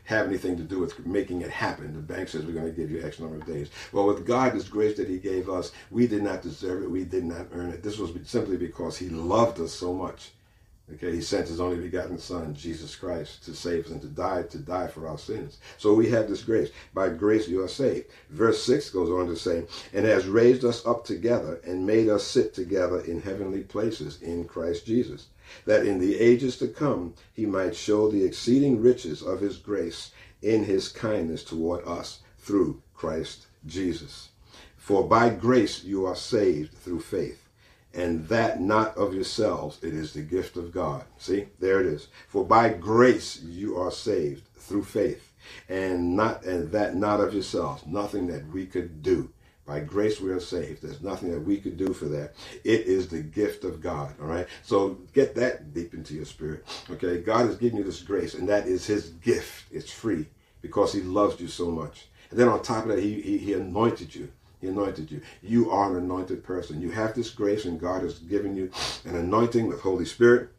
have 0.03 0.27
anything 0.27 0.57
to 0.57 0.63
do 0.63 0.79
with 0.79 1.05
making 1.05 1.41
it 1.41 1.49
happen. 1.49 1.93
The 1.93 1.99
bank 1.99 2.29
says 2.29 2.45
we're 2.45 2.53
going 2.53 2.65
to 2.65 2.71
give 2.71 2.91
you 2.91 3.03
X 3.03 3.19
number 3.19 3.37
of 3.37 3.45
days. 3.45 3.69
Well, 3.91 4.07
with 4.07 4.25
God, 4.25 4.53
this 4.53 4.67
grace 4.67 4.97
that 4.97 5.09
He 5.09 5.17
gave 5.17 5.49
us, 5.49 5.71
we 5.91 6.07
did 6.07 6.23
not 6.23 6.41
deserve 6.41 6.83
it, 6.83 6.91
we 6.91 7.03
did 7.03 7.25
not 7.25 7.47
earn 7.53 7.69
it. 7.69 7.83
This 7.83 7.97
was 7.97 8.11
simply 8.25 8.57
because 8.57 8.97
He 8.97 9.09
loved 9.09 9.59
us 9.59 9.73
so 9.73 9.93
much 9.93 10.31
Okay, 10.93 11.15
he 11.15 11.21
sent 11.21 11.49
his 11.49 11.59
only 11.59 11.75
begotten 11.75 12.17
Son, 12.17 12.55
Jesus 12.55 12.95
Christ, 12.95 13.43
to 13.43 13.53
save 13.53 13.85
us 13.85 13.91
and 13.91 14.01
to 14.01 14.07
die, 14.07 14.43
to 14.43 14.57
die 14.57 14.87
for 14.87 15.05
our 15.05 15.17
sins. 15.17 15.57
So 15.77 15.93
we 15.93 16.09
have 16.11 16.29
this 16.29 16.43
grace. 16.43 16.69
By 16.93 17.09
grace 17.09 17.45
you 17.49 17.61
are 17.61 17.67
saved. 17.67 18.05
Verse 18.29 18.63
6 18.63 18.91
goes 18.91 19.09
on 19.09 19.27
to 19.27 19.35
say, 19.35 19.65
and 19.93 20.05
has 20.05 20.27
raised 20.27 20.63
us 20.63 20.85
up 20.85 21.03
together 21.03 21.59
and 21.65 21.85
made 21.85 22.07
us 22.07 22.23
sit 22.23 22.53
together 22.53 23.01
in 23.01 23.21
heavenly 23.21 23.63
places 23.63 24.21
in 24.21 24.45
Christ 24.45 24.85
Jesus, 24.85 25.27
that 25.65 25.85
in 25.85 25.99
the 25.99 26.19
ages 26.19 26.57
to 26.57 26.67
come 26.67 27.13
he 27.33 27.45
might 27.45 27.75
show 27.75 28.09
the 28.09 28.23
exceeding 28.23 28.81
riches 28.81 29.21
of 29.21 29.39
his 29.39 29.57
grace 29.57 30.11
in 30.41 30.63
his 30.63 30.89
kindness 30.89 31.43
toward 31.43 31.85
us 31.87 32.19
through 32.37 32.81
Christ 32.93 33.47
Jesus. 33.65 34.29
For 34.77 35.07
by 35.07 35.29
grace 35.29 35.83
you 35.83 36.05
are 36.05 36.15
saved 36.15 36.73
through 36.77 37.01
faith 37.01 37.47
and 37.97 38.27
that 38.27 38.61
not 38.61 38.95
of 38.95 39.13
yourselves, 39.13 39.79
it 39.83 39.93
is 39.93 40.13
the 40.13 40.21
gift 40.21 40.55
of 40.55 40.71
God. 40.71 41.03
See, 41.17 41.47
there 41.59 41.81
it 41.81 41.87
is. 41.87 42.07
For 42.27 42.45
by 42.45 42.69
grace 42.69 43.41
you 43.41 43.75
are 43.77 43.91
saved 43.91 44.47
through 44.55 44.83
faith, 44.83 45.33
and 45.67 46.15
not 46.15 46.45
and 46.45 46.71
that 46.71 46.95
not 46.95 47.19
of 47.19 47.33
yourselves, 47.33 47.85
nothing 47.87 48.27
that 48.27 48.47
we 48.51 48.67
could 48.67 49.01
do. 49.01 49.31
By 49.67 49.81
grace 49.81 50.21
we 50.21 50.31
are 50.31 50.39
saved. 50.39 50.81
There's 50.81 51.01
nothing 51.01 51.29
that 51.31 51.41
we 51.41 51.57
could 51.57 51.75
do 51.75 51.91
for 51.91 52.05
that. 52.05 52.35
It 52.63 52.87
is 52.87 53.09
the 53.09 53.19
gift 53.19 53.65
of 53.65 53.81
God. 53.81 54.15
All 54.21 54.27
right. 54.27 54.47
So 54.63 54.97
get 55.13 55.35
that 55.35 55.73
deep 55.73 55.93
into 55.93 56.13
your 56.13 56.23
spirit. 56.23 56.65
Okay. 56.89 57.19
God 57.19 57.47
has 57.47 57.57
given 57.57 57.79
you 57.79 57.83
this 57.83 58.01
grace, 58.01 58.33
and 58.33 58.47
that 58.47 58.65
is 58.65 58.87
His 58.87 59.09
gift. 59.09 59.65
It's 59.69 59.91
free 59.91 60.25
because 60.61 60.93
He 60.93 61.01
loves 61.01 61.41
you 61.41 61.49
so 61.49 61.69
much. 61.69 62.07
And 62.31 62.39
then 62.39 62.47
on 62.47 62.61
top 62.61 62.83
of 62.83 62.91
that, 62.91 63.03
He 63.03 63.21
He, 63.21 63.37
he 63.37 63.53
anointed 63.53 64.15
you. 64.15 64.31
He 64.61 64.67
anointed 64.67 65.11
you. 65.11 65.21
You 65.43 65.69
are 65.69 65.91
an 65.91 65.97
anointed 65.97 66.45
person. 66.45 66.81
You 66.81 66.91
have 66.91 67.13
this 67.13 67.29
grace, 67.29 67.65
and 67.65 67.77
God 67.79 68.03
has 68.03 68.19
given 68.19 68.55
you 68.55 68.71
an 69.03 69.17
anointing 69.17 69.67
with 69.67 69.81
Holy 69.81 70.05
Spirit. 70.05 70.49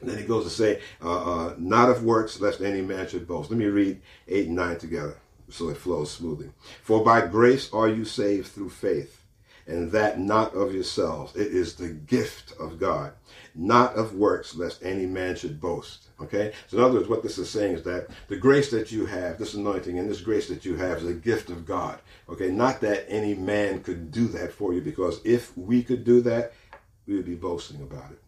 And 0.00 0.08
then 0.08 0.16
he 0.16 0.24
goes 0.24 0.44
to 0.44 0.50
say, 0.50 0.80
uh, 1.02 1.48
uh, 1.48 1.54
not 1.58 1.90
of 1.90 2.04
works, 2.04 2.40
lest 2.40 2.60
any 2.60 2.82
man 2.82 3.08
should 3.08 3.26
boast. 3.26 3.50
Let 3.50 3.58
me 3.58 3.66
read 3.66 4.00
8 4.28 4.46
and 4.46 4.56
9 4.56 4.78
together 4.78 5.16
so 5.50 5.68
it 5.68 5.76
flows 5.76 6.10
smoothly. 6.10 6.50
For 6.82 7.04
by 7.04 7.26
grace 7.26 7.72
are 7.72 7.88
you 7.88 8.04
saved 8.04 8.48
through 8.48 8.70
faith, 8.70 9.22
and 9.66 9.92
that 9.92 10.18
not 10.18 10.54
of 10.54 10.74
yourselves. 10.74 11.36
It 11.36 11.48
is 11.48 11.74
the 11.74 11.88
gift 11.88 12.54
of 12.58 12.78
God, 12.78 13.12
not 13.54 13.94
of 13.96 14.14
works, 14.14 14.54
lest 14.54 14.82
any 14.82 15.06
man 15.06 15.36
should 15.36 15.60
boast. 15.60 16.08
Okay? 16.20 16.52
So, 16.66 16.78
in 16.78 16.84
other 16.84 16.94
words, 16.94 17.08
what 17.08 17.22
this 17.22 17.38
is 17.38 17.50
saying 17.50 17.74
is 17.74 17.82
that 17.84 18.08
the 18.28 18.36
grace 18.36 18.70
that 18.70 18.90
you 18.90 19.06
have, 19.06 19.38
this 19.38 19.54
anointing 19.54 19.98
and 19.98 20.10
this 20.10 20.20
grace 20.20 20.48
that 20.48 20.64
you 20.64 20.76
have, 20.76 20.98
is 20.98 21.06
a 21.06 21.14
gift 21.14 21.50
of 21.50 21.66
God. 21.66 21.98
Okay? 22.28 22.50
Not 22.50 22.80
that 22.80 23.04
any 23.08 23.34
man 23.34 23.82
could 23.82 24.10
do 24.10 24.26
that 24.28 24.52
for 24.52 24.72
you, 24.72 24.80
because 24.80 25.20
if 25.24 25.56
we 25.56 25.82
could 25.82 26.04
do 26.04 26.20
that, 26.22 26.52
we 27.06 27.16
would 27.16 27.26
be 27.26 27.36
boasting 27.36 27.82
about 27.82 28.10
it. 28.10 28.18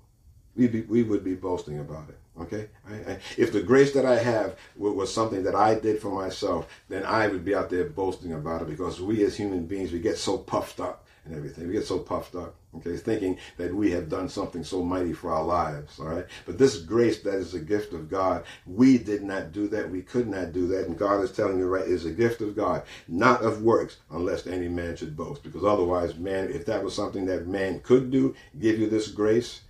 We'd 0.56 0.72
be, 0.72 0.82
we 0.82 1.02
would 1.02 1.24
be 1.24 1.34
boasting 1.34 1.80
about 1.80 2.08
it. 2.10 2.18
Okay? 2.38 2.68
I, 2.88 3.12
I, 3.12 3.18
if 3.36 3.52
the 3.52 3.62
grace 3.62 3.92
that 3.92 4.06
I 4.06 4.18
have 4.18 4.56
was 4.76 5.12
something 5.12 5.42
that 5.44 5.54
I 5.54 5.74
did 5.74 6.00
for 6.00 6.10
myself, 6.10 6.68
then 6.88 7.04
I 7.04 7.26
would 7.26 7.44
be 7.44 7.54
out 7.54 7.70
there 7.70 7.84
boasting 7.84 8.32
about 8.32 8.62
it 8.62 8.68
because 8.68 9.00
we 9.00 9.24
as 9.24 9.36
human 9.36 9.66
beings, 9.66 9.92
we 9.92 10.00
get 10.00 10.18
so 10.18 10.38
puffed 10.38 10.80
up 10.80 11.06
and 11.24 11.34
everything. 11.34 11.66
We 11.66 11.74
get 11.74 11.86
so 11.86 11.98
puffed 11.98 12.34
up, 12.34 12.54
okay, 12.76 12.96
thinking 12.96 13.38
that 13.56 13.74
we 13.74 13.90
have 13.90 14.08
done 14.08 14.28
something 14.28 14.64
so 14.64 14.82
mighty 14.82 15.12
for 15.12 15.32
our 15.32 15.44
lives, 15.44 15.98
all 15.98 16.06
right? 16.06 16.26
But 16.46 16.58
this 16.58 16.78
grace 16.78 17.20
that 17.22 17.34
is 17.34 17.54
a 17.54 17.60
gift 17.60 17.92
of 17.92 18.08
God, 18.08 18.44
we 18.66 18.98
did 18.98 19.22
not 19.22 19.52
do 19.52 19.68
that. 19.68 19.90
We 19.90 20.02
could 20.02 20.28
not 20.28 20.52
do 20.52 20.66
that. 20.68 20.86
And 20.86 20.98
God 20.98 21.22
is 21.22 21.32
telling 21.32 21.58
you, 21.58 21.66
right, 21.66 21.84
is 21.84 22.06
a 22.06 22.10
gift 22.10 22.40
of 22.40 22.56
God, 22.56 22.82
not 23.06 23.42
of 23.42 23.62
works, 23.62 23.98
unless 24.10 24.46
any 24.46 24.68
man 24.68 24.96
should 24.96 25.16
boast. 25.16 25.42
Because 25.42 25.64
otherwise, 25.64 26.16
man, 26.16 26.50
if 26.50 26.64
that 26.66 26.82
was 26.82 26.94
something 26.94 27.26
that 27.26 27.46
man 27.46 27.80
could 27.80 28.10
do, 28.10 28.34
give 28.58 28.78
you 28.78 28.88
this 28.88 29.08
grace, 29.08 29.60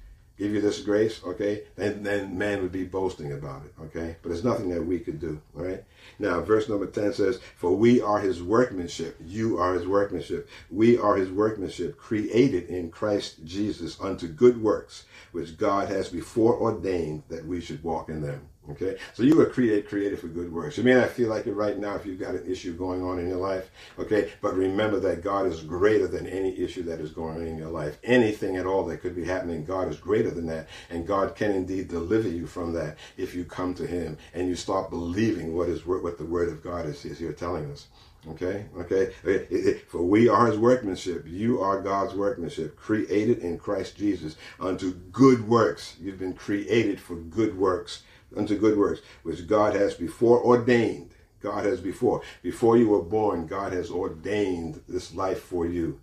give 0.41 0.55
you 0.55 0.61
this 0.61 0.81
grace, 0.81 1.21
okay, 1.23 1.65
then, 1.77 2.03
then 2.03 2.37
man 2.37 2.63
would 2.63 2.73
be 2.73 2.85
boasting 2.85 3.33
about 3.33 3.63
it, 3.67 3.75
okay? 3.83 4.17
But 4.23 4.33
it's 4.33 4.43
nothing 4.43 4.71
that 4.71 4.85
we 4.85 4.99
could 4.99 5.21
do, 5.21 5.41
all 5.55 5.65
right? 5.65 5.85
Now, 6.19 6.41
verse 6.41 6.67
number 6.67 6.87
10 6.87 7.13
says, 7.13 7.41
For 7.57 7.77
we 7.77 8.01
are 8.01 8.21
his 8.21 8.43
workmanship. 8.43 9.19
You 9.23 9.59
are 9.59 9.75
his 9.75 9.87
workmanship. 9.87 10.49
We 10.71 10.99
are 10.99 11.17
his 11.17 11.31
workmanship, 11.31 11.99
created 11.99 12.69
in 12.71 12.91
Christ 12.91 13.45
Jesus 13.45 14.01
unto 14.01 14.29
good 14.29 14.63
works, 14.63 15.05
which 15.33 15.59
God 15.59 15.89
has 15.89 16.09
before 16.09 16.59
ordained 16.59 17.25
that 17.29 17.45
we 17.45 17.61
should 17.61 17.85
walk 17.85 18.09
in 18.09 18.23
them. 18.23 18.49
Okay, 18.71 18.97
so 19.15 19.23
you 19.23 19.37
were 19.37 19.47
created 19.47 20.19
for 20.19 20.29
good 20.29 20.53
works. 20.53 20.79
You 20.79 20.85
may 20.85 20.95
not 20.95 21.11
feel 21.11 21.29
like 21.29 21.47
it 21.47 21.55
right 21.55 21.79
now 21.79 21.97
if 21.97 22.07
you've 22.07 22.21
got 22.21 22.35
an 22.35 22.51
issue 22.51 22.75
going 22.75 23.03
on 23.03 23.19
in 23.19 23.29
your 23.29 23.39
life. 23.39 23.71
Okay, 23.99 24.33
but 24.41 24.55
remember 24.55 25.01
that 25.01 25.23
God 25.23 25.47
is 25.47 25.61
greater 25.63 26.07
than 26.07 26.27
any 26.27 26.57
issue 26.59 26.83
that 26.85 27.01
is 27.01 27.11
going 27.11 27.37
on 27.37 27.47
in 27.47 27.59
your 27.59 27.71
life. 27.71 27.99
Anything 28.05 28.57
at 28.57 28.67
all 28.67 28.85
that 28.87 28.99
could 28.99 29.17
be 29.17 29.25
happening, 29.25 29.65
God 29.65 29.89
is 29.89 29.97
greater 29.97 30.31
than 30.31 30.47
that, 30.47 30.69
and 30.89 31.07
God 31.07 31.35
can 31.35 31.51
indeed 31.51 31.89
deliver 31.89 32.29
you 32.29 32.47
from 32.47 32.73
that 32.75 32.99
if 33.17 33.35
you 33.35 33.45
come 33.45 33.75
to 33.75 33.87
Him 33.87 34.19
and 34.35 34.49
you 34.49 34.55
start 34.55 34.91
believing 34.91 35.55
what 35.55 35.69
is 35.69 35.85
what 35.87 36.19
the 36.19 36.25
Word 36.25 36.49
of 36.49 36.63
God 36.63 36.87
is, 36.87 37.05
is 37.05 37.19
here 37.19 37.33
telling 37.33 37.71
us. 37.71 37.89
Okay, 38.29 38.67
okay. 38.77 39.81
For 39.89 40.03
we 40.03 40.29
are 40.29 40.47
his 40.47 40.59
workmanship. 40.59 41.25
You 41.27 41.63
are 41.63 41.81
God's 41.81 42.15
workmanship, 42.15 42.77
created 42.77 43.39
in 43.39 43.57
Christ 43.59 43.97
Jesus 43.97 44.37
unto 44.61 44.93
good 44.93 45.49
works. 45.49 45.97
You've 45.99 46.19
been 46.19 46.35
created 46.35 47.01
for 47.01 47.17
good 47.17 47.57
works 47.57 48.03
unto 48.37 48.59
good 48.59 48.79
works, 48.79 49.01
which 49.23 49.47
God 49.47 49.75
has 49.75 49.95
before 49.95 50.43
ordained. 50.43 51.15
God 51.41 51.65
has 51.65 51.81
before. 51.81 52.23
Before 52.43 52.77
you 52.77 52.89
were 52.89 53.03
born, 53.03 53.47
God 53.47 53.73
has 53.73 53.91
ordained 53.91 54.83
this 54.89 55.15
life 55.15 55.41
for 55.41 55.67
you. 55.67 56.01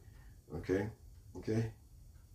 Okay? 0.56 0.88
Okay? 1.38 1.72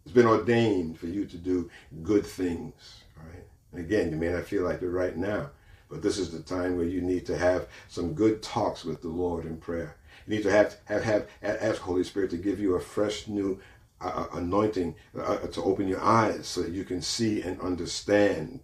It's 0.05 0.15
been 0.15 0.27
ordained 0.27 0.99
for 0.99 1.07
you 1.07 1.27
to 1.27 1.37
do 1.37 1.71
good 2.03 2.25
things. 2.25 3.03
All 3.19 3.29
right? 3.29 3.45
And 3.73 3.81
again, 3.81 4.11
you 4.11 4.17
may 4.17 4.29
not 4.29 4.45
feel 4.45 4.65
like 4.65 4.83
it 4.83 4.89
right 4.89 5.17
now, 5.17 5.51
but 5.89 6.03
this 6.03 6.19
is 6.19 6.31
the 6.31 6.41
time 6.43 6.77
where 6.77 6.87
you 6.87 7.01
need 7.01 7.27
to 7.27 7.37
have 7.37 7.69
some 7.89 8.15
good 8.15 8.43
talks 8.43 8.85
with 8.85 9.03
the 9.03 9.09
Lord 9.09 9.45
in 9.47 9.57
prayer. 9.57 9.97
You 10.27 10.37
need 10.37 10.43
to 10.45 10.51
have 10.51 10.77
have 10.85 11.05
have 11.05 11.27
ask 11.43 11.81
Holy 11.81 12.05
Spirit 12.05 12.31
to 12.31 12.37
give 12.37 12.61
you 12.61 12.75
a 12.75 12.81
fresh 12.81 13.27
new 13.27 13.61
uh, 14.01 14.27
anointing 14.35 14.95
uh, 15.19 15.39
to 15.39 15.63
open 15.63 15.89
your 15.89 16.01
eyes 16.01 16.47
so 16.47 16.63
that 16.63 16.73
you 16.73 16.85
can 16.85 17.01
see 17.03 17.43
and 17.43 17.61
understand 17.61 18.61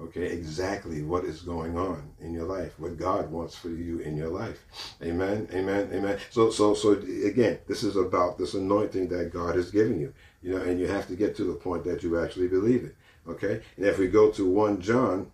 okay, 0.00 0.26
exactly 0.26 1.02
what 1.02 1.24
is 1.24 1.42
going 1.42 1.78
on 1.78 2.10
in 2.20 2.32
your 2.32 2.44
life, 2.44 2.78
what 2.78 2.98
God 2.98 3.30
wants 3.30 3.54
for 3.54 3.68
you 3.68 4.00
in 4.00 4.16
your 4.16 4.28
life. 4.28 4.64
Amen, 5.02 5.48
amen, 5.52 5.90
amen. 5.92 6.18
So, 6.30 6.50
so, 6.50 6.74
so 6.74 6.92
again, 6.92 7.58
this 7.68 7.82
is 7.82 7.96
about 7.96 8.38
this 8.38 8.54
anointing 8.54 9.08
that 9.08 9.32
God 9.32 9.56
has 9.56 9.70
given 9.70 10.00
you, 10.00 10.12
you 10.42 10.50
know, 10.50 10.62
and 10.62 10.80
you 10.80 10.88
have 10.88 11.06
to 11.08 11.16
get 11.16 11.36
to 11.36 11.44
the 11.44 11.54
point 11.54 11.84
that 11.84 12.02
you 12.02 12.18
actually 12.18 12.48
believe 12.48 12.84
it, 12.84 12.96
okay? 13.28 13.62
And 13.76 13.86
if 13.86 13.98
we 13.98 14.08
go 14.08 14.30
to 14.32 14.48
1 14.48 14.80
John, 14.80 15.30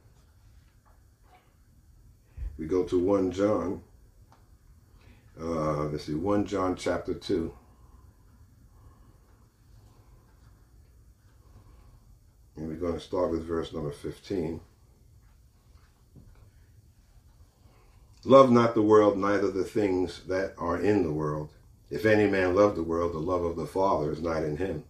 we 2.58 2.66
go 2.66 2.84
to 2.84 2.98
1 2.98 3.32
John, 3.32 3.82
uh, 5.40 5.84
let's 5.84 6.04
see, 6.04 6.14
1 6.14 6.44
John 6.44 6.76
chapter 6.76 7.14
2. 7.14 7.52
And 12.60 12.68
we're 12.68 12.74
going 12.74 12.92
to 12.92 13.00
start 13.00 13.30
with 13.30 13.46
verse 13.46 13.72
number 13.72 13.90
15. 13.90 14.60
Love 18.24 18.52
not 18.52 18.74
the 18.74 18.82
world, 18.82 19.16
neither 19.16 19.50
the 19.50 19.64
things 19.64 20.20
that 20.28 20.52
are 20.58 20.78
in 20.78 21.02
the 21.02 21.10
world. 21.10 21.48
If 21.88 22.04
any 22.04 22.26
man 22.26 22.54
love 22.54 22.76
the 22.76 22.82
world, 22.82 23.14
the 23.14 23.18
love 23.18 23.44
of 23.44 23.56
the 23.56 23.66
Father 23.66 24.12
is 24.12 24.20
not 24.20 24.44
in 24.44 24.58
him. 24.58 24.84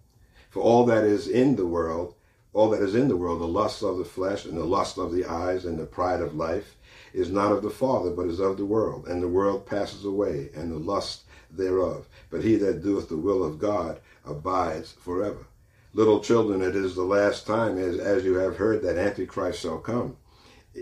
For 0.50 0.60
all 0.60 0.84
that 0.86 1.04
is 1.04 1.28
in 1.28 1.54
the 1.54 1.66
world, 1.66 2.16
all 2.52 2.70
that 2.70 2.82
is 2.82 2.96
in 2.96 3.06
the 3.06 3.16
world, 3.16 3.40
the 3.40 3.46
lust 3.46 3.84
of 3.84 3.98
the 3.98 4.04
flesh 4.04 4.46
and 4.46 4.58
the 4.58 4.64
lust 4.64 4.98
of 4.98 5.12
the 5.12 5.24
eyes 5.24 5.64
and 5.64 5.78
the 5.78 5.86
pride 5.86 6.20
of 6.20 6.34
life, 6.34 6.74
is 7.12 7.30
not 7.30 7.52
of 7.52 7.62
the 7.62 7.70
Father, 7.70 8.10
but 8.10 8.26
is 8.26 8.40
of 8.40 8.56
the 8.56 8.64
world. 8.64 9.06
And 9.06 9.22
the 9.22 9.28
world 9.28 9.64
passes 9.64 10.04
away, 10.04 10.50
and 10.56 10.72
the 10.72 10.78
lust 10.78 11.22
thereof. 11.52 12.08
But 12.30 12.42
he 12.42 12.56
that 12.56 12.82
doeth 12.82 13.08
the 13.08 13.16
will 13.16 13.44
of 13.44 13.60
God 13.60 14.00
abides 14.26 14.90
forever. 14.90 15.46
Little 15.92 16.20
children, 16.20 16.62
it 16.62 16.76
is 16.76 16.94
the 16.94 17.02
last 17.02 17.46
time, 17.46 17.76
as, 17.76 17.98
as 17.98 18.24
you 18.24 18.34
have 18.34 18.56
heard, 18.56 18.82
that 18.82 18.96
Antichrist 18.96 19.60
shall 19.60 19.78
come. 19.78 20.16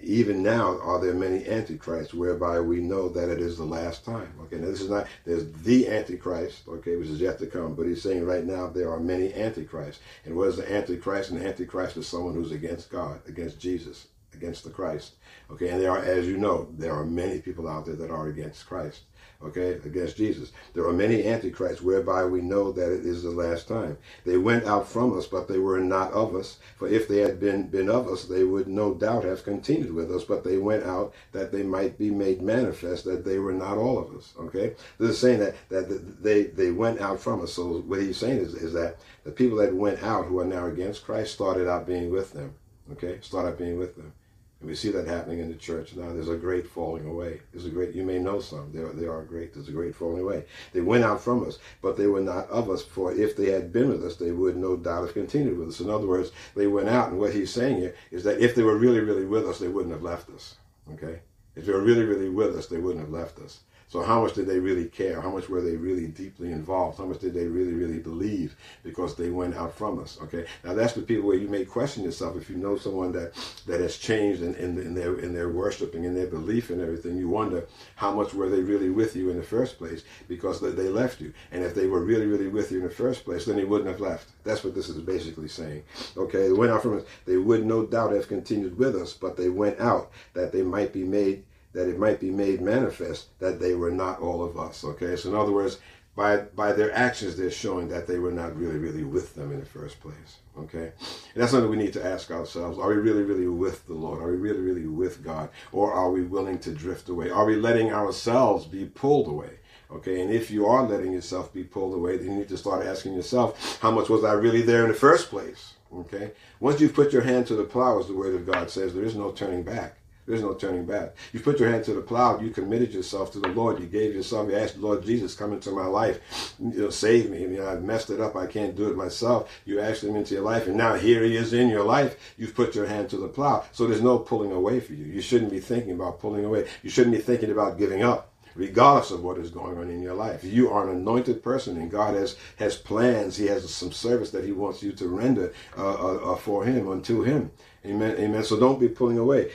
Even 0.02 0.42
now 0.42 0.78
are 0.80 1.00
there 1.00 1.14
many 1.14 1.46
antichrists, 1.46 2.12
whereby 2.12 2.60
we 2.60 2.80
know 2.80 3.08
that 3.08 3.30
it 3.30 3.40
is 3.40 3.56
the 3.56 3.64
last 3.64 4.04
time. 4.04 4.30
Okay, 4.42 4.56
now 4.56 4.66
this 4.66 4.82
is 4.82 4.90
not, 4.90 5.06
there's 5.24 5.50
the 5.62 5.88
Antichrist, 5.88 6.68
okay, 6.68 6.96
which 6.96 7.08
is 7.08 7.20
yet 7.20 7.38
to 7.38 7.46
come, 7.46 7.74
but 7.74 7.86
he's 7.86 8.02
saying 8.02 8.26
right 8.26 8.44
now 8.44 8.66
there 8.66 8.92
are 8.92 9.00
many 9.00 9.32
antichrists. 9.32 10.02
And 10.26 10.36
what 10.36 10.48
is 10.48 10.58
the 10.58 10.70
Antichrist? 10.70 11.30
And 11.30 11.40
the 11.40 11.48
Antichrist 11.48 11.96
is 11.96 12.06
someone 12.06 12.34
who's 12.34 12.52
against 12.52 12.90
God, 12.90 13.20
against 13.26 13.58
Jesus, 13.58 14.08
against 14.34 14.62
the 14.62 14.70
Christ. 14.70 15.14
Okay, 15.50 15.70
and 15.70 15.80
there 15.80 15.90
are, 15.90 16.04
as 16.04 16.26
you 16.26 16.36
know, 16.36 16.68
there 16.76 16.92
are 16.92 17.06
many 17.06 17.40
people 17.40 17.66
out 17.66 17.86
there 17.86 17.96
that 17.96 18.10
are 18.10 18.28
against 18.28 18.66
Christ 18.66 19.04
okay, 19.44 19.72
against 19.84 20.16
Jesus. 20.16 20.52
There 20.74 20.86
are 20.86 20.92
many 20.92 21.24
antichrists 21.24 21.82
whereby 21.82 22.24
we 22.24 22.40
know 22.40 22.72
that 22.72 22.92
it 22.92 23.06
is 23.06 23.22
the 23.22 23.30
last 23.30 23.68
time. 23.68 23.96
They 24.24 24.36
went 24.36 24.64
out 24.64 24.88
from 24.88 25.16
us, 25.16 25.26
but 25.26 25.48
they 25.48 25.58
were 25.58 25.80
not 25.80 26.12
of 26.12 26.34
us. 26.34 26.58
For 26.76 26.88
if 26.88 27.06
they 27.08 27.18
had 27.18 27.38
been, 27.38 27.68
been 27.68 27.88
of 27.88 28.08
us, 28.08 28.24
they 28.24 28.44
would 28.44 28.66
no 28.66 28.94
doubt 28.94 29.24
have 29.24 29.44
continued 29.44 29.94
with 29.94 30.10
us, 30.10 30.24
but 30.24 30.44
they 30.44 30.56
went 30.56 30.84
out 30.84 31.14
that 31.32 31.52
they 31.52 31.62
might 31.62 31.98
be 31.98 32.10
made 32.10 32.42
manifest 32.42 33.04
that 33.04 33.24
they 33.24 33.38
were 33.38 33.52
not 33.52 33.78
all 33.78 33.98
of 33.98 34.14
us, 34.16 34.34
okay? 34.40 34.74
This 34.98 35.10
is 35.10 35.18
saying 35.18 35.40
that, 35.40 35.54
that 35.68 36.22
they, 36.22 36.44
they 36.44 36.72
went 36.72 37.00
out 37.00 37.20
from 37.20 37.42
us. 37.42 37.52
So 37.52 37.80
what 37.80 38.00
he's 38.00 38.16
saying 38.16 38.38
is, 38.38 38.54
is 38.54 38.72
that 38.72 38.96
the 39.24 39.30
people 39.30 39.58
that 39.58 39.74
went 39.74 40.02
out 40.02 40.26
who 40.26 40.40
are 40.40 40.44
now 40.44 40.66
against 40.66 41.04
Christ 41.04 41.34
started 41.34 41.68
out 41.68 41.86
being 41.86 42.10
with 42.10 42.32
them. 42.32 42.54
Okay, 42.92 43.18
start 43.20 43.58
being 43.58 43.78
with 43.78 43.96
them. 43.96 44.12
And 44.60 44.68
we 44.68 44.74
see 44.74 44.90
that 44.90 45.06
happening 45.06 45.38
in 45.38 45.48
the 45.48 45.54
church 45.54 45.94
now. 45.94 46.12
There's 46.12 46.28
a 46.28 46.36
great 46.36 46.66
falling 46.66 47.06
away. 47.06 47.40
There's 47.52 47.66
a 47.66 47.70
great, 47.70 47.94
you 47.94 48.02
may 48.02 48.18
know 48.18 48.40
some. 48.40 48.72
They 48.72 48.80
are, 48.80 48.92
they 48.92 49.06
are 49.06 49.22
great. 49.22 49.54
There's 49.54 49.68
a 49.68 49.72
great 49.72 49.94
falling 49.94 50.22
away. 50.22 50.46
They 50.72 50.80
went 50.80 51.04
out 51.04 51.20
from 51.20 51.46
us, 51.46 51.60
but 51.80 51.96
they 51.96 52.08
were 52.08 52.20
not 52.20 52.48
of 52.50 52.68
us. 52.68 52.82
For 52.82 53.12
if 53.12 53.36
they 53.36 53.50
had 53.50 53.72
been 53.72 53.88
with 53.88 54.04
us, 54.04 54.16
they 54.16 54.32
would 54.32 54.56
no 54.56 54.76
doubt 54.76 55.02
have 55.04 55.14
continued 55.14 55.58
with 55.58 55.68
us. 55.68 55.80
In 55.80 55.88
other 55.88 56.08
words, 56.08 56.32
they 56.56 56.66
went 56.66 56.88
out. 56.88 57.10
And 57.10 57.20
what 57.20 57.32
he's 57.32 57.52
saying 57.52 57.76
here 57.76 57.94
is 58.10 58.24
that 58.24 58.40
if 58.40 58.56
they 58.56 58.64
were 58.64 58.76
really, 58.76 59.00
really 59.00 59.26
with 59.26 59.46
us, 59.46 59.60
they 59.60 59.68
wouldn't 59.68 59.94
have 59.94 60.02
left 60.02 60.28
us. 60.30 60.56
Okay? 60.92 61.20
If 61.54 61.66
they 61.66 61.72
were 61.72 61.82
really, 61.82 62.04
really 62.04 62.28
with 62.28 62.56
us, 62.56 62.66
they 62.66 62.78
wouldn't 62.78 63.04
have 63.04 63.12
left 63.12 63.38
us. 63.38 63.60
So 63.88 64.02
how 64.02 64.22
much 64.22 64.34
did 64.34 64.46
they 64.46 64.58
really 64.58 64.84
care? 64.84 65.20
How 65.20 65.30
much 65.30 65.48
were 65.48 65.62
they 65.62 65.76
really 65.76 66.08
deeply 66.08 66.52
involved? 66.52 66.98
How 66.98 67.06
much 67.06 67.20
did 67.20 67.32
they 67.32 67.46
really, 67.46 67.72
really 67.72 67.98
believe? 67.98 68.54
Because 68.84 69.16
they 69.16 69.30
went 69.30 69.54
out 69.54 69.74
from 69.74 69.98
us. 69.98 70.18
Okay. 70.22 70.44
Now 70.62 70.74
that's 70.74 70.92
the 70.92 71.00
people 71.00 71.26
where 71.26 71.38
you 71.38 71.48
may 71.48 71.64
question 71.64 72.04
yourself 72.04 72.36
if 72.36 72.50
you 72.50 72.56
know 72.56 72.76
someone 72.76 73.12
that 73.12 73.32
that 73.66 73.80
has 73.80 73.96
changed 73.96 74.42
in, 74.42 74.54
in, 74.56 74.78
in 74.78 74.94
their 74.94 75.18
in 75.18 75.32
their 75.32 75.48
worshiping 75.48 76.04
and 76.04 76.14
their 76.14 76.26
belief 76.26 76.68
and 76.68 76.82
everything. 76.82 77.16
You 77.16 77.30
wonder 77.30 77.66
how 77.96 78.12
much 78.12 78.34
were 78.34 78.50
they 78.50 78.60
really 78.60 78.90
with 78.90 79.16
you 79.16 79.30
in 79.30 79.38
the 79.38 79.42
first 79.42 79.78
place 79.78 80.04
because 80.28 80.60
they 80.60 80.88
left 80.88 81.22
you. 81.22 81.32
And 81.50 81.64
if 81.64 81.74
they 81.74 81.86
were 81.86 82.04
really, 82.04 82.26
really 82.26 82.48
with 82.48 82.70
you 82.70 82.78
in 82.78 82.84
the 82.84 82.90
first 82.90 83.24
place, 83.24 83.46
then 83.46 83.56
they 83.56 83.64
wouldn't 83.64 83.90
have 83.90 84.00
left. 84.00 84.28
That's 84.44 84.64
what 84.64 84.74
this 84.74 84.90
is 84.90 84.98
basically 84.98 85.48
saying. 85.48 85.82
Okay. 86.14 86.48
They 86.48 86.52
went 86.52 86.72
out 86.72 86.82
from 86.82 86.98
us. 86.98 87.04
They 87.24 87.38
would 87.38 87.64
no 87.64 87.86
doubt 87.86 88.12
have 88.12 88.28
continued 88.28 88.76
with 88.76 88.94
us, 88.96 89.14
but 89.14 89.38
they 89.38 89.48
went 89.48 89.80
out 89.80 90.10
that 90.34 90.52
they 90.52 90.62
might 90.62 90.92
be 90.92 91.04
made 91.04 91.44
that 91.72 91.88
it 91.88 91.98
might 91.98 92.20
be 92.20 92.30
made 92.30 92.60
manifest 92.60 93.38
that 93.38 93.60
they 93.60 93.74
were 93.74 93.90
not 93.90 94.20
all 94.20 94.42
of 94.42 94.58
us. 94.58 94.84
Okay, 94.84 95.16
so 95.16 95.28
in 95.28 95.34
other 95.34 95.52
words, 95.52 95.78
by 96.16 96.38
by 96.38 96.72
their 96.72 96.92
actions, 96.92 97.36
they're 97.36 97.50
showing 97.50 97.88
that 97.88 98.06
they 98.06 98.18
were 98.18 98.32
not 98.32 98.56
really, 98.56 98.78
really 98.78 99.04
with 99.04 99.34
them 99.34 99.52
in 99.52 99.60
the 99.60 99.66
first 99.66 100.00
place. 100.00 100.38
Okay, 100.58 100.92
and 100.96 101.36
that's 101.36 101.52
something 101.52 101.70
we 101.70 101.76
need 101.76 101.92
to 101.92 102.04
ask 102.04 102.30
ourselves: 102.30 102.78
Are 102.78 102.88
we 102.88 102.96
really, 102.96 103.22
really 103.22 103.46
with 103.46 103.86
the 103.86 103.94
Lord? 103.94 104.20
Are 104.20 104.30
we 104.30 104.36
really, 104.36 104.60
really 104.60 104.86
with 104.86 105.22
God, 105.22 105.50
or 105.70 105.92
are 105.92 106.10
we 106.10 106.22
willing 106.22 106.58
to 106.60 106.72
drift 106.72 107.08
away? 107.08 107.30
Are 107.30 107.46
we 107.46 107.54
letting 107.54 107.92
ourselves 107.92 108.66
be 108.66 108.84
pulled 108.84 109.28
away? 109.28 109.60
Okay, 109.90 110.20
and 110.20 110.30
if 110.30 110.50
you 110.50 110.66
are 110.66 110.82
letting 110.86 111.12
yourself 111.12 111.52
be 111.54 111.64
pulled 111.64 111.94
away, 111.94 112.16
then 112.18 112.32
you 112.32 112.38
need 112.38 112.48
to 112.48 112.58
start 112.58 112.84
asking 112.84 113.14
yourself, 113.14 113.78
how 113.80 113.90
much 113.90 114.10
was 114.10 114.22
I 114.22 114.32
really 114.32 114.60
there 114.60 114.82
in 114.82 114.88
the 114.88 114.94
first 114.94 115.30
place? 115.30 115.74
Okay, 115.94 116.32
once 116.60 116.80
you've 116.80 116.92
put 116.92 117.12
your 117.12 117.22
hand 117.22 117.46
to 117.46 117.54
the 117.54 117.64
plow, 117.64 117.98
as 117.98 118.08
the 118.08 118.14
Word 118.14 118.34
of 118.34 118.44
God 118.44 118.68
says, 118.68 118.92
there 118.92 119.04
is 119.04 119.14
no 119.14 119.30
turning 119.30 119.62
back. 119.62 119.97
There's 120.28 120.42
no 120.42 120.52
turning 120.52 120.84
back. 120.84 121.16
You 121.32 121.40
put 121.40 121.58
your 121.58 121.70
hand 121.70 121.84
to 121.84 121.94
the 121.94 122.02
plow. 122.02 122.38
You 122.38 122.50
committed 122.50 122.92
yourself 122.92 123.32
to 123.32 123.40
the 123.40 123.48
Lord. 123.48 123.80
You 123.80 123.86
gave 123.86 124.14
yourself. 124.14 124.50
You 124.50 124.56
asked 124.56 124.74
the 124.74 124.82
Lord 124.82 125.02
Jesus, 125.02 125.34
come 125.34 125.54
into 125.54 125.70
my 125.70 125.86
life. 125.86 126.54
You 126.60 126.82
know, 126.82 126.90
save 126.90 127.30
me. 127.30 127.58
I've 127.58 127.82
messed 127.82 128.10
it 128.10 128.20
up. 128.20 128.36
I 128.36 128.46
can't 128.46 128.76
do 128.76 128.90
it 128.90 128.96
myself. 128.96 129.50
You 129.64 129.80
asked 129.80 130.04
him 130.04 130.16
into 130.16 130.34
your 130.34 130.42
life, 130.42 130.66
and 130.66 130.76
now 130.76 130.96
here 130.96 131.24
he 131.24 131.34
is 131.34 131.54
in 131.54 131.70
your 131.70 131.82
life. 131.82 132.34
You've 132.36 132.54
put 132.54 132.74
your 132.74 132.84
hand 132.84 133.08
to 133.08 133.16
the 133.16 133.26
plow. 133.26 133.64
So 133.72 133.86
there's 133.86 134.02
no 134.02 134.18
pulling 134.18 134.52
away 134.52 134.80
for 134.80 134.92
you. 134.92 135.06
You 135.06 135.22
shouldn't 135.22 135.50
be 135.50 135.60
thinking 135.60 135.92
about 135.92 136.20
pulling 136.20 136.44
away. 136.44 136.68
You 136.82 136.90
shouldn't 136.90 137.16
be 137.16 137.22
thinking 137.22 137.50
about 137.50 137.78
giving 137.78 138.02
up 138.02 138.30
regardless 138.54 139.12
of 139.12 139.22
what 139.22 139.38
is 139.38 139.50
going 139.50 139.78
on 139.78 139.88
in 139.88 140.02
your 140.02 140.14
life. 140.14 140.42
You 140.44 140.70
are 140.70 140.90
an 140.90 140.96
anointed 140.96 141.42
person, 141.42 141.78
and 141.78 141.90
God 141.90 142.14
has 142.14 142.36
has 142.56 142.76
plans. 142.76 143.36
He 143.36 143.46
has 143.46 143.72
some 143.72 143.92
service 143.92 144.30
that 144.32 144.44
He 144.44 144.52
wants 144.52 144.82
you 144.82 144.92
to 144.92 145.08
render 145.08 145.54
uh, 145.78 145.94
uh, 145.94 146.32
uh 146.32 146.36
for 146.36 146.64
Him 146.64 146.90
unto 146.90 147.22
Him. 147.22 147.50
Amen. 147.86 148.16
Amen. 148.18 148.44
So 148.44 148.58
don't 148.58 148.80
be 148.80 148.88
pulling 148.88 149.18
away 149.18 149.52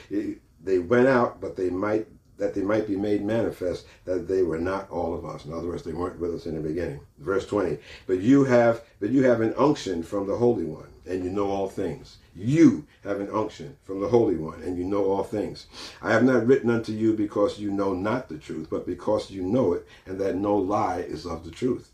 they 0.64 0.80
went 0.80 1.08
out, 1.08 1.42
but 1.42 1.56
they 1.56 1.70
might 1.70 2.08
that 2.38 2.54
they 2.56 2.62
might 2.62 2.88
be 2.88 2.96
made 2.96 3.24
manifest 3.24 3.86
that 4.06 4.28
they 4.28 4.42
were 4.42 4.58
not 4.58 4.90
all 4.90 5.14
of 5.14 5.24
us. 5.24 5.46
In 5.46 5.54
other 5.54 5.68
words, 5.68 5.84
they 5.84 5.94
weren't 5.94 6.20
with 6.20 6.34
us 6.34 6.46
in 6.46 6.56
the 6.56 6.62
beginning. 6.62 7.00
Verse 7.20 7.46
20. 7.46 7.78
But 8.08 8.22
you 8.22 8.44
have 8.46 8.82
but 9.00 9.12
you 9.12 9.24
have 9.24 9.42
an 9.42 9.54
unction 9.58 10.04
from 10.04 10.28
the 10.28 10.36
Holy 10.36 10.66
One, 10.66 10.90
and 11.06 11.24
you 11.24 11.30
know 11.30 11.50
all 11.50 11.70
things. 11.70 12.18
You 12.36 12.86
have 13.04 13.20
an 13.20 13.30
unction 13.30 13.78
from 13.84 14.02
the 14.02 14.08
Holy 14.08 14.36
One, 14.36 14.64
and 14.64 14.78
you 14.78 14.84
know 14.84 15.06
all 15.06 15.24
things. 15.24 15.68
I 16.02 16.12
have 16.12 16.24
not 16.24 16.48
written 16.48 16.70
unto 16.70 16.92
you 16.92 17.14
because 17.14 17.60
you 17.60 17.70
know 17.72 17.94
not 17.94 18.30
the 18.30 18.38
truth, 18.38 18.68
but 18.70 18.86
because 18.86 19.30
you 19.30 19.44
know 19.44 19.74
it, 19.74 19.88
and 20.06 20.20
that 20.20 20.36
no 20.36 20.56
lie 20.56 21.00
is 21.00 21.26
of 21.26 21.46
the 21.46 21.52
truth. 21.52 21.92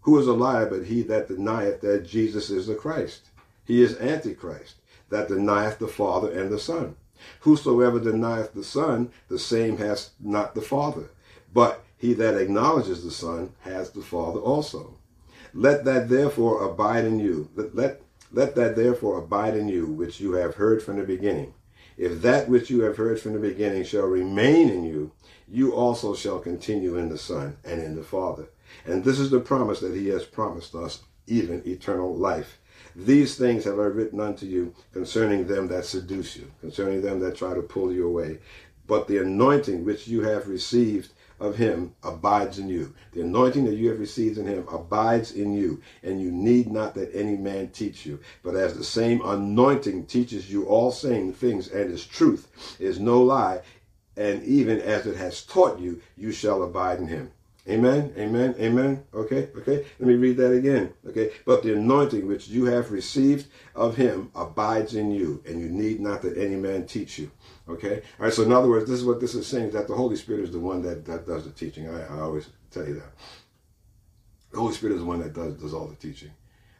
Who 0.00 0.18
is 0.18 0.26
a 0.26 0.32
liar 0.32 0.66
but 0.66 0.86
he 0.86 1.02
that 1.02 1.28
denieth 1.28 1.80
that 1.80 2.06
Jesus 2.06 2.50
is 2.50 2.66
the 2.66 2.74
Christ? 2.74 3.30
He 3.64 3.82
is 3.82 3.98
Antichrist, 3.98 4.76
that 5.10 5.28
denieth 5.28 5.78
the 5.78 5.88
Father 5.88 6.30
and 6.30 6.50
the 6.50 6.58
Son. 6.58 6.96
Whosoever 7.40 8.00
denieth 8.00 8.52
the 8.54 8.64
Son, 8.64 9.10
the 9.28 9.38
same 9.38 9.78
has 9.78 10.10
not 10.20 10.54
the 10.54 10.62
Father. 10.62 11.10
But 11.52 11.84
he 11.96 12.12
that 12.14 12.36
acknowledges 12.36 13.02
the 13.02 13.10
Son 13.10 13.52
has 13.60 13.90
the 13.90 14.02
Father 14.02 14.40
also. 14.40 14.94
Let 15.54 15.84
that 15.84 16.08
therefore 16.08 16.62
abide 16.68 17.04
in 17.04 17.18
you. 17.18 17.48
Let, 17.54 17.74
let, 17.74 18.02
let 18.32 18.54
that 18.56 18.76
therefore 18.76 19.18
abide 19.18 19.56
in 19.56 19.68
you, 19.68 19.86
which 19.86 20.20
you 20.20 20.32
have 20.32 20.56
heard 20.56 20.82
from 20.82 20.98
the 20.98 21.04
beginning. 21.04 21.54
If 21.96 22.20
that 22.22 22.48
which 22.48 22.68
you 22.68 22.82
have 22.82 22.98
heard 22.98 23.18
from 23.18 23.32
the 23.32 23.38
beginning 23.38 23.84
shall 23.84 24.06
remain 24.06 24.68
in 24.68 24.84
you, 24.84 25.12
you 25.48 25.74
also 25.74 26.14
shall 26.14 26.38
continue 26.38 26.96
in 26.96 27.08
the 27.08 27.16
Son 27.16 27.56
and 27.64 27.80
in 27.80 27.96
the 27.96 28.02
Father. 28.02 28.48
And 28.84 29.02
this 29.02 29.18
is 29.18 29.30
the 29.30 29.40
promise 29.40 29.80
that 29.80 29.94
he 29.94 30.08
has 30.08 30.24
promised 30.24 30.74
us, 30.74 31.02
even 31.26 31.62
eternal 31.66 32.14
life. 32.14 32.58
These 32.98 33.36
things 33.36 33.64
have 33.64 33.78
I 33.78 33.84
written 33.84 34.20
unto 34.20 34.46
you 34.46 34.74
concerning 34.94 35.46
them 35.46 35.68
that 35.68 35.84
seduce 35.84 36.34
you, 36.34 36.50
concerning 36.62 37.02
them 37.02 37.20
that 37.20 37.36
try 37.36 37.52
to 37.52 37.60
pull 37.60 37.92
you 37.92 38.06
away. 38.06 38.38
But 38.86 39.06
the 39.06 39.18
anointing 39.18 39.84
which 39.84 40.08
you 40.08 40.22
have 40.22 40.48
received 40.48 41.12
of 41.38 41.56
him 41.56 41.94
abides 42.02 42.58
in 42.58 42.70
you. 42.70 42.94
The 43.12 43.20
anointing 43.20 43.66
that 43.66 43.74
you 43.74 43.90
have 43.90 44.00
received 44.00 44.38
in 44.38 44.46
him 44.46 44.66
abides 44.72 45.32
in 45.32 45.52
you, 45.52 45.82
and 46.02 46.22
you 46.22 46.32
need 46.32 46.70
not 46.70 46.94
that 46.94 47.14
any 47.14 47.36
man 47.36 47.68
teach 47.68 48.06
you. 48.06 48.18
But 48.42 48.56
as 48.56 48.74
the 48.74 48.84
same 48.84 49.20
anointing 49.22 50.06
teaches 50.06 50.50
you 50.50 50.64
all 50.64 50.90
same 50.90 51.34
things 51.34 51.68
and 51.68 51.90
is 51.90 52.06
truth, 52.06 52.48
is 52.80 52.98
no 52.98 53.22
lie, 53.22 53.60
and 54.16 54.42
even 54.44 54.80
as 54.80 55.04
it 55.04 55.18
has 55.18 55.42
taught 55.42 55.78
you, 55.78 56.00
you 56.16 56.32
shall 56.32 56.62
abide 56.62 57.00
in 57.00 57.08
him. 57.08 57.30
Amen. 57.68 58.12
Amen. 58.16 58.54
Amen. 58.60 59.04
Okay. 59.12 59.48
Okay. 59.56 59.84
Let 59.98 60.08
me 60.08 60.14
read 60.14 60.36
that 60.36 60.52
again. 60.52 60.92
Okay. 61.08 61.32
But 61.44 61.62
the 61.62 61.74
anointing 61.74 62.26
which 62.26 62.46
you 62.46 62.66
have 62.66 62.92
received 62.92 63.48
of 63.74 63.96
him 63.96 64.30
abides 64.36 64.94
in 64.94 65.10
you, 65.10 65.42
and 65.46 65.60
you 65.60 65.68
need 65.68 66.00
not 66.00 66.22
that 66.22 66.38
any 66.38 66.54
man 66.54 66.86
teach 66.86 67.18
you. 67.18 67.30
Okay. 67.68 68.02
All 68.18 68.26
right. 68.26 68.32
So 68.32 68.44
in 68.44 68.52
other 68.52 68.68
words, 68.68 68.88
this 68.88 69.00
is 69.00 69.04
what 69.04 69.20
this 69.20 69.34
is 69.34 69.46
saying: 69.48 69.68
is 69.68 69.72
that 69.72 69.88
the 69.88 69.94
Holy 69.94 70.16
Spirit 70.16 70.44
is 70.44 70.52
the 70.52 70.60
one 70.60 70.80
that, 70.82 71.04
that 71.06 71.26
does 71.26 71.44
the 71.44 71.50
teaching. 71.50 71.88
I, 71.88 72.02
I 72.02 72.20
always 72.20 72.48
tell 72.70 72.86
you 72.86 72.94
that. 72.94 73.12
The 74.52 74.58
Holy 74.58 74.74
Spirit 74.74 74.94
is 74.94 75.00
the 75.00 75.06
one 75.06 75.18
that 75.20 75.34
does 75.34 75.54
does 75.54 75.74
all 75.74 75.86
the 75.86 75.96
teaching. 75.96 76.30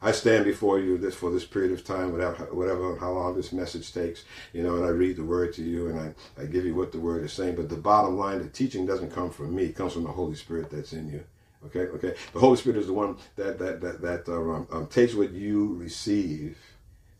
I 0.03 0.12
stand 0.12 0.44
before 0.44 0.78
you 0.78 0.99
this 0.99 1.14
for 1.14 1.30
this 1.30 1.44
period 1.44 1.72
of 1.72 1.84
time, 1.84 2.12
whatever, 2.12 2.44
whatever 2.53 2.97
how 2.99 3.12
long 3.12 3.34
this 3.34 3.53
message 3.53 3.92
takes, 3.92 4.24
you 4.53 4.62
know, 4.62 4.76
and 4.76 4.84
I 4.84 4.88
read 4.88 5.16
the 5.16 5.24
word 5.24 5.55
to 5.55 5.62
you 5.62 5.88
and 5.88 5.99
I, 5.99 6.42
I 6.42 6.47
give 6.47 6.66
you 6.66 6.74
what 6.74 6.92
the 6.92 7.01
word 7.01 7.24
is 7.24 7.32
saying. 7.32 7.57
But 7.57 7.68
the 7.68 7.76
bottom 7.76 8.18
line, 8.18 8.38
the 8.40 8.49
teaching 8.49 8.86
doesn't 8.86 9.11
come 9.11 9.30
from 9.30 9.55
me; 9.55 9.64
it 9.64 9.76
comes 9.76 9.94
from 9.94 10.05
the 10.05 10.11
Holy 10.11 10.34
Spirit 10.34 10.70
that's 10.70 10.92
in 10.92 11.11
you. 11.11 11.24
Okay, 11.64 11.86
okay. 11.92 12.14
The 12.32 12.40
Holy 12.40 12.57
Spirit 12.57 12.78
is 12.78 12.86
the 12.86 12.92
one 12.92 13.16
that 13.36 13.59
that 13.59 13.80
that 13.80 14.03
that 14.03 14.28
uh, 14.28 14.76
um, 14.76 14.86
takes 14.88 15.14
what 15.14 15.32
you 15.32 15.74
receive 15.74 16.59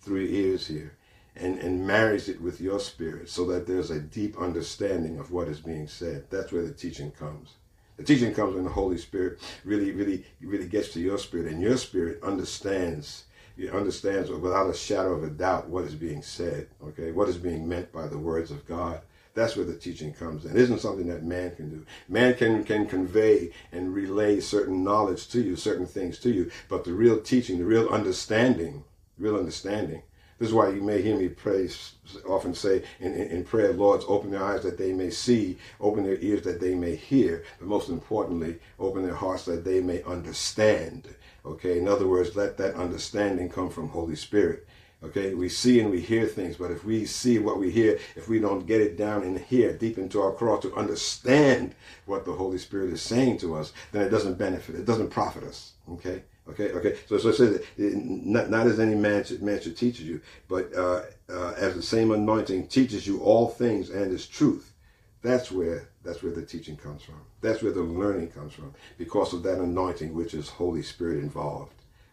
through 0.01 0.20
your 0.20 0.51
ears 0.51 0.66
here 0.66 0.93
and, 1.35 1.59
and 1.59 1.87
marries 1.87 2.29
it 2.29 2.41
with 2.41 2.61
your 2.61 2.81
spirit 2.81 3.29
so 3.29 3.45
that 3.47 3.66
there's 3.66 3.91
a 3.91 4.01
deep 4.01 4.39
understanding 4.39 5.18
of 5.18 5.31
what 5.31 5.49
is 5.49 5.61
being 5.61 5.87
said. 5.87 6.24
That's 6.31 6.53
where 6.53 6.62
the 6.62 6.72
teaching 6.72 7.11
comes. 7.11 7.55
The 7.97 8.05
teaching 8.05 8.34
comes 8.34 8.55
when 8.55 8.64
the 8.64 8.70
Holy 8.70 8.99
Spirit 8.99 9.38
really, 9.64 9.92
really, 9.92 10.24
really 10.40 10.68
gets 10.68 10.92
to 10.92 11.01
your 11.01 11.18
spirit, 11.18 11.51
and 11.51 11.62
your 11.62 11.78
spirit 11.78 12.22
understands. 12.22 13.24
It 13.57 13.72
understands 13.72 14.30
without 14.30 14.68
a 14.68 14.74
shadow 14.74 15.14
of 15.14 15.24
a 15.24 15.30
doubt 15.30 15.70
what 15.70 15.84
is 15.84 15.94
being 15.94 16.20
said. 16.20 16.68
Okay, 16.82 17.11
what 17.11 17.28
is 17.28 17.38
being 17.38 17.66
meant 17.66 17.92
by 17.92 18.07
the 18.07 18.18
words 18.18 18.51
of 18.51 18.66
God. 18.66 19.01
That's 19.32 19.57
where 19.57 19.64
the 19.64 19.76
teaching 19.76 20.12
comes 20.12 20.44
in. 20.44 20.53
It 20.53 20.57
isn't 20.57 20.80
something 20.80 21.07
that 21.09 21.24
man 21.24 21.55
can 21.57 21.70
do. 21.70 21.86
Man 22.09 22.34
can 22.34 22.64
can 22.64 22.86
convey 22.86 23.51
and 23.72 23.94
relay 23.94 24.40
certain 24.40 24.84
knowledge 24.84 25.28
to 25.28 25.40
you, 25.40 25.57
certain 25.57 25.86
things 25.86 26.18
to 26.20 26.30
you, 26.30 26.51
but 26.68 26.84
the 26.84 26.92
real 26.92 27.20
teaching, 27.20 27.59
the 27.59 27.64
real 27.64 27.88
understanding, 27.88 28.84
real 29.18 29.36
understanding 29.36 30.03
this 30.39 30.49
is 30.49 30.55
why 30.55 30.68
you 30.68 30.82
may 30.82 31.01
hear 31.01 31.16
me 31.16 31.28
pray, 31.28 31.68
often 32.28 32.55
say 32.55 32.82
in, 33.01 33.14
in, 33.14 33.28
in, 33.28 33.45
prayer, 33.45 33.72
Lord, 33.72 34.03
open 34.07 34.30
their 34.30 34.43
eyes 34.43 34.62
that 34.64 34.76
they 34.76 34.93
may 34.93 35.09
see, 35.09 35.57
open 35.80 36.05
their 36.05 36.18
ears 36.18 36.43
that 36.43 36.61
they 36.61 36.74
may 36.74 36.95
hear, 36.95 37.43
but 37.59 37.68
most 37.68 37.89
importantly, 37.89 38.59
open 38.78 39.03
their 39.03 39.14
hearts 39.14 39.47
that 39.47 39.64
they 39.64 39.80
may 39.80 40.03
understand. 40.03 41.14
Okay, 41.45 41.78
in 41.78 41.89
other 41.89 42.07
words, 42.07 42.37
let 42.37 42.59
that 42.59 42.74
understanding 42.74 43.49
come 43.49 43.70
from 43.70 43.89
Holy 43.89 44.16
Spirit. 44.16 44.66
Okay, 45.03 45.34
we 45.34 45.49
see 45.49 45.80
and 45.80 45.91
we 45.91 46.01
hear 46.01 46.26
things, 46.26 46.57
but 46.57 46.70
if 46.70 46.84
we 46.84 47.07
see 47.07 47.39
what 47.39 47.59
we 47.59 47.70
hear, 47.70 47.99
if 48.14 48.28
we 48.28 48.39
don't 48.39 48.66
get 48.66 48.80
it 48.80 48.97
down 48.97 49.22
in 49.22 49.37
here, 49.37 49.72
deep 49.72 49.99
into 49.99 50.20
our 50.20 50.32
core 50.32 50.59
to 50.59 50.74
understand 50.74 51.74
what 52.07 52.24
the 52.24 52.32
Holy 52.32 52.59
Spirit 52.59 52.93
is 52.93 53.03
saying 53.03 53.39
to 53.39 53.55
us, 53.55 53.72
then 53.93 54.03
it 54.03 54.11
doesn't 54.11 54.39
benefit, 54.39 54.74
it 54.74 54.84
doesn't 54.84 55.11
profit 55.11 55.45
us. 55.45 55.72
Okay, 55.93 56.22
Okay, 56.49 56.72
okay. 56.72 56.97
So, 57.09 57.18
so 57.18 57.28
it 57.28 57.34
says 57.34 57.62
not, 57.76 58.51
not 58.51 58.66
as 58.66 58.78
any 58.78 58.94
man 58.94 59.24
should, 59.24 59.42
man 59.42 59.61
should 59.61 59.76
teach 59.76 59.99
you, 59.99 60.20
but 60.49 60.72
uh, 60.74 61.03
uh, 61.28 61.55
as 61.57 61.74
the 61.74 61.82
same 61.82 62.12
anointing 62.12 62.68
teaches 62.68 63.07
you 63.07 63.20
all 63.20 63.49
things 63.49 63.90
and 63.90 64.12
is 64.12 64.26
truth. 64.26 64.72
That's 65.22 65.51
where 65.51 65.88
that's 66.05 66.22
where 66.22 66.32
the 66.32 66.47
teaching 66.47 66.76
comes 66.76 67.03
from. 67.03 67.20
That's 67.40 67.62
where 67.62 67.72
the 67.72 67.82
learning 67.82 68.28
comes 68.28 68.55
from, 68.55 68.74
because 68.97 69.32
of 69.32 69.42
that 69.42 69.59
anointing, 69.59 70.14
which 70.14 70.34
is 70.34 70.49
Holy 70.49 70.82
Spirit 70.82 71.18
involved. 71.18 71.72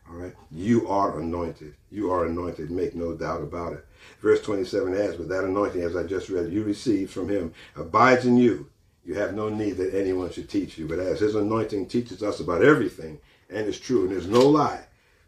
All 0.10 0.16
right. 0.16 0.34
You 0.52 0.88
are 0.90 1.20
anointed. 1.20 1.76
You 1.90 2.12
are 2.12 2.26
anointed. 2.26 2.72
Make 2.72 2.96
no 2.96 3.16
doubt 3.16 3.42
about 3.42 3.74
it. 3.74 3.86
Verse 4.22 4.42
27 4.42 4.96
adds, 4.96 5.16
But 5.16 5.30
that 5.30 5.44
anointing, 5.46 5.82
as 5.82 5.96
I 5.96 6.04
just 6.04 6.30
read, 6.30 6.52
you 6.52 6.64
received 6.64 7.12
from 7.12 7.30
him, 7.30 7.54
abides 7.76 8.26
in 8.26 8.38
you. 8.38 8.70
You 9.06 9.16
have 9.16 9.34
no 9.34 9.50
need 9.50 9.78
that 9.78 9.94
anyone 9.94 10.32
should 10.32 10.50
teach 10.50 10.78
you. 10.78 10.88
But 10.88 11.00
as 11.00 11.20
his 11.20 11.36
anointing 11.36 11.88
teaches 11.88 12.24
us 12.24 12.40
about 12.40 12.64
everything, 12.64 13.20
and 13.50 13.68
it's 13.68 13.80
true, 13.80 14.04
and 14.04 14.12
there's 14.12 14.28
no 14.28 14.48
lie, 14.48 14.82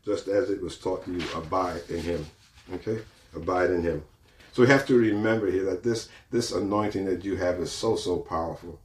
just 0.04 0.28
as 0.28 0.50
it 0.50 0.62
was 0.62 0.78
taught 0.78 1.06
to 1.06 1.12
you, 1.12 1.24
abide 1.36 1.82
in 1.90 2.02
him. 2.02 2.26
Okay? 2.74 3.00
Abide 3.36 3.72
in 3.72 3.84
him. 3.84 4.04
So 4.52 4.62
we 4.62 4.70
have 4.70 4.86
to 4.88 4.98
remember 4.98 5.52
here 5.52 5.66
that 5.66 5.84
this 5.84 6.08
this 6.32 6.54
anointing 6.54 7.06
that 7.06 7.26
you 7.26 7.36
have 7.36 7.60
is 7.60 7.72
so 7.72 7.96
so 7.98 8.18
powerful. 8.18 8.80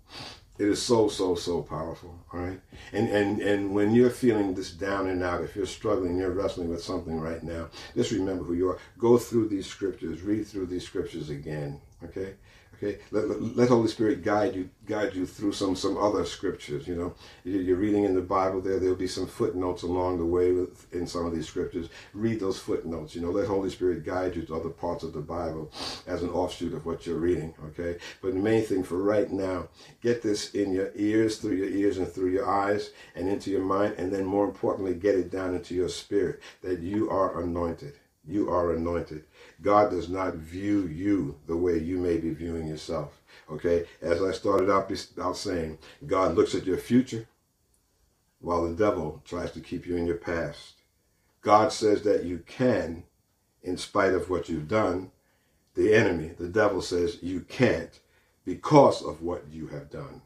It 0.60 0.68
is 0.68 0.82
so, 0.82 1.08
so, 1.08 1.34
so 1.36 1.62
powerful. 1.62 2.18
All 2.34 2.40
right. 2.40 2.60
And 2.92 3.08
and 3.08 3.40
and 3.40 3.74
when 3.74 3.94
you're 3.94 4.10
feeling 4.10 4.52
this 4.52 4.72
down 4.72 5.08
and 5.08 5.22
out, 5.22 5.42
if 5.42 5.56
you're 5.56 5.64
struggling, 5.64 6.18
you're 6.18 6.32
wrestling 6.32 6.68
with 6.68 6.82
something 6.82 7.18
right 7.18 7.42
now, 7.42 7.68
just 7.94 8.10
remember 8.10 8.44
who 8.44 8.52
you 8.52 8.68
are. 8.68 8.78
Go 8.98 9.16
through 9.16 9.48
these 9.48 9.66
scriptures, 9.66 10.20
read 10.20 10.46
through 10.46 10.66
these 10.66 10.84
scriptures 10.84 11.30
again. 11.30 11.80
Okay. 12.04 12.34
Okay, 12.82 12.98
let, 13.10 13.42
let, 13.56 13.68
Holy 13.68 13.88
Spirit 13.88 14.24
guide 14.24 14.54
you 14.54 14.70
guide 14.86 15.14
you 15.14 15.26
through 15.26 15.52
some 15.52 15.76
some 15.76 15.98
other 15.98 16.24
scriptures. 16.24 16.88
You 16.88 16.94
know, 16.94 17.14
you're 17.44 17.76
reading 17.76 18.04
in 18.04 18.14
the 18.14 18.22
Bible 18.22 18.62
there. 18.62 18.78
There'll 18.78 18.96
be 18.96 19.06
some 19.06 19.26
footnotes 19.26 19.82
along 19.82 20.16
the 20.16 20.24
way 20.24 20.52
with, 20.52 20.86
in 20.94 21.06
some 21.06 21.26
of 21.26 21.34
these 21.34 21.46
scriptures. 21.46 21.90
Read 22.14 22.40
those 22.40 22.58
footnotes. 22.58 23.14
You 23.14 23.20
know, 23.20 23.30
let 23.30 23.46
Holy 23.46 23.68
Spirit 23.68 24.06
guide 24.06 24.34
you 24.34 24.42
to 24.42 24.56
other 24.56 24.70
parts 24.70 25.04
of 25.04 25.12
the 25.12 25.20
Bible 25.20 25.70
as 26.06 26.22
an 26.22 26.30
offshoot 26.30 26.72
of 26.72 26.86
what 26.86 27.06
you're 27.06 27.18
reading. 27.18 27.52
Okay, 27.66 27.98
but 28.22 28.32
the 28.32 28.40
main 28.40 28.64
thing 28.64 28.82
for 28.82 28.96
right 28.96 29.30
now, 29.30 29.68
get 30.00 30.22
this 30.22 30.54
in 30.54 30.72
your 30.72 30.90
ears, 30.94 31.36
through 31.36 31.56
your 31.56 31.68
ears, 31.68 31.98
and 31.98 32.08
through 32.10 32.30
your 32.30 32.48
eyes, 32.48 32.90
and 33.14 33.28
into 33.28 33.50
your 33.50 33.64
mind, 33.64 33.94
and 33.98 34.10
then 34.10 34.24
more 34.24 34.46
importantly, 34.46 34.94
get 34.94 35.16
it 35.16 35.30
down 35.30 35.54
into 35.54 35.74
your 35.74 35.90
spirit 35.90 36.40
that 36.62 36.80
you 36.80 37.10
are 37.10 37.42
anointed. 37.42 37.92
You 38.26 38.50
are 38.50 38.74
anointed. 38.74 39.24
God 39.62 39.90
does 39.90 40.08
not 40.08 40.34
view 40.34 40.86
you 40.86 41.36
the 41.46 41.56
way 41.56 41.78
you 41.78 41.98
may 41.98 42.16
be 42.16 42.30
viewing 42.30 42.66
yourself. 42.66 43.20
Okay? 43.50 43.86
As 44.00 44.22
I 44.22 44.32
started 44.32 44.70
out, 44.70 44.90
out 45.20 45.36
saying, 45.36 45.78
God 46.06 46.34
looks 46.34 46.54
at 46.54 46.66
your 46.66 46.78
future 46.78 47.26
while 48.40 48.66
the 48.66 48.74
devil 48.74 49.22
tries 49.24 49.52
to 49.52 49.60
keep 49.60 49.86
you 49.86 49.96
in 49.96 50.06
your 50.06 50.16
past. 50.16 50.74
God 51.42 51.72
says 51.72 52.02
that 52.02 52.24
you 52.24 52.42
can, 52.46 53.04
in 53.62 53.76
spite 53.76 54.14
of 54.14 54.30
what 54.30 54.48
you've 54.48 54.68
done. 54.68 55.10
The 55.74 55.94
enemy, 55.94 56.32
the 56.38 56.48
devil 56.48 56.82
says 56.82 57.22
you 57.22 57.40
can't 57.40 58.00
because 58.44 59.02
of 59.02 59.22
what 59.22 59.44
you 59.50 59.68
have 59.68 59.90
done. 59.90 60.22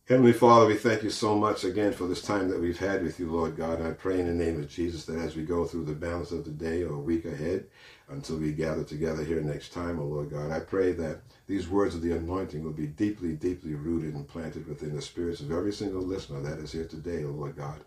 Heavenly 0.09 0.34
Father, 0.34 0.66
we 0.66 0.76
thank 0.76 1.02
you 1.02 1.11
so 1.11 1.34
much 1.34 1.64
again 1.64 1.92
for 1.92 2.07
this 2.07 2.22
time 2.22 2.48
that 2.50 2.61
we've 2.61 2.78
had 2.78 3.02
with 3.02 3.18
you, 3.18 3.28
Lord 3.28 3.57
God. 3.57 3.82
I 3.82 3.90
pray 3.90 4.20
in 4.20 4.28
the 4.28 4.44
name 4.44 4.57
of 4.57 4.68
Jesus 4.68 5.04
that 5.07 5.18
as 5.18 5.34
we 5.34 5.42
go 5.42 5.64
through 5.64 5.84
the 5.84 5.94
balance 5.94 6.30
of 6.30 6.44
the 6.44 6.52
day 6.52 6.84
or 6.84 6.96
week 6.96 7.24
ahead, 7.24 7.66
until 8.09 8.36
we 8.36 8.52
gather 8.52 8.84
together 8.84 9.24
here 9.24 9.40
next 9.40 9.72
time, 9.72 9.98
O 9.98 10.02
oh 10.02 10.07
Lord 10.07 10.30
God, 10.30 10.52
I 10.52 10.61
pray 10.61 10.92
that 10.92 11.22
these 11.48 11.66
words 11.66 11.96
of 11.96 12.02
the 12.02 12.12
anointing 12.12 12.62
will 12.62 12.70
be 12.70 12.86
deeply, 12.86 13.32
deeply 13.32 13.74
rooted 13.74 14.14
and 14.14 14.28
planted 14.28 14.68
within 14.68 14.94
the 14.94 15.02
spirits 15.02 15.40
of 15.40 15.50
every 15.50 15.72
single 15.72 16.02
listener 16.02 16.40
that 16.40 16.61
is 16.61 16.70
here 16.70 16.86
today, 16.86 17.24
O 17.24 17.30
oh 17.30 17.32
Lord 17.32 17.57
God. 17.57 17.80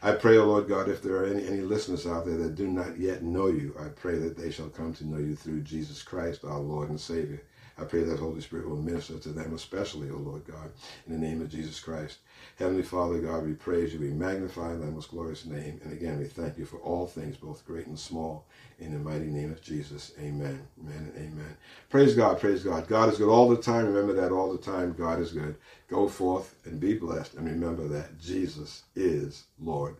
I 0.00 0.12
pray, 0.12 0.36
O 0.36 0.42
oh 0.42 0.46
Lord 0.46 0.68
God, 0.68 0.88
if 0.88 1.02
there 1.02 1.16
are 1.16 1.26
any, 1.26 1.44
any 1.44 1.62
listeners 1.62 2.06
out 2.06 2.24
there 2.24 2.36
that 2.36 2.54
do 2.54 2.68
not 2.68 3.00
yet 3.00 3.24
know 3.24 3.48
you, 3.48 3.74
I 3.80 3.88
pray 3.88 4.16
that 4.18 4.36
they 4.36 4.52
shall 4.52 4.68
come 4.68 4.94
to 4.94 5.08
know 5.08 5.18
you 5.18 5.34
through 5.34 5.62
Jesus 5.62 6.04
Christ, 6.04 6.44
our 6.44 6.60
Lord 6.60 6.90
and 6.90 7.00
Savior. 7.00 7.42
I 7.76 7.84
pray 7.84 8.04
that 8.04 8.20
Holy 8.20 8.40
Spirit 8.40 8.68
will 8.68 8.76
minister 8.76 9.18
to 9.18 9.30
them 9.30 9.54
especially, 9.54 10.10
O 10.10 10.16
Lord 10.16 10.46
God, 10.46 10.70
in 11.06 11.12
the 11.12 11.18
name 11.18 11.40
of 11.40 11.48
Jesus 11.50 11.80
Christ. 11.80 12.18
Heavenly 12.56 12.84
Father 12.84 13.18
God, 13.18 13.44
we 13.44 13.54
praise 13.54 13.92
you, 13.92 14.00
we 14.00 14.10
magnify 14.10 14.76
thy 14.76 14.86
most 14.86 15.10
glorious 15.10 15.44
name, 15.44 15.80
and 15.82 15.92
again 15.92 16.18
we 16.18 16.26
thank 16.26 16.56
you 16.56 16.66
for 16.66 16.78
all 16.78 17.06
things, 17.06 17.36
both 17.36 17.66
great 17.66 17.86
and 17.86 17.98
small, 17.98 18.46
in 18.78 18.92
the 18.92 18.98
mighty 18.98 19.26
name 19.26 19.50
of 19.50 19.60
Jesus. 19.62 20.12
Amen. 20.20 20.66
Amen 20.80 21.12
and 21.14 21.16
amen. 21.16 21.56
Praise 21.90 22.14
God, 22.14 22.38
praise 22.40 22.62
God. 22.62 22.86
God 22.86 23.12
is 23.12 23.18
good 23.18 23.30
all 23.30 23.48
the 23.48 23.56
time. 23.56 23.86
Remember 23.86 24.12
that 24.12 24.32
all 24.32 24.52
the 24.52 24.58
time. 24.58 24.94
God 24.96 25.20
is 25.20 25.32
good. 25.32 25.56
Go 25.88 26.08
forth 26.08 26.54
and 26.64 26.78
be 26.78 26.94
blessed, 26.94 27.34
and 27.34 27.46
remember 27.46 27.88
that 27.88 28.18
Jesus 28.20 28.84
is 28.94 29.44
Lord. 29.60 29.96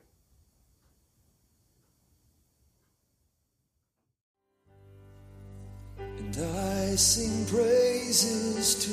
And 6.18 6.36
I 6.36 6.94
sing 6.96 7.46
praises 7.46 8.74
to 8.84 8.92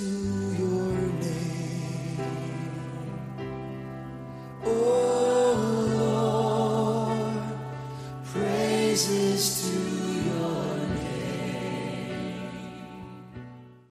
your 0.61 1.00